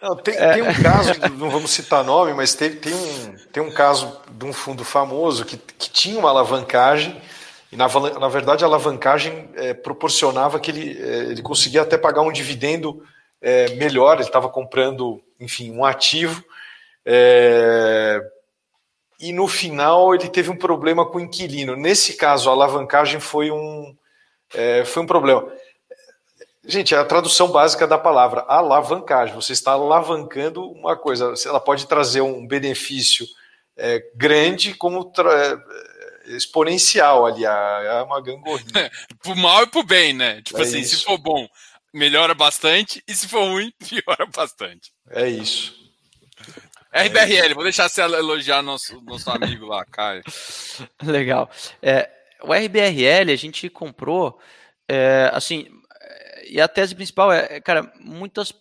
[0.00, 0.54] Não, tem, é.
[0.54, 4.44] tem, um caso, não vamos citar nome, mas teve, tem, um, tem um caso de
[4.44, 7.20] um fundo famoso que, que tinha uma alavancagem,
[7.70, 7.88] e na,
[8.20, 13.02] na verdade a alavancagem é, proporcionava que ele, é, ele conseguia até pagar um dividendo
[13.42, 16.44] é, melhor, ele estava comprando, enfim, um ativo.
[17.04, 18.20] É,
[19.18, 21.74] e no final ele teve um problema com o inquilino.
[21.74, 23.96] Nesse caso, a alavancagem foi um,
[24.54, 25.50] é, foi um problema.
[26.64, 29.34] Gente, é a tradução básica da palavra alavancagem.
[29.34, 31.32] Você está alavancando uma coisa.
[31.46, 33.26] Ela pode trazer um benefício
[33.76, 37.44] é, grande como é, exponencial ali.
[37.44, 38.90] É uma gangorrinha.
[39.22, 40.42] pro mal e pro bem, né?
[40.42, 40.98] Tipo é assim, isso.
[40.98, 41.48] se for bom,
[41.92, 43.02] melhora bastante.
[43.08, 44.92] E se for ruim, piora bastante.
[45.10, 45.87] É isso.
[46.92, 50.22] RBRL, vou deixar você elogiar nosso, nosso amigo lá, Caio.
[51.02, 51.50] Legal.
[51.82, 52.10] É,
[52.42, 54.38] o RBRL a gente comprou,
[54.88, 55.68] é, assim,
[56.48, 58.52] e a tese principal é, cara, muitas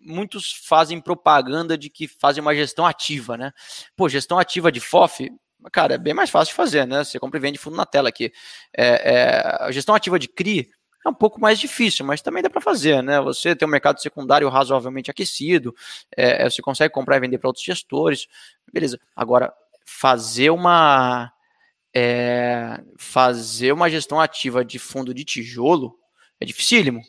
[0.00, 3.52] muitos fazem propaganda de que fazem uma gestão ativa, né?
[3.96, 5.30] Pô, gestão ativa de FOF,
[5.72, 7.02] cara, é bem mais fácil de fazer, né?
[7.02, 8.32] Você compra e vende fundo na tela aqui.
[8.76, 10.70] É, é, a gestão ativa de CRI
[11.04, 13.20] é um pouco mais difícil, mas também dá para fazer, né?
[13.20, 15.74] Você tem um mercado secundário razoavelmente aquecido,
[16.16, 18.28] é, é você consegue comprar e vender para outros gestores,
[18.72, 19.00] beleza.
[19.16, 19.52] Agora,
[19.84, 21.32] fazer uma
[21.94, 25.98] é, fazer uma gestão ativa de fundo de tijolo
[26.40, 27.02] é dificílimo.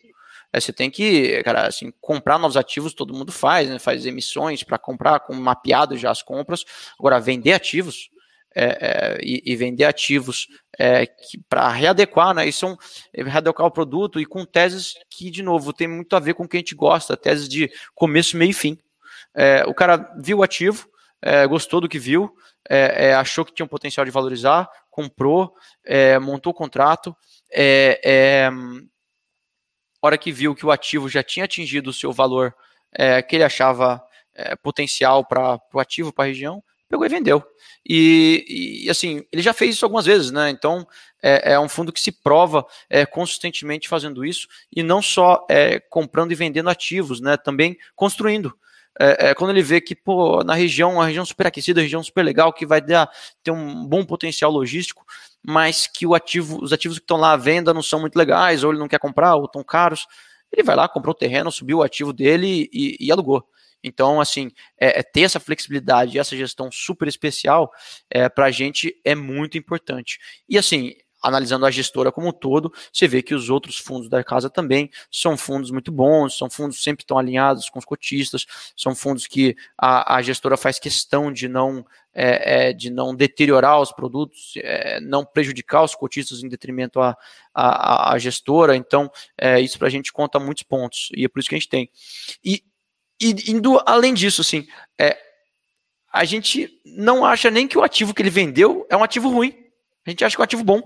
[0.52, 3.80] É, você tem que, cara, assim, comprar novos ativos, todo mundo faz, né?
[3.80, 6.64] Faz emissões para comprar, com mapeado já as compras.
[7.00, 8.10] Agora, vender ativos,
[8.56, 10.48] é, é, e, vender ativos
[10.78, 11.08] é,
[11.50, 12.48] para readequar, né?
[12.48, 12.78] E são
[13.14, 16.48] readequar o produto e com teses que, de novo, tem muito a ver com o
[16.48, 18.78] que a gente gosta, teses de começo, meio e fim.
[19.34, 20.88] É, o cara viu o ativo,
[21.20, 22.32] é, gostou do que viu,
[22.70, 25.54] é, achou que tinha um potencial de valorizar, comprou,
[26.22, 27.16] montou o contrato,
[30.02, 32.56] hora que viu que o ativo já tinha atingido o seu valor
[33.28, 34.02] que ele achava
[34.62, 36.64] potencial para o ativo, para a região,
[36.94, 37.44] pegou e vendeu.
[37.88, 40.52] E, e, assim, ele já fez isso algumas vezes, né?
[40.52, 40.88] Então
[41.22, 45.80] é, é um fundo que se prova é, consistentemente fazendo isso e não só é,
[45.80, 47.36] comprando e vendendo ativos, né?
[47.36, 48.54] Também construindo.
[49.00, 52.04] É, é, quando ele vê que pô, na região, uma região super aquecida, uma região
[52.04, 53.10] super legal, que vai dar,
[53.42, 55.04] ter um bom potencial logístico,
[55.42, 58.64] mas que o ativo, os ativos que estão lá à venda não são muito legais,
[58.64, 60.06] ou ele não quer comprar, ou estão caros,
[60.52, 63.44] ele vai lá, comprou o terreno, subiu o ativo dele e, e alugou.
[63.84, 64.50] Então, assim,
[64.80, 67.72] é, é ter essa flexibilidade e essa gestão super especial
[68.10, 70.20] é, para a gente é muito importante.
[70.48, 74.22] E assim, analisando a gestora como um todo, você vê que os outros fundos da
[74.24, 78.46] casa também são fundos muito bons, são fundos que sempre estão alinhados com os cotistas,
[78.76, 83.80] são fundos que a, a gestora faz questão de não, é, é, de não deteriorar
[83.80, 87.18] os produtos, é, não prejudicar os cotistas em detrimento à,
[87.54, 88.76] à, à gestora.
[88.76, 91.58] Então, é, isso para a gente conta muitos pontos, e é por isso que a
[91.58, 91.90] gente tem.
[92.44, 92.62] E
[93.22, 94.68] e indo além disso, assim,
[95.00, 95.18] é,
[96.12, 99.58] a gente não acha nem que o ativo que ele vendeu é um ativo ruim.
[100.06, 100.80] A gente acha que é um ativo bom.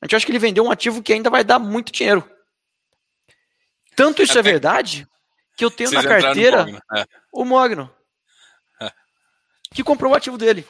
[0.00, 2.28] A gente acha que ele vendeu um ativo que ainda vai dar muito dinheiro.
[3.96, 5.08] Tanto isso é, é verdade
[5.56, 6.82] que eu tenho na carteira Mogno.
[6.94, 7.06] É.
[7.32, 7.94] o Mogno,
[8.80, 8.92] é.
[9.74, 10.66] que comprou o ativo dele.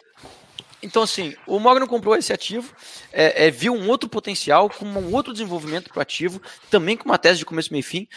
[0.80, 2.72] Então, assim, o Mogno comprou esse ativo,
[3.12, 6.40] é, é, viu um outro potencial, com um outro desenvolvimento para o ativo,
[6.70, 8.08] também com uma tese de começo, meio e fim.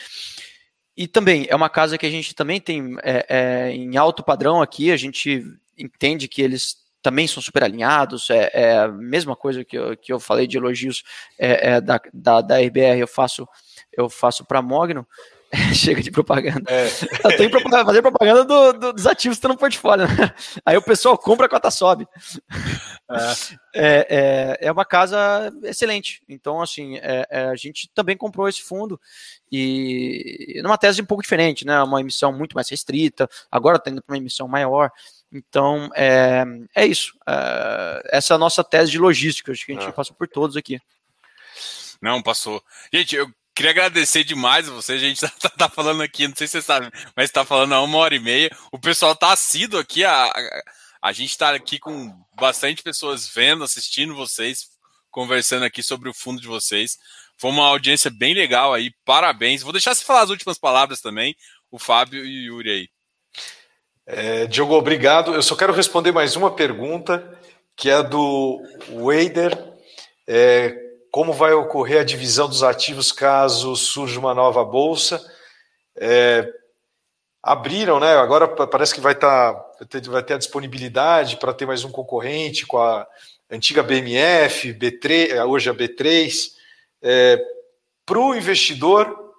[0.99, 4.61] E também é uma casa que a gente também tem é, é, em alto padrão
[4.61, 5.45] aqui, a gente
[5.77, 10.11] entende que eles também são super alinhados, é, é a mesma coisa que eu, que
[10.11, 11.05] eu falei de elogios
[11.37, 13.47] é, é da, da, da RBR, eu faço,
[13.93, 15.07] eu faço para Mogno,
[15.73, 16.71] Chega de propaganda.
[16.71, 16.85] É.
[17.25, 20.07] Eu tenho que fazer propaganda do, do, dos ativos que estão no portfólio.
[20.07, 20.33] Né?
[20.65, 22.07] Aí o pessoal compra, a cota sobe.
[23.09, 23.59] É.
[23.71, 26.23] É, é, é uma casa excelente.
[26.27, 28.99] Então, assim, é, é, a gente também comprou esse fundo
[29.51, 31.81] e numa tese um pouco diferente, né?
[31.83, 34.89] Uma emissão muito mais restrita, agora está indo para uma emissão maior.
[35.31, 36.43] Então, é,
[36.75, 37.13] é isso.
[37.27, 40.57] É, essa é a nossa tese de logística, acho que a gente passou por todos
[40.57, 40.79] aqui.
[42.01, 42.63] Não, passou.
[42.91, 44.93] Gente, eu Queria agradecer demais a você.
[44.93, 47.81] A gente tá, tá, falando aqui, não sei se você sabe, mas tá falando há
[47.81, 48.49] uma hora e meia.
[48.71, 50.05] O pessoal tá assíduo aqui.
[50.05, 50.63] A, a,
[51.01, 52.09] a gente tá aqui com
[52.39, 54.69] bastante pessoas vendo, assistindo vocês,
[55.11, 56.97] conversando aqui sobre o fundo de vocês.
[57.37, 58.93] Foi uma audiência bem legal aí.
[59.03, 59.61] Parabéns.
[59.61, 61.35] Vou deixar você falar as últimas palavras também,
[61.69, 62.89] o Fábio e o Yuri aí.
[64.05, 65.33] É, Diogo, obrigado.
[65.33, 67.37] Eu só quero responder mais uma pergunta,
[67.75, 68.63] que é do
[69.03, 69.61] Wader.
[70.25, 75.19] É, como vai ocorrer a divisão dos ativos caso surja uma nova bolsa.
[75.95, 76.51] É,
[77.41, 78.15] abriram, né?
[78.15, 79.53] Agora parece que vai, tá,
[80.07, 83.07] vai ter a disponibilidade para ter mais um concorrente com a
[83.49, 86.51] antiga BMF, B3, hoje a B3.
[87.01, 87.39] É,
[88.05, 89.35] para o investidor,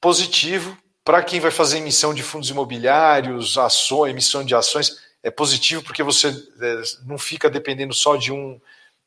[0.00, 0.76] positivo.
[1.02, 6.02] Para quem vai fazer emissão de fundos imobiliários, ações, emissão de ações, é positivo porque
[6.02, 8.60] você é, não fica dependendo só de um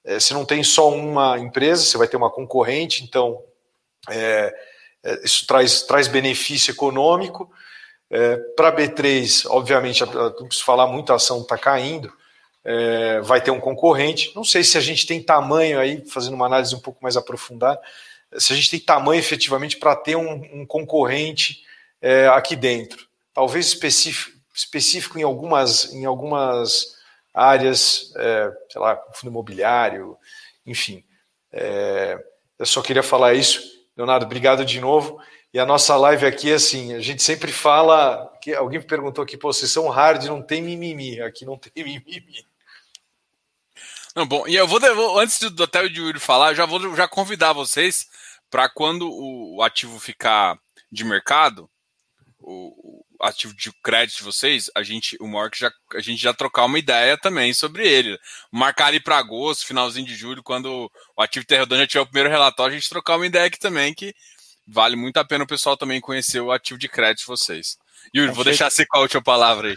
[0.04, 3.42] é, você não tem só uma empresa, você vai ter uma concorrente, então
[4.10, 4.54] é,
[5.04, 7.52] é isso traz, traz benefício econômico.
[8.10, 12.12] É, Para a B3, obviamente, não preciso falar muito, a ação está caindo,
[12.64, 14.32] é, vai ter um concorrente.
[14.36, 17.82] Não sei se a gente tem tamanho aí, fazendo uma análise um pouco mais aprofundada,
[18.38, 21.64] se a gente tem tamanho efetivamente para ter um, um concorrente
[22.02, 23.08] é, aqui dentro.
[23.34, 26.98] Talvez específico, específico em algumas, em algumas
[27.34, 30.18] áreas, é, sei lá, fundo imobiliário,
[30.66, 31.04] enfim.
[31.52, 32.24] É,
[32.60, 33.62] eu só queria falar isso.
[33.98, 35.20] Leonardo, obrigado de novo.
[35.54, 38.32] E a nossa live aqui, assim, a gente sempre fala.
[38.42, 41.22] Que alguém perguntou aqui, pô, vocês são hard, não tem mimimi.
[41.22, 42.46] Aqui não tem mimimi.
[44.16, 47.08] Não, bom, e eu vou, vou antes do até o Yuri falar, já vou já
[47.08, 48.08] convidar vocês
[48.50, 50.60] para quando o, o, ativo ficar
[50.92, 51.68] de mercado,
[52.40, 56.66] o, ativo de crédito de vocês, a gente, o Mark já, a gente já trocar
[56.66, 58.20] uma ideia também sobre ele.
[58.52, 62.30] Marcar ali para agosto, finalzinho de julho, quando o ativo Terra já tiver o primeiro
[62.30, 64.14] relatório, a gente trocar uma ideia aqui também, que
[64.68, 67.78] vale muito a pena o pessoal também conhecer o ativo de crédito de vocês.
[68.16, 69.76] Yuri, vou deixar você com a última palavra aí.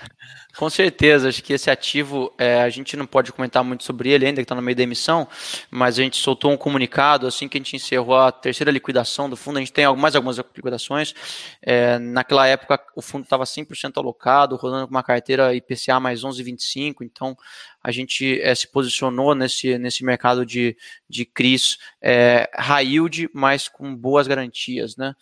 [0.56, 4.24] Com certeza, acho que esse ativo, é, a gente não pode comentar muito sobre ele
[4.24, 5.28] ainda, que está no meio da emissão,
[5.70, 9.36] mas a gente soltou um comunicado assim que a gente encerrou a terceira liquidação do
[9.36, 9.58] fundo.
[9.58, 11.14] A gente tem mais algumas liquidações.
[11.60, 17.02] É, naquela época, o fundo estava 100% alocado, rodando com uma carteira IPCA mais 11,25,
[17.02, 17.36] então
[17.82, 20.74] a gente é, se posicionou nesse, nesse mercado de,
[21.06, 25.14] de CRIs é, high yield, mas com boas garantias, né?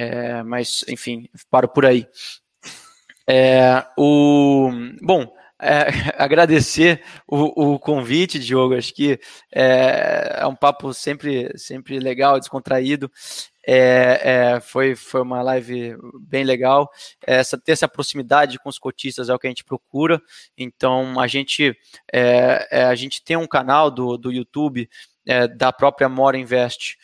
[0.00, 2.08] É, mas, enfim, paro por aí.
[3.28, 4.70] É, o,
[5.02, 8.74] bom, é, agradecer o, o, convite, Diogo.
[8.74, 9.20] Acho que
[9.54, 13.12] é, é, um papo sempre, sempre legal, descontraído.
[13.66, 16.90] É, é, foi, foi uma live bem legal.
[17.26, 20.18] Essa, ter essa proximidade com os cotistas é o que a gente procura.
[20.56, 21.76] Então, a gente,
[22.10, 24.88] é, a gente tem um canal do, do YouTube
[25.58, 26.96] da própria Mora Invest,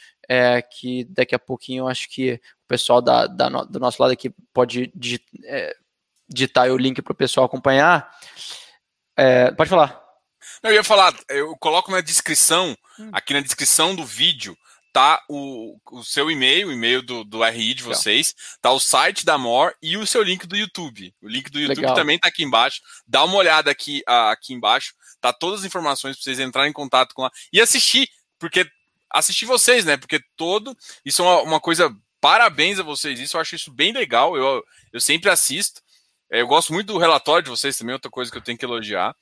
[0.73, 4.13] que daqui a pouquinho eu acho que o pessoal da, da no, do nosso lado
[4.13, 4.93] aqui pode
[5.45, 5.77] é,
[6.29, 8.11] digitar o link para o pessoal acompanhar.
[9.17, 10.05] É, pode falar.
[10.63, 13.11] Eu ia falar, eu coloco na descrição, hum.
[13.13, 14.57] aqui na descrição do vídeo,
[14.93, 18.59] tá o, o seu e-mail, o e-mail do, do RI de vocês, Legal.
[18.63, 21.15] tá o site da More e o seu link do YouTube.
[21.23, 21.95] O link do YouTube Legal.
[21.95, 22.81] também tá aqui embaixo.
[23.07, 27.15] Dá uma olhada aqui, aqui embaixo, tá todas as informações para vocês entrarem em contato
[27.15, 28.67] com lá e assistir, porque
[29.11, 29.97] assistir vocês, né?
[29.97, 31.95] Porque todo isso é uma, uma coisa
[32.27, 34.37] Parabéns a vocês, isso eu acho isso bem legal.
[34.37, 34.61] Eu,
[34.93, 35.81] eu sempre assisto.
[36.29, 38.65] É, eu gosto muito do relatório de vocês também, outra coisa que eu tenho que
[38.65, 39.15] elogiar.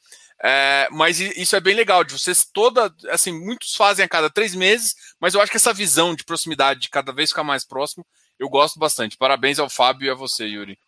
[0.42, 4.54] É, mas isso é bem legal, de vocês toda, assim, muitos fazem a cada três
[4.54, 8.06] meses, mas eu acho que essa visão de proximidade, de cada vez ficar mais próximo,
[8.38, 9.18] eu gosto bastante.
[9.18, 10.78] Parabéns ao Fábio e a você, Yuri.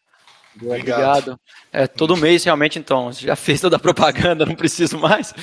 [0.60, 1.38] Obrigado.
[1.72, 5.34] É, todo mês, realmente, então, já fez toda a propaganda, não preciso mais.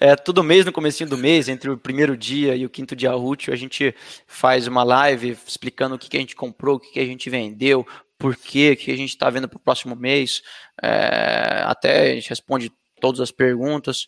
[0.00, 3.14] É, todo mês, no começo do mês, entre o primeiro dia e o quinto dia
[3.14, 3.94] útil, a gente
[4.26, 7.30] faz uma live explicando o que, que a gente comprou, o que, que a gente
[7.30, 7.86] vendeu,
[8.18, 10.42] por quê, o que a gente está vendo para o próximo mês.
[10.82, 14.06] É, até a gente responde todas as perguntas.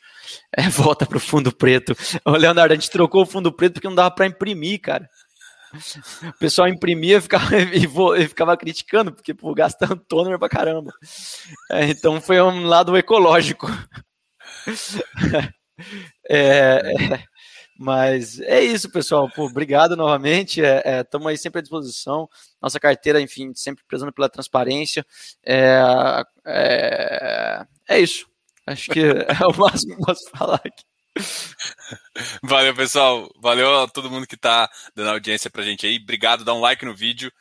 [0.56, 1.94] É, volta para o fundo preto.
[2.24, 5.08] Ô, Leonardo, a gente trocou o fundo preto porque não dava para imprimir, cara.
[6.22, 10.92] O pessoal imprimia ficava, e, ficava criticando, porque pô, gastando toner pra caramba.
[11.70, 13.66] É, então foi um lado ecológico.
[16.28, 17.24] é, é,
[17.78, 19.30] mas é isso, pessoal.
[19.30, 20.60] Pô, obrigado novamente.
[20.60, 22.28] Estamos é, é aí sempre à disposição.
[22.60, 25.06] Nossa carteira, enfim, sempre prezando pela transparência.
[25.44, 25.80] É,
[26.46, 28.26] é, é isso.
[28.66, 30.84] Acho que é o máximo que posso falar aqui.
[32.42, 33.30] Valeu, pessoal.
[33.40, 35.98] Valeu a todo mundo que está dando audiência pra gente aí.
[35.98, 37.32] Obrigado, dá um like no vídeo,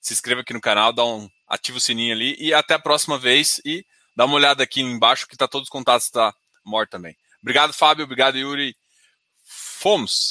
[0.00, 3.18] se inscreva aqui no canal, dá um, ativa o sininho ali e até a próxima
[3.18, 3.60] vez.
[3.64, 3.84] E
[4.16, 6.32] dá uma olhada aqui embaixo que tá todos os contatos da
[6.64, 7.16] Mor também.
[7.42, 8.04] Obrigado, Fábio.
[8.04, 8.74] Obrigado, Yuri.
[9.44, 10.22] Fomos!